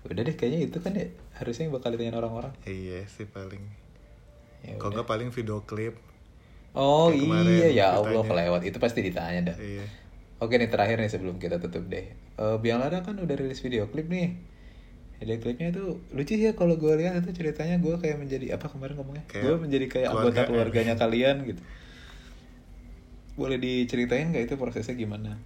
udah 0.00 0.24
deh 0.24 0.32
kayaknya 0.32 0.60
itu 0.64 0.78
kan 0.80 0.96
ya. 0.96 1.06
Harusnya 1.36 1.68
yang 1.68 1.74
bakal 1.76 1.92
ditanyain 1.92 2.16
orang-orang. 2.16 2.52
Iya 2.64 3.04
sih 3.08 3.28
paling. 3.28 3.60
Ya 4.64 4.76
kalau 4.76 4.96
nggak 4.96 5.08
paling 5.08 5.28
video 5.32 5.64
klip? 5.64 5.96
Oh 6.72 7.12
iya 7.12 7.68
ya. 7.68 7.86
Allah 7.96 8.24
kelewat. 8.24 8.64
Itu 8.64 8.80
pasti 8.80 9.04
ditanya 9.04 9.52
dah. 9.52 9.56
Iya. 9.60 9.84
Oke 10.40 10.56
nih 10.56 10.72
terakhir 10.72 10.96
nih 11.00 11.12
sebelum 11.12 11.36
kita 11.36 11.60
tutup 11.60 11.84
deh. 11.92 12.16
Eh 12.16 12.56
Biang 12.64 12.80
Lada 12.80 13.04
kan 13.04 13.16
udah 13.20 13.36
rilis 13.36 13.60
video 13.60 13.92
klip 13.92 14.08
nih. 14.08 14.40
Klipnya 15.20 15.68
itu 15.68 16.00
lucu 16.16 16.32
sih 16.32 16.48
ya 16.48 16.56
kalau 16.56 16.80
gue 16.80 16.96
lihat 16.96 17.20
itu 17.20 17.44
ceritanya 17.44 17.76
gue 17.76 17.92
kayak 18.00 18.16
menjadi 18.16 18.56
apa 18.56 18.72
kemarin 18.72 18.96
ngomongnya? 18.96 19.24
Gue 19.28 19.60
menjadi 19.60 19.86
kayak 19.86 20.08
keluarga. 20.16 20.24
anggota 20.24 20.40
keluarganya 20.48 20.94
kalian 20.96 21.36
gitu. 21.44 21.62
Boleh 23.36 23.60
diceritain 23.60 24.32
nggak 24.32 24.48
itu 24.48 24.54
prosesnya 24.56 24.96
gimana? 24.96 25.36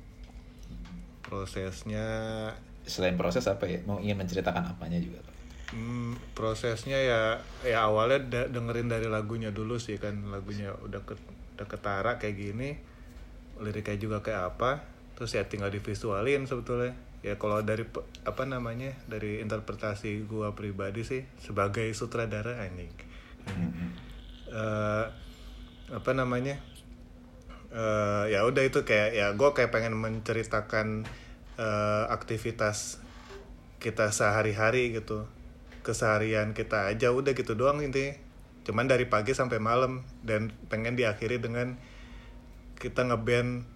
prosesnya 1.25 2.07
Selain 2.85 3.17
proses 3.17 3.49
apa 3.49 3.65
ya? 3.65 3.81
Mau 3.89 3.97
ingin 3.99 4.15
menceritakan 4.21 4.77
apanya 4.77 5.01
juga? 5.01 5.19
Hmm, 5.73 6.15
prosesnya 6.39 7.01
ya 7.01 7.21
ya 7.67 7.89
awalnya 7.89 8.21
da- 8.31 8.51
dengerin 8.53 8.87
dari 8.87 9.11
lagunya 9.11 9.51
dulu 9.51 9.81
sih 9.81 9.99
kan 9.99 10.15
lagunya 10.31 10.71
udah 10.87 11.03
ke, 11.03 11.19
udah 11.59 11.67
ketara 11.67 12.21
kayak 12.23 12.37
gini 12.39 12.79
liriknya 13.59 13.97
juga 13.99 14.23
kayak 14.23 14.55
apa 14.55 14.87
terus 15.19 15.35
ya 15.35 15.43
tinggal 15.51 15.73
divisualin 15.73 16.47
sebetulnya 16.47 16.95
ya 17.25 17.41
kalau 17.41 17.65
dari 17.65 17.89
apa 18.29 18.45
namanya 18.45 18.93
dari 19.09 19.41
interpretasi 19.41 20.29
gua 20.29 20.53
pribadi 20.53 21.09
sih 21.09 21.25
sebagai 21.41 21.89
sutradara 21.97 22.61
anjing 22.61 22.93
Eh, 24.55 25.07
apa 25.91 26.11
namanya 26.15 26.57
eh 27.75 28.25
ya 28.31 28.47
udah 28.47 28.63
itu 28.63 28.87
kayak 28.87 29.11
ya 29.19 29.27
gue 29.35 29.51
kayak 29.51 29.75
pengen 29.75 29.99
menceritakan 29.99 31.03
eh, 31.59 32.05
aktivitas 32.07 33.03
kita 33.83 34.15
sehari-hari 34.15 34.95
gitu. 34.95 35.27
Keseharian 35.83 36.57
kita 36.57 36.89
aja 36.89 37.11
udah 37.11 37.35
gitu 37.35 37.59
doang 37.59 37.83
intinya. 37.83 38.15
Cuman 38.65 38.87
dari 38.89 39.11
pagi 39.11 39.35
sampai 39.35 39.59
malam 39.61 40.07
dan 40.25 40.55
pengen 40.71 40.97
diakhiri 40.97 41.43
dengan 41.43 41.77
kita 42.79 43.05
ngeband 43.05 43.67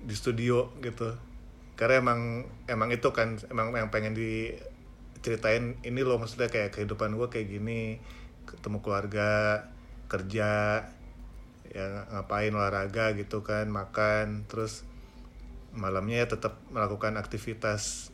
di 0.00 0.14
studio 0.16 0.72
gitu 0.80 1.29
karena 1.80 2.04
emang 2.04 2.20
emang 2.68 2.92
itu 2.92 3.08
kan 3.16 3.40
emang 3.48 3.72
yang 3.72 3.88
pengen 3.88 4.12
diceritain 4.12 5.80
ini 5.80 6.04
loh 6.04 6.20
maksudnya 6.20 6.52
kayak 6.52 6.76
kehidupan 6.76 7.16
gue 7.16 7.32
kayak 7.32 7.48
gini 7.48 7.96
ketemu 8.44 8.84
keluarga 8.84 9.64
kerja 10.10 10.84
ya 11.70 11.86
ngapain 12.10 12.50
olahraga 12.50 13.14
gitu 13.14 13.46
kan 13.46 13.70
makan. 13.70 14.44
Terus 14.50 14.82
malamnya 15.70 16.26
ya 16.26 16.28
tetap 16.28 16.58
melakukan 16.74 17.14
aktivitas 17.14 18.10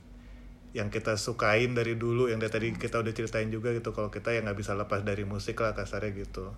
yang 0.77 0.93
kita 0.93 1.17
sukain 1.17 1.73
dari 1.73 1.97
dulu 1.97 2.29
yang 2.29 2.37
dari 2.37 2.53
tadi 2.53 2.69
kita 2.77 3.01
udah 3.01 3.13
ceritain 3.17 3.49
juga 3.49 3.73
gitu. 3.73 3.97
Kalau 3.97 4.13
kita 4.13 4.37
ya 4.37 4.45
nggak 4.45 4.61
bisa 4.61 4.77
lepas 4.77 5.01
dari 5.01 5.25
musik 5.25 5.57
lah 5.65 5.73
kasarnya 5.73 6.13
gitu. 6.13 6.53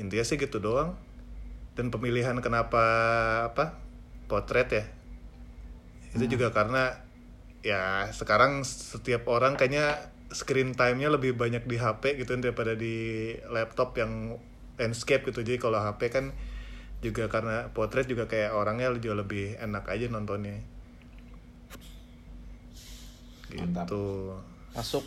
Intinya 0.00 0.24
sih 0.24 0.40
gitu 0.40 0.58
doang. 0.58 0.96
Dan 1.76 1.92
pemilihan 1.92 2.38
kenapa 2.40 2.82
apa 3.52 3.76
potret 4.30 4.68
ya 4.72 4.84
itu 6.14 6.38
juga 6.38 6.54
karena 6.54 7.02
ya 7.64 8.10
sekarang 8.14 8.62
setiap 8.62 9.26
orang 9.26 9.58
kayaknya 9.58 10.10
screen 10.30 10.74
time-nya 10.74 11.10
lebih 11.10 11.34
banyak 11.34 11.66
di 11.66 11.78
HP 11.78 12.18
gitu 12.22 12.38
daripada 12.38 12.74
di 12.74 13.32
laptop 13.50 13.94
yang 13.98 14.38
landscape 14.78 15.26
gitu 15.30 15.46
jadi 15.46 15.62
kalau 15.62 15.78
HP 15.78 16.10
kan 16.10 16.34
juga 17.02 17.28
karena 17.28 17.70
potret 17.70 18.08
juga 18.08 18.26
kayak 18.26 18.56
orangnya 18.56 18.90
juga 18.96 19.22
lebih 19.22 19.60
enak 19.60 19.84
aja 19.90 20.06
nontonnya 20.08 20.60
Mantap. 23.54 23.86
gitu 23.86 24.34
Masuk. 24.74 25.06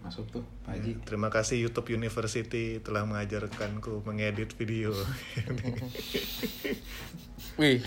Masuk 0.00 0.24
tuh, 0.32 0.40
Pak 0.64 0.80
Haji. 0.80 0.96
terima 1.04 1.28
kasih 1.28 1.60
YouTube 1.60 1.92
University 1.92 2.80
telah 2.80 3.04
mengajarkanku 3.04 4.00
mengedit 4.08 4.56
video 4.56 4.96
Wih, 7.60 7.84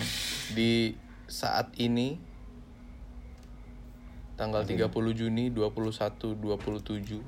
di 0.54 0.94
saat 1.34 1.74
ini 1.82 2.22
tanggal 4.38 4.62
30 4.62 4.86
Juni 5.18 5.50
21 5.50 6.38
27 6.38 7.26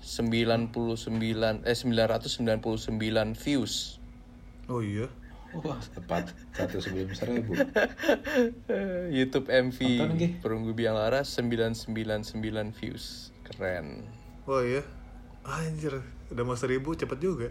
99 0.00 0.72
eh 1.68 1.76
999 1.76 3.36
views. 3.36 4.00
oh 4.72 4.80
iya 4.80 5.04
Wah, 5.56 5.80
tepat 5.80 6.36
satu 6.52 6.84
sebelum 6.84 7.16
seribu. 7.16 7.56
YouTube 9.16 9.48
MV. 9.48 9.78
Perunggu 10.44 10.76
Biang 10.76 11.00
Laras 11.00 11.32
999 11.32 12.36
views. 12.76 13.32
Keren. 13.40 14.04
oh 14.44 14.60
iya 14.60 14.84
anjir 15.46 16.02
udah 16.28 16.44
mau 16.44 16.58
seribu 16.58 16.92
cepet 16.92 17.18
juga 17.22 17.48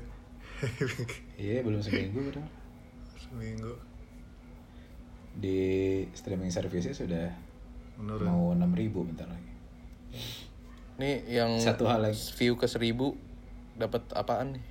Iya, 1.36 1.64
belum 1.64 1.80
seminggu 1.80 2.20
udah. 2.32 2.46
seminggu 3.16 3.74
Di 5.36 5.60
streaming 6.12 6.50
service 6.50 6.90
sudah 6.90 7.28
menurun 7.96 8.26
mau 8.26 8.44
6000 8.52 8.92
bentar 9.06 9.28
lagi. 9.28 9.52
Nih 10.96 11.28
yang 11.30 11.60
Satu 11.60 11.86
hal 11.86 12.02
lagi. 12.02 12.16
view 12.36 12.56
ke 12.56 12.66
1000 12.66 12.96
dapat 13.76 14.04
apaan 14.12 14.56
nih? 14.56 14.66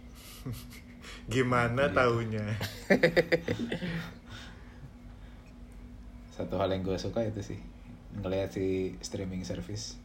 gimana 1.25 1.89
taunya 1.89 2.45
Satu 6.31 6.59
hal 6.59 6.69
yang 6.69 6.83
gue 6.83 6.99
suka 6.99 7.23
itu 7.23 7.41
sih 7.45 7.61
ngelihat 8.15 8.51
si 8.51 8.67
streaming 9.01 9.43
service 9.43 9.99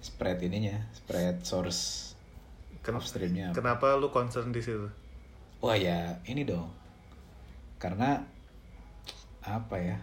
spread 0.00 0.40
ininya, 0.40 0.80
spread 0.92 1.42
source 1.42 2.14
Ken- 2.80 2.98
streamnya. 3.00 3.50
apa. 3.50 3.56
kenapa 3.56 3.94
lu 3.94 4.08
concern 4.08 4.48
di 4.48 4.58
situ 4.58 4.86
Wah 5.58 5.74
ya 5.74 6.20
ini 6.24 6.42
dong, 6.42 6.68
karena 7.76 8.22
apa 9.46 9.78
ya, 9.78 9.96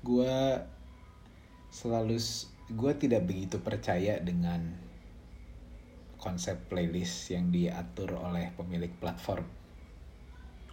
gue 0.00 0.36
selalu 1.68 2.16
gue 2.72 2.92
tidak 2.96 3.22
begitu 3.28 3.60
percaya 3.60 4.16
dengan 4.20 4.76
konsep 6.18 6.56
playlist 6.66 7.30
yang 7.30 7.48
diatur 7.54 8.16
oleh 8.18 8.50
pemilik 8.56 8.90
platform. 8.98 9.46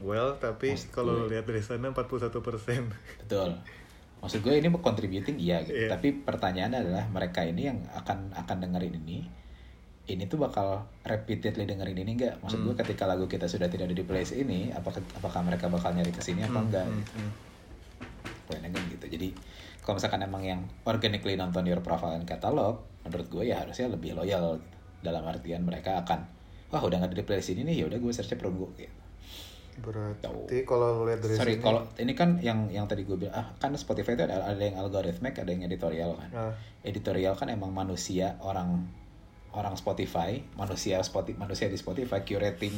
well 0.04 0.36
tapi 0.36 0.76
kalau 0.92 1.24
lihat 1.24 1.48
dari 1.48 1.64
sana 1.64 1.88
41 1.88 2.28
persen 2.44 2.92
Betul. 3.24 3.56
Maksud 4.20 4.44
gue 4.44 4.60
ini 4.60 4.68
contributing 4.68 5.40
iya 5.40 5.64
gitu. 5.64 5.88
Iya. 5.88 5.96
Tapi 5.96 6.20
pertanyaannya 6.20 6.80
adalah 6.84 7.06
mereka 7.08 7.48
ini 7.48 7.72
yang 7.72 7.80
akan 7.94 8.36
akan 8.36 8.58
dengerin 8.60 8.98
ini, 9.06 9.24
ini 10.12 10.24
tuh 10.28 10.42
bakal 10.42 10.84
repeatedly 11.08 11.64
dengerin 11.64 11.96
ini 11.96 12.12
enggak? 12.18 12.36
Maksud 12.44 12.60
Hmm. 12.60 12.68
gue 12.74 12.76
ketika 12.84 13.08
lagu 13.08 13.30
kita 13.30 13.48
sudah 13.48 13.72
tidak 13.72 13.88
ada 13.88 13.96
di 13.96 14.04
playlist 14.04 14.36
ini, 14.36 14.74
apakah 14.76 15.00
apakah 15.16 15.40
mereka 15.48 15.72
bakal 15.72 15.94
nyari 15.96 16.12
ke 16.12 16.20
sini 16.20 16.44
apa 16.44 16.60
enggak? 16.60 16.88
gitu. 16.92 17.16
Poinnya 17.22 17.55
kan 18.54 18.84
gitu. 18.92 19.06
Jadi 19.10 19.34
kalau 19.82 20.02
misalkan 20.02 20.22
emang 20.26 20.44
yang 20.46 20.62
organically 20.86 21.38
nonton 21.38 21.66
your 21.66 21.82
profile 21.82 22.18
and 22.18 22.26
catalog, 22.26 22.82
menurut 23.06 23.28
gue 23.30 23.44
ya 23.50 23.62
harusnya 23.62 23.90
lebih 23.90 24.18
loyal 24.18 24.58
gitu. 24.58 24.78
Dalam 25.06 25.22
artian 25.30 25.62
mereka 25.62 26.02
akan, 26.02 26.26
wah 26.74 26.82
udah 26.82 26.98
nggak 26.98 27.14
ada 27.14 27.18
di 27.22 27.26
playlist 27.26 27.54
ini 27.54 27.62
nih, 27.62 27.76
ya 27.82 27.86
udah 27.86 27.98
gue 28.02 28.12
searchnya 28.12 28.42
perunggu 28.42 28.74
gitu. 28.78 28.98
berarti 29.76 30.64
kalau 30.64 31.04
lihat 31.04 31.20
dari 31.20 31.36
Sorry, 31.36 31.60
kalau 31.60 31.84
ini 32.00 32.16
kan 32.16 32.40
yang 32.40 32.72
yang 32.72 32.88
tadi 32.88 33.04
gue 33.04 33.20
bilang, 33.20 33.36
ah 33.36 33.48
kan 33.60 33.76
Spotify 33.76 34.16
itu 34.16 34.24
ada, 34.24 34.48
ada 34.48 34.64
yang 34.64 34.80
algorithmic, 34.80 35.36
ada 35.36 35.52
yang 35.52 35.68
editorial 35.68 36.16
kan. 36.16 36.30
Ah, 36.32 36.54
Editorial 36.80 37.36
kan 37.36 37.52
emang 37.52 37.76
manusia 37.76 38.40
orang 38.40 38.88
orang 39.52 39.76
Spotify, 39.76 40.40
manusia 40.56 41.04
Spotify, 41.04 41.36
manusia 41.36 41.68
di 41.68 41.76
Spotify 41.76 42.24
curating 42.24 42.72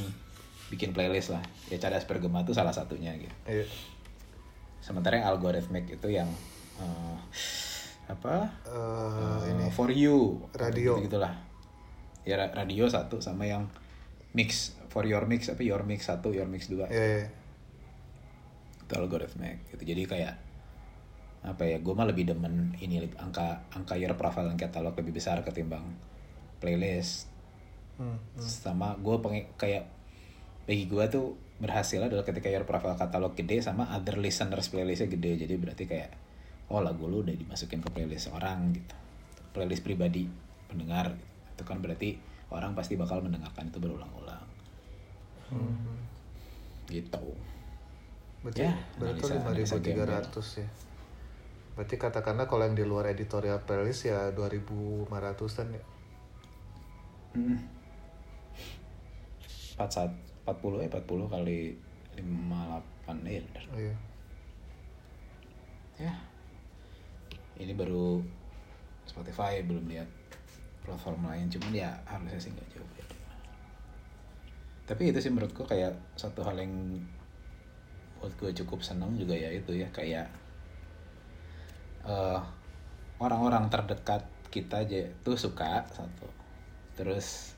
bikin 0.74 0.91
playlist 0.91 1.32
lah. 1.32 1.43
Ya 1.72 1.80
Cadas 1.80 2.03
Pergema 2.03 2.43
itu 2.43 2.51
salah 2.51 2.74
satunya 2.76 3.15
gitu. 3.15 3.34
iya. 3.47 3.65
Sementara 4.88 5.20
yang 5.20 5.28
algorithmic 5.28 6.00
itu 6.00 6.08
yang 6.08 6.32
eh, 6.80 7.18
apa? 8.08 8.48
Eh, 8.64 9.52
ini. 9.52 9.68
for 9.76 9.92
you. 9.92 10.40
Radio. 10.56 10.96
gitu 11.04 11.12
gitulah. 11.12 11.36
Ya 12.24 12.40
ra- 12.40 12.56
radio 12.56 12.88
satu 12.88 13.20
sama 13.20 13.44
yang 13.44 13.68
mix 14.32 14.80
for 14.88 15.04
your 15.04 15.28
mix 15.28 15.52
apa? 15.52 15.60
Your 15.60 15.84
mix 15.84 16.08
satu 16.08 16.32
your 16.32 16.48
mix 16.48 16.72
dua. 16.72 16.88
Ya, 16.88 17.04
ya. 17.04 17.28
itu 18.88 18.94
algoritma 18.96 19.60
gitu. 19.76 19.84
Jadi 19.84 20.08
kayak 20.08 20.40
apa 21.44 21.64
ya 21.68 21.84
gue 21.84 21.92
mah 21.92 22.08
lebih 22.08 22.24
demen 22.32 22.72
ini 22.80 23.04
angka 23.20 23.68
angka 23.76 24.00
profile 24.16 24.48
dan 24.48 24.56
katalog 24.56 24.96
lebih 24.96 25.20
besar 25.20 25.44
ketimbang 25.44 25.84
playlist. 26.64 27.28
Hmm. 27.98 28.14
sama 28.38 28.94
gue 29.02 29.16
pengen 29.26 29.50
kayak 29.58 29.90
bagi 30.70 30.86
gue 30.86 31.02
tuh 31.10 31.34
berhasil 31.58 31.97
adalah 31.97 32.22
ketika 32.22 32.53
year 32.53 32.66
profile 32.70 32.93
katalog 32.93 33.34
gede 33.34 33.66
sama 33.66 33.89
other 33.93 34.22
listeners 34.22 34.70
playlistnya 34.70 35.10
gede 35.10 35.47
jadi 35.47 35.53
berarti 35.58 35.89
kayak 35.89 36.14
oh 36.70 36.82
lagu 36.84 37.10
lu 37.10 37.26
udah 37.26 37.34
dimasukin 37.34 37.82
ke 37.82 37.89
playlist 37.89 38.30
orang 38.30 38.78
gitu 38.78 38.95
playlist 39.58 39.82
pribadi 39.82 40.30
pendengar 40.70 41.18
gitu. 41.18 41.58
itu 41.58 41.64
kan 41.66 41.78
berarti 41.82 42.10
orang 42.53 42.78
pasti 42.78 42.93
bakal 42.93 43.26
mendengarkan 43.26 43.74
itu 43.74 43.82
berulang-ulang 43.82 44.45
gitu 46.88 47.26
Berarti, 48.47 48.64
Ya, 48.64 48.80
berarti 49.01 49.22
lima 49.28 49.49
analisa 49.49 49.76
tiga 49.82 50.05
ratus 50.05 50.47
ya. 50.62 50.68
Berarti 51.74 51.95
katakanlah 51.99 52.45
kalau 52.47 52.64
yang 52.64 52.78
di 52.78 52.86
luar 52.86 53.10
editorial 53.12 53.66
playlist 53.66 54.08
ya 54.08 54.32
2500-an 54.32 55.68
ya. 55.74 55.84
Hmm. 57.36 57.60
41 59.78 60.27
40 60.48 60.88
ya 60.88 60.88
40 60.88 61.28
kali 61.28 61.60
58 62.16 63.28
ya 63.28 63.41
benar. 63.43 63.64
Oh, 63.76 63.80
iya. 63.84 63.95
Ya. 66.00 66.14
Ini 67.60 67.76
baru 67.76 68.24
Spotify 69.04 69.60
belum 69.60 69.91
lihat 69.91 70.08
platform 70.88 71.28
lain 71.28 71.52
cuman 71.52 71.76
ya 71.76 71.91
harusnya 72.08 72.39
sih 72.39 72.56
nggak 72.56 72.70
jauh 72.72 72.88
beda. 72.95 73.18
Tapi 74.88 75.12
itu 75.12 75.20
sih 75.20 75.32
menurutku 75.36 75.68
kayak 75.68 76.00
satu 76.16 76.48
hal 76.48 76.56
yang 76.56 76.72
buat 78.24 78.32
gue 78.39 78.56
cukup 78.64 78.80
seneng 78.82 79.20
juga 79.20 79.36
ya 79.36 79.52
itu 79.52 79.76
ya 79.76 79.91
kayak 79.91 80.32
eh, 82.08 82.39
orang-orang 83.20 83.68
terdekat 83.68 84.24
kita 84.48 84.88
aja 84.88 85.12
tuh 85.28 85.36
suka 85.36 85.84
satu 85.91 86.28
terus 86.95 87.54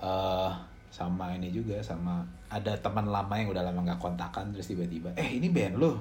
eh 0.00 0.73
sama 0.94 1.34
ini 1.34 1.50
juga 1.50 1.82
sama 1.82 2.22
ada 2.46 2.70
teman 2.78 3.10
lama 3.10 3.34
yang 3.34 3.50
udah 3.50 3.66
lama 3.66 3.82
nggak 3.82 3.98
kontakan 3.98 4.54
terus 4.54 4.70
tiba-tiba 4.70 5.10
eh 5.18 5.42
ini 5.42 5.50
band 5.50 5.82
lo 5.82 5.98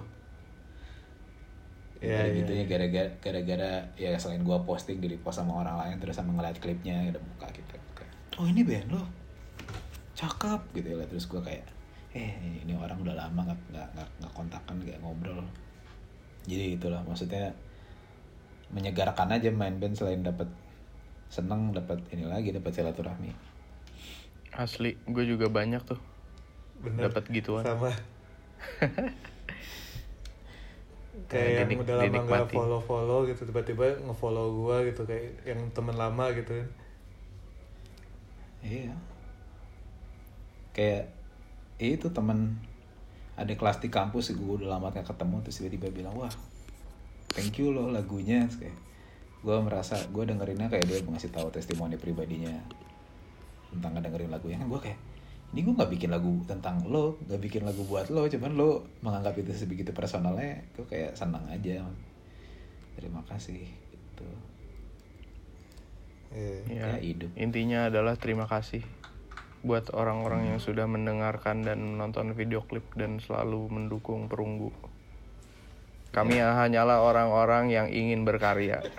Iya, 2.03 2.19
Dari 2.19 2.29
iya, 2.29 2.39
gitunya 2.43 2.65
gara-gara 2.67 3.09
gara-gara 3.23 3.71
ya 3.95 4.11
selain 4.19 4.43
gua 4.43 4.59
posting 4.67 4.99
di 4.99 5.07
repost 5.07 5.39
sama 5.39 5.63
orang 5.63 5.79
lain 5.81 5.95
terus 6.03 6.19
sama 6.19 6.35
ngeliat 6.35 6.59
klipnya 6.59 6.99
ada 6.99 7.17
muka 7.17 7.47
gitu 7.55 7.73
oh 8.37 8.45
ini 8.45 8.61
band 8.61 8.91
lo 8.91 9.01
cakep 10.13 10.61
gitu 10.77 10.87
ya 10.93 11.07
terus 11.09 11.25
gua 11.31 11.41
kayak 11.41 11.63
eh 12.13 12.37
ini, 12.43 12.67
ini 12.67 12.73
orang 12.77 13.01
udah 13.01 13.15
lama 13.17 13.49
nggak 13.49 13.59
nggak 13.73 13.87
nggak 13.97 14.09
nggak 14.21 14.33
kontakan 14.37 14.75
nggak 14.85 15.01
ngobrol. 15.01 15.41
Jadi 16.45 16.77
itulah 16.77 17.01
maksudnya 17.01 17.49
menyegarkan 18.69 19.33
aja 19.33 19.49
main 19.49 19.81
band 19.81 19.97
selain 19.97 20.21
dapat 20.21 20.45
seneng 21.33 21.73
dapat 21.73 21.97
ini 22.13 22.29
lagi 22.29 22.53
dapat 22.53 22.69
silaturahmi 22.69 23.52
Asli, 24.53 24.95
gue 25.03 25.23
juga 25.25 25.49
banyak 25.49 25.81
tuh 25.81 25.97
Bener. 26.79 27.09
dapat 27.09 27.23
gituan. 27.29 27.65
Sama. 27.65 27.89
Kayak 31.29 31.49
yang 31.49 31.69
dinik- 31.69 31.81
udah 31.85 31.95
lama 31.97 32.21
nggak 32.25 32.49
follow 32.49 32.81
follow 32.81 33.19
gitu 33.25 33.45
tiba-tiba 33.45 33.85
ngefollow 34.01 34.47
gua 34.53 34.81
gitu 34.85 35.05
kayak 35.05 35.45
yang 35.45 35.61
temen 35.73 35.93
lama 35.93 36.29
gitu 36.33 36.53
kan 36.53 36.69
Iya. 38.63 38.93
Kayak 40.73 41.11
eh, 41.77 41.97
itu 41.97 42.07
teman 42.09 42.57
ada 43.33 43.49
kelas 43.49 43.81
di 43.81 43.89
kampus 43.89 44.31
gue 44.31 44.53
udah 44.61 44.77
lama 44.77 44.93
gak 44.93 45.09
ketemu 45.09 45.41
terus 45.41 45.57
tiba-tiba 45.57 45.87
bilang 45.89 46.13
wah 46.13 46.29
thank 47.33 47.57
you 47.57 47.73
loh 47.73 47.89
lagunya 47.89 48.45
Terus 48.45 48.61
kayak 48.61 48.77
gue 49.43 49.55
merasa 49.59 49.97
gue 50.07 50.23
dengerinnya 50.23 50.69
kayak 50.69 50.85
dia 50.85 51.01
ngasih 51.01 51.33
tahu 51.33 51.49
testimoni 51.49 51.97
pribadinya 51.97 52.53
tentang 53.73 53.97
ngedengerin 53.97 54.31
lagunya 54.31 54.57
kan 54.61 54.67
gue 54.69 54.81
kayak 54.81 54.99
ini 55.53 55.59
gue 55.61 55.73
nggak 55.77 55.91
bikin 55.93 56.09
lagu 56.09 56.33
tentang 56.49 56.75
lo 56.89 57.17
nggak 57.29 57.41
bikin 57.41 57.61
lagu 57.65 57.81
buat 57.85 58.09
lo 58.09 58.25
cuman 58.25 58.51
lo 58.57 58.85
menganggap 59.05 59.37
itu 59.37 59.53
sebegitu 59.53 59.93
personalnya 59.93 60.61
gue 60.73 60.85
kayak 60.85 61.13
senang 61.13 61.45
aja 61.49 61.81
terima 62.97 63.21
kasih 63.25 63.65
gitu 63.65 64.27
Iya. 66.33 66.57
Ya, 66.65 66.73
Ya, 66.73 66.89
hidup. 66.97 67.29
Intinya 67.37 67.93
adalah 67.93 68.17
terima 68.17 68.49
kasih 68.49 68.81
buat 69.63 69.95
orang-orang 69.95 70.51
yang 70.51 70.59
sudah 70.59 70.89
mendengarkan 70.89 71.63
dan 71.63 71.79
menonton 71.79 72.35
video 72.35 72.67
klip 72.67 72.83
dan 72.99 73.23
selalu 73.23 73.71
mendukung 73.71 74.27
perunggu. 74.27 74.75
Kami 76.11 76.41
hanyalah 76.41 76.99
orang-orang 77.05 77.71
yang 77.71 77.87
ingin 77.89 78.27
berkarya. 78.27 78.83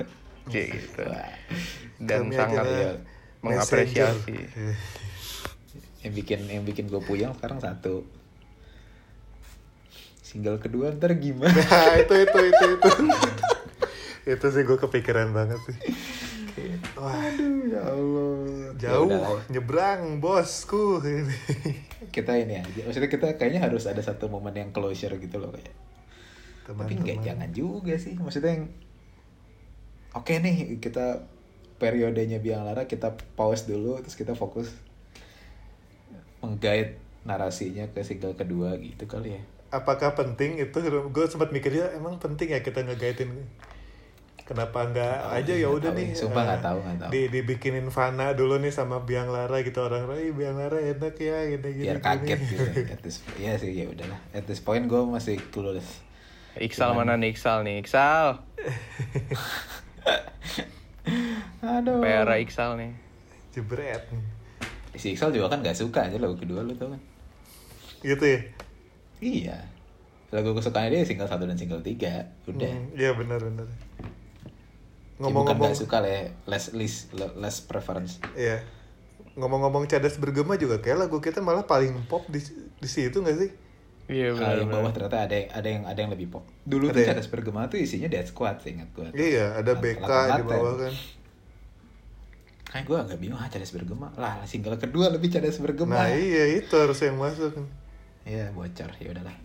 Gitu. 0.44 1.04
Dan 1.96 2.28
Kami 2.28 2.36
sangat 2.36 2.64
adalah 2.68 3.00
mengapresiasi. 3.44 4.32
messenger. 4.32 5.02
yang 6.04 6.12
bikin 6.12 6.40
yang 6.52 6.64
bikin 6.68 6.84
gue 6.88 7.00
puyeng 7.00 7.32
sekarang 7.36 7.60
satu. 7.64 8.04
Single 10.20 10.60
kedua 10.60 10.92
ntar 10.96 11.16
gimana? 11.16 11.52
Nah 11.52 11.96
itu 11.96 12.14
itu 12.16 12.38
itu 12.52 12.64
itu. 12.76 12.88
Itu 14.24 14.46
sih 14.52 14.62
gue 14.64 14.76
kepikiran 14.80 15.32
banget 15.32 15.60
sih. 15.64 15.76
Wah. 17.00 17.12
Aduh 17.28 17.66
ya 17.66 17.82
allah. 17.88 18.36
Jauh 18.76 19.08
Ya 19.10 19.20
nyebrang 19.52 20.20
bosku. 20.20 21.00
Ini 21.00 21.36
kita 22.12 22.36
ini 22.36 22.60
aja. 22.60 22.80
Maksudnya 22.84 23.08
kita 23.08 23.40
kayaknya 23.40 23.64
harus 23.64 23.88
ada 23.88 24.04
satu 24.04 24.28
momen 24.28 24.52
yang 24.54 24.70
closure 24.76 25.16
gitu 25.16 25.40
loh 25.40 25.52
kayak. 25.52 25.72
Tapi 26.68 26.92
nggak 27.00 27.18
jangan 27.24 27.48
juga 27.52 27.96
sih. 27.96 28.16
Maksudnya 28.16 28.60
yang 28.60 28.64
oke 30.12 30.32
nih 30.36 30.78
kita 30.80 31.33
periodenya 31.84 32.40
biang 32.40 32.64
lara 32.64 32.88
kita 32.88 33.12
pause 33.36 33.68
dulu 33.68 34.00
terus 34.00 34.16
kita 34.16 34.32
fokus 34.32 34.72
menggait 36.40 36.96
narasinya 37.28 37.84
ke 37.92 38.00
single 38.00 38.36
kedua 38.36 38.76
gitu 38.80 39.04
kali 39.04 39.36
ya. 39.36 39.42
Apakah 39.72 40.16
penting? 40.16 40.56
Itu 40.56 40.80
gue 40.84 41.26
sempat 41.28 41.52
mikirnya 41.52 41.92
emang 41.92 42.16
penting 42.16 42.56
ya 42.56 42.64
kita 42.64 42.84
ngegaitin? 42.84 43.32
Kenapa 44.44 44.92
nggak 44.92 45.40
aja? 45.40 45.52
Ya 45.56 45.72
udah 45.72 45.96
nih. 45.96 46.12
Sumpah 46.12 46.44
eh, 46.44 46.46
nggak 46.52 46.60
tahu, 46.60 46.78
nggak 46.84 46.96
tahu. 47.00 47.10
di 47.16 47.20
dibikinin 47.32 47.88
Fana 47.88 48.36
dulu 48.36 48.60
nih 48.60 48.72
sama 48.72 49.08
Biang 49.08 49.32
Lara 49.32 49.64
gitu. 49.64 49.80
Orang 49.80 50.04
Rai 50.04 50.36
Biang 50.36 50.60
Lara 50.60 50.80
enak 50.80 51.16
ya 51.16 51.48
gini 51.48 51.68
gini 51.80 51.88
biar 51.88 52.00
kaget 52.04 52.40
gitu. 52.44 52.64
At 52.92 53.00
this, 53.00 53.24
ya 53.40 53.56
sih 53.56 53.72
ya 53.72 53.88
udahlah. 53.88 54.20
At 54.36 54.44
this 54.44 54.60
point 54.60 54.84
gue 54.84 55.00
masih 55.00 55.40
clueless. 55.48 56.04
Iksal 56.60 56.92
mana 56.92 57.16
nih 57.16 57.32
Iksal 57.32 57.64
nih? 57.64 57.80
Iksal. 57.82 58.44
aduh 61.64 61.98
Pera 61.98 62.36
Iksal 62.36 62.76
nih. 62.76 62.92
jebret 63.50 64.04
si 64.94 65.10
Iqbal 65.10 65.32
juga 65.32 65.48
kan 65.48 65.58
gak 65.58 65.74
suka 65.74 66.04
aja 66.04 66.16
lagu 66.16 66.34
kedua 66.34 66.60
lu 66.60 66.70
tau 66.72 66.86
kan 66.88 67.00
gitu 68.00 68.22
ya 68.22 68.40
iya 69.18 69.58
lagu 70.28 70.52
kesukaannya 70.52 70.90
dia 70.92 71.02
single 71.02 71.24
satu 71.24 71.44
dan 71.44 71.54
single 71.54 71.80
tiga 71.80 72.26
udah 72.44 72.68
Hmm, 72.68 72.92
iya 72.92 73.10
benar 73.12 73.40
benar 73.40 73.66
Ya, 75.14 75.22
bukan 75.22 75.30
ngomong-ngomong 75.46 75.70
gak 75.70 75.78
suka 75.78 75.96
lah 75.98 76.10
ya, 76.10 76.22
less 76.44 76.70
list 76.70 77.10
less 77.14 77.58
preference 77.60 78.18
Iya. 78.34 78.66
Ngomong-ngomong 79.34 79.86
cadas 79.86 80.14
bergema 80.16 80.54
juga 80.54 80.78
kayak 80.78 81.06
lagu 81.06 81.18
kita 81.18 81.38
malah 81.38 81.62
paling 81.64 81.94
pop 82.04 82.26
di 82.26 82.42
di 82.74 82.88
situ 82.88 83.18
nggak 83.18 83.36
sih? 83.36 83.50
Iya 84.04 84.34
Ah, 84.36 84.54
yang 84.54 84.66
bawah 84.68 84.90
benar. 84.90 85.06
ternyata 85.08 85.16
ada 85.22 85.34
yang 85.34 85.48
ada 85.50 85.68
yang 85.68 85.82
ada 85.84 85.98
yang 85.98 86.10
lebih 86.10 86.28
pop 86.28 86.42
dulu 86.60 86.86
Ada 86.86 86.92
tuh 86.92 87.00
ya? 87.00 87.06
Cadas 87.08 87.28
Bergema 87.28 87.66
tuh 87.66 87.78
isinya 87.78 88.06
Dead 88.06 88.26
Squad 88.26 88.58
ingat 88.64 88.90
gue 88.90 89.06
Iya, 89.12 89.54
ada 89.54 89.72
BK 89.72 90.02
di 90.34 90.42
bawah 90.44 90.74
kan. 90.80 90.92
Kayak 92.74 92.90
gue 92.90 92.98
agak 92.98 93.18
bingung 93.22 93.38
ah 93.38 93.46
Cadas 93.46 93.70
Bergema 93.70 94.10
lah 94.18 94.42
single 94.50 94.74
kedua 94.74 95.06
lebih 95.14 95.30
Cadas 95.30 95.62
Bergema 95.62 95.94
Nah 95.94 96.10
iya 96.10 96.58
itu 96.58 96.74
harus 96.74 96.98
yang 97.06 97.14
masuk. 97.22 97.54
Iya 98.26 98.50
bocor 98.50 98.90
ya 98.98 99.14
udahlah 99.14 99.36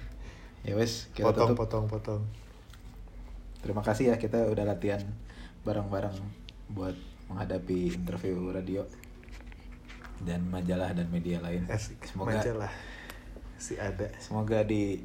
ya 0.64 0.72
wes 0.72 1.12
kita 1.12 1.28
potong, 1.28 1.52
tutup 1.52 1.60
potong, 1.60 1.84
potong. 1.92 2.22
terima 3.60 3.84
kasih 3.84 4.12
ya 4.12 4.16
kita 4.16 4.48
udah 4.48 4.64
latihan 4.64 5.04
bareng-bareng 5.68 6.16
buat 6.72 6.96
menghadapi 7.28 8.00
interview 8.00 8.48
radio 8.48 8.80
dan 10.24 10.40
majalah 10.48 10.96
dan 10.96 11.04
media 11.12 11.44
lain 11.44 11.68
Asik. 11.68 12.00
semoga 12.08 12.40
Majalah 12.40 12.72
si 13.60 13.76
ada. 13.76 14.08
semoga 14.16 14.64
di 14.64 15.04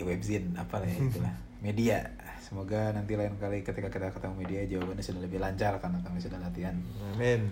ya, 0.00 0.04
webzine 0.08 0.56
apa 0.56 0.80
lah 0.80 0.88
ya 0.88 0.96
itulah 0.96 1.34
media 1.66 2.08
semoga 2.44 2.92
nanti 2.92 3.16
lain 3.16 3.40
kali 3.40 3.64
ketika 3.64 3.88
kita 3.88 4.12
ketemu 4.12 4.34
media 4.36 4.60
jawabannya 4.68 5.00
sudah 5.00 5.22
lebih 5.24 5.40
lancar 5.40 5.80
karena 5.80 5.98
kami 6.04 6.20
sudah 6.20 6.36
latihan. 6.36 6.76
Amin. 7.16 7.48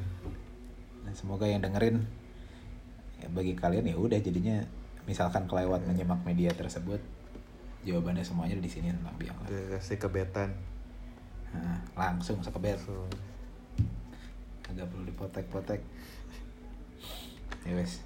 dan 1.02 1.18
semoga 1.18 1.50
yang 1.50 1.58
dengerin 1.58 2.04
ya, 3.18 3.26
bagi 3.34 3.58
kalian 3.58 3.90
ya 3.90 3.98
udah 3.98 4.22
jadinya 4.22 4.62
misalkan 5.02 5.50
kelewat 5.50 5.82
menyimak 5.82 6.22
media 6.22 6.54
tersebut 6.54 7.02
jawabannya 7.82 8.22
semuanya 8.22 8.54
di 8.60 8.70
sini 8.70 8.94
tentang 8.94 9.16
biang. 9.18 9.34
Kasih 9.48 9.98
kebetan. 9.98 10.54
Nah, 11.52 11.82
langsung 11.98 12.38
sekebet. 12.38 12.78
So, 12.78 12.94
agak 14.70 14.86
perlu 14.88 15.04
dipotek-potek. 15.10 15.82
Ya 17.66 17.72
wes. 17.74 18.02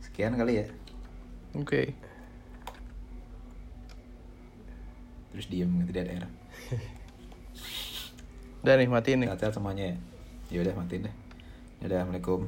Sekian 0.00 0.38
kali 0.38 0.62
ya. 0.62 0.66
Oke. 1.58 1.94
Terus 5.30 5.46
diem 5.48 5.70
gitu 5.84 5.90
dead 5.94 6.08
air 6.10 6.24
Udah 8.60 8.76
nih 8.76 8.92
matiin 8.92 9.24
nih. 9.24 9.32
sehat 9.40 9.56
semuanya 9.56 9.88
ya. 9.88 9.96
Ya 10.52 10.58
udah 10.60 10.76
matiin 10.76 11.08
deh. 11.08 11.14
Ya 11.80 11.88
udah 11.88 12.04
assalamualaikum. 12.04 12.40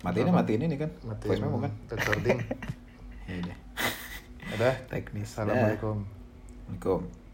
Matiin 0.00 0.24
ya 0.24 0.32
matiin 0.32 0.60
ini 0.64 0.76
kan? 0.80 0.90
Matiin. 1.04 1.28
Voice 1.28 1.42
memo 1.44 1.60
kan? 1.60 1.72
Recording. 1.92 2.38
ya 3.28 3.34
udah. 3.36 3.56
Udah. 4.56 4.74
teknis. 4.88 5.28
Assalamualaikum. 5.36 6.08
Assalamualaikum 6.72 7.27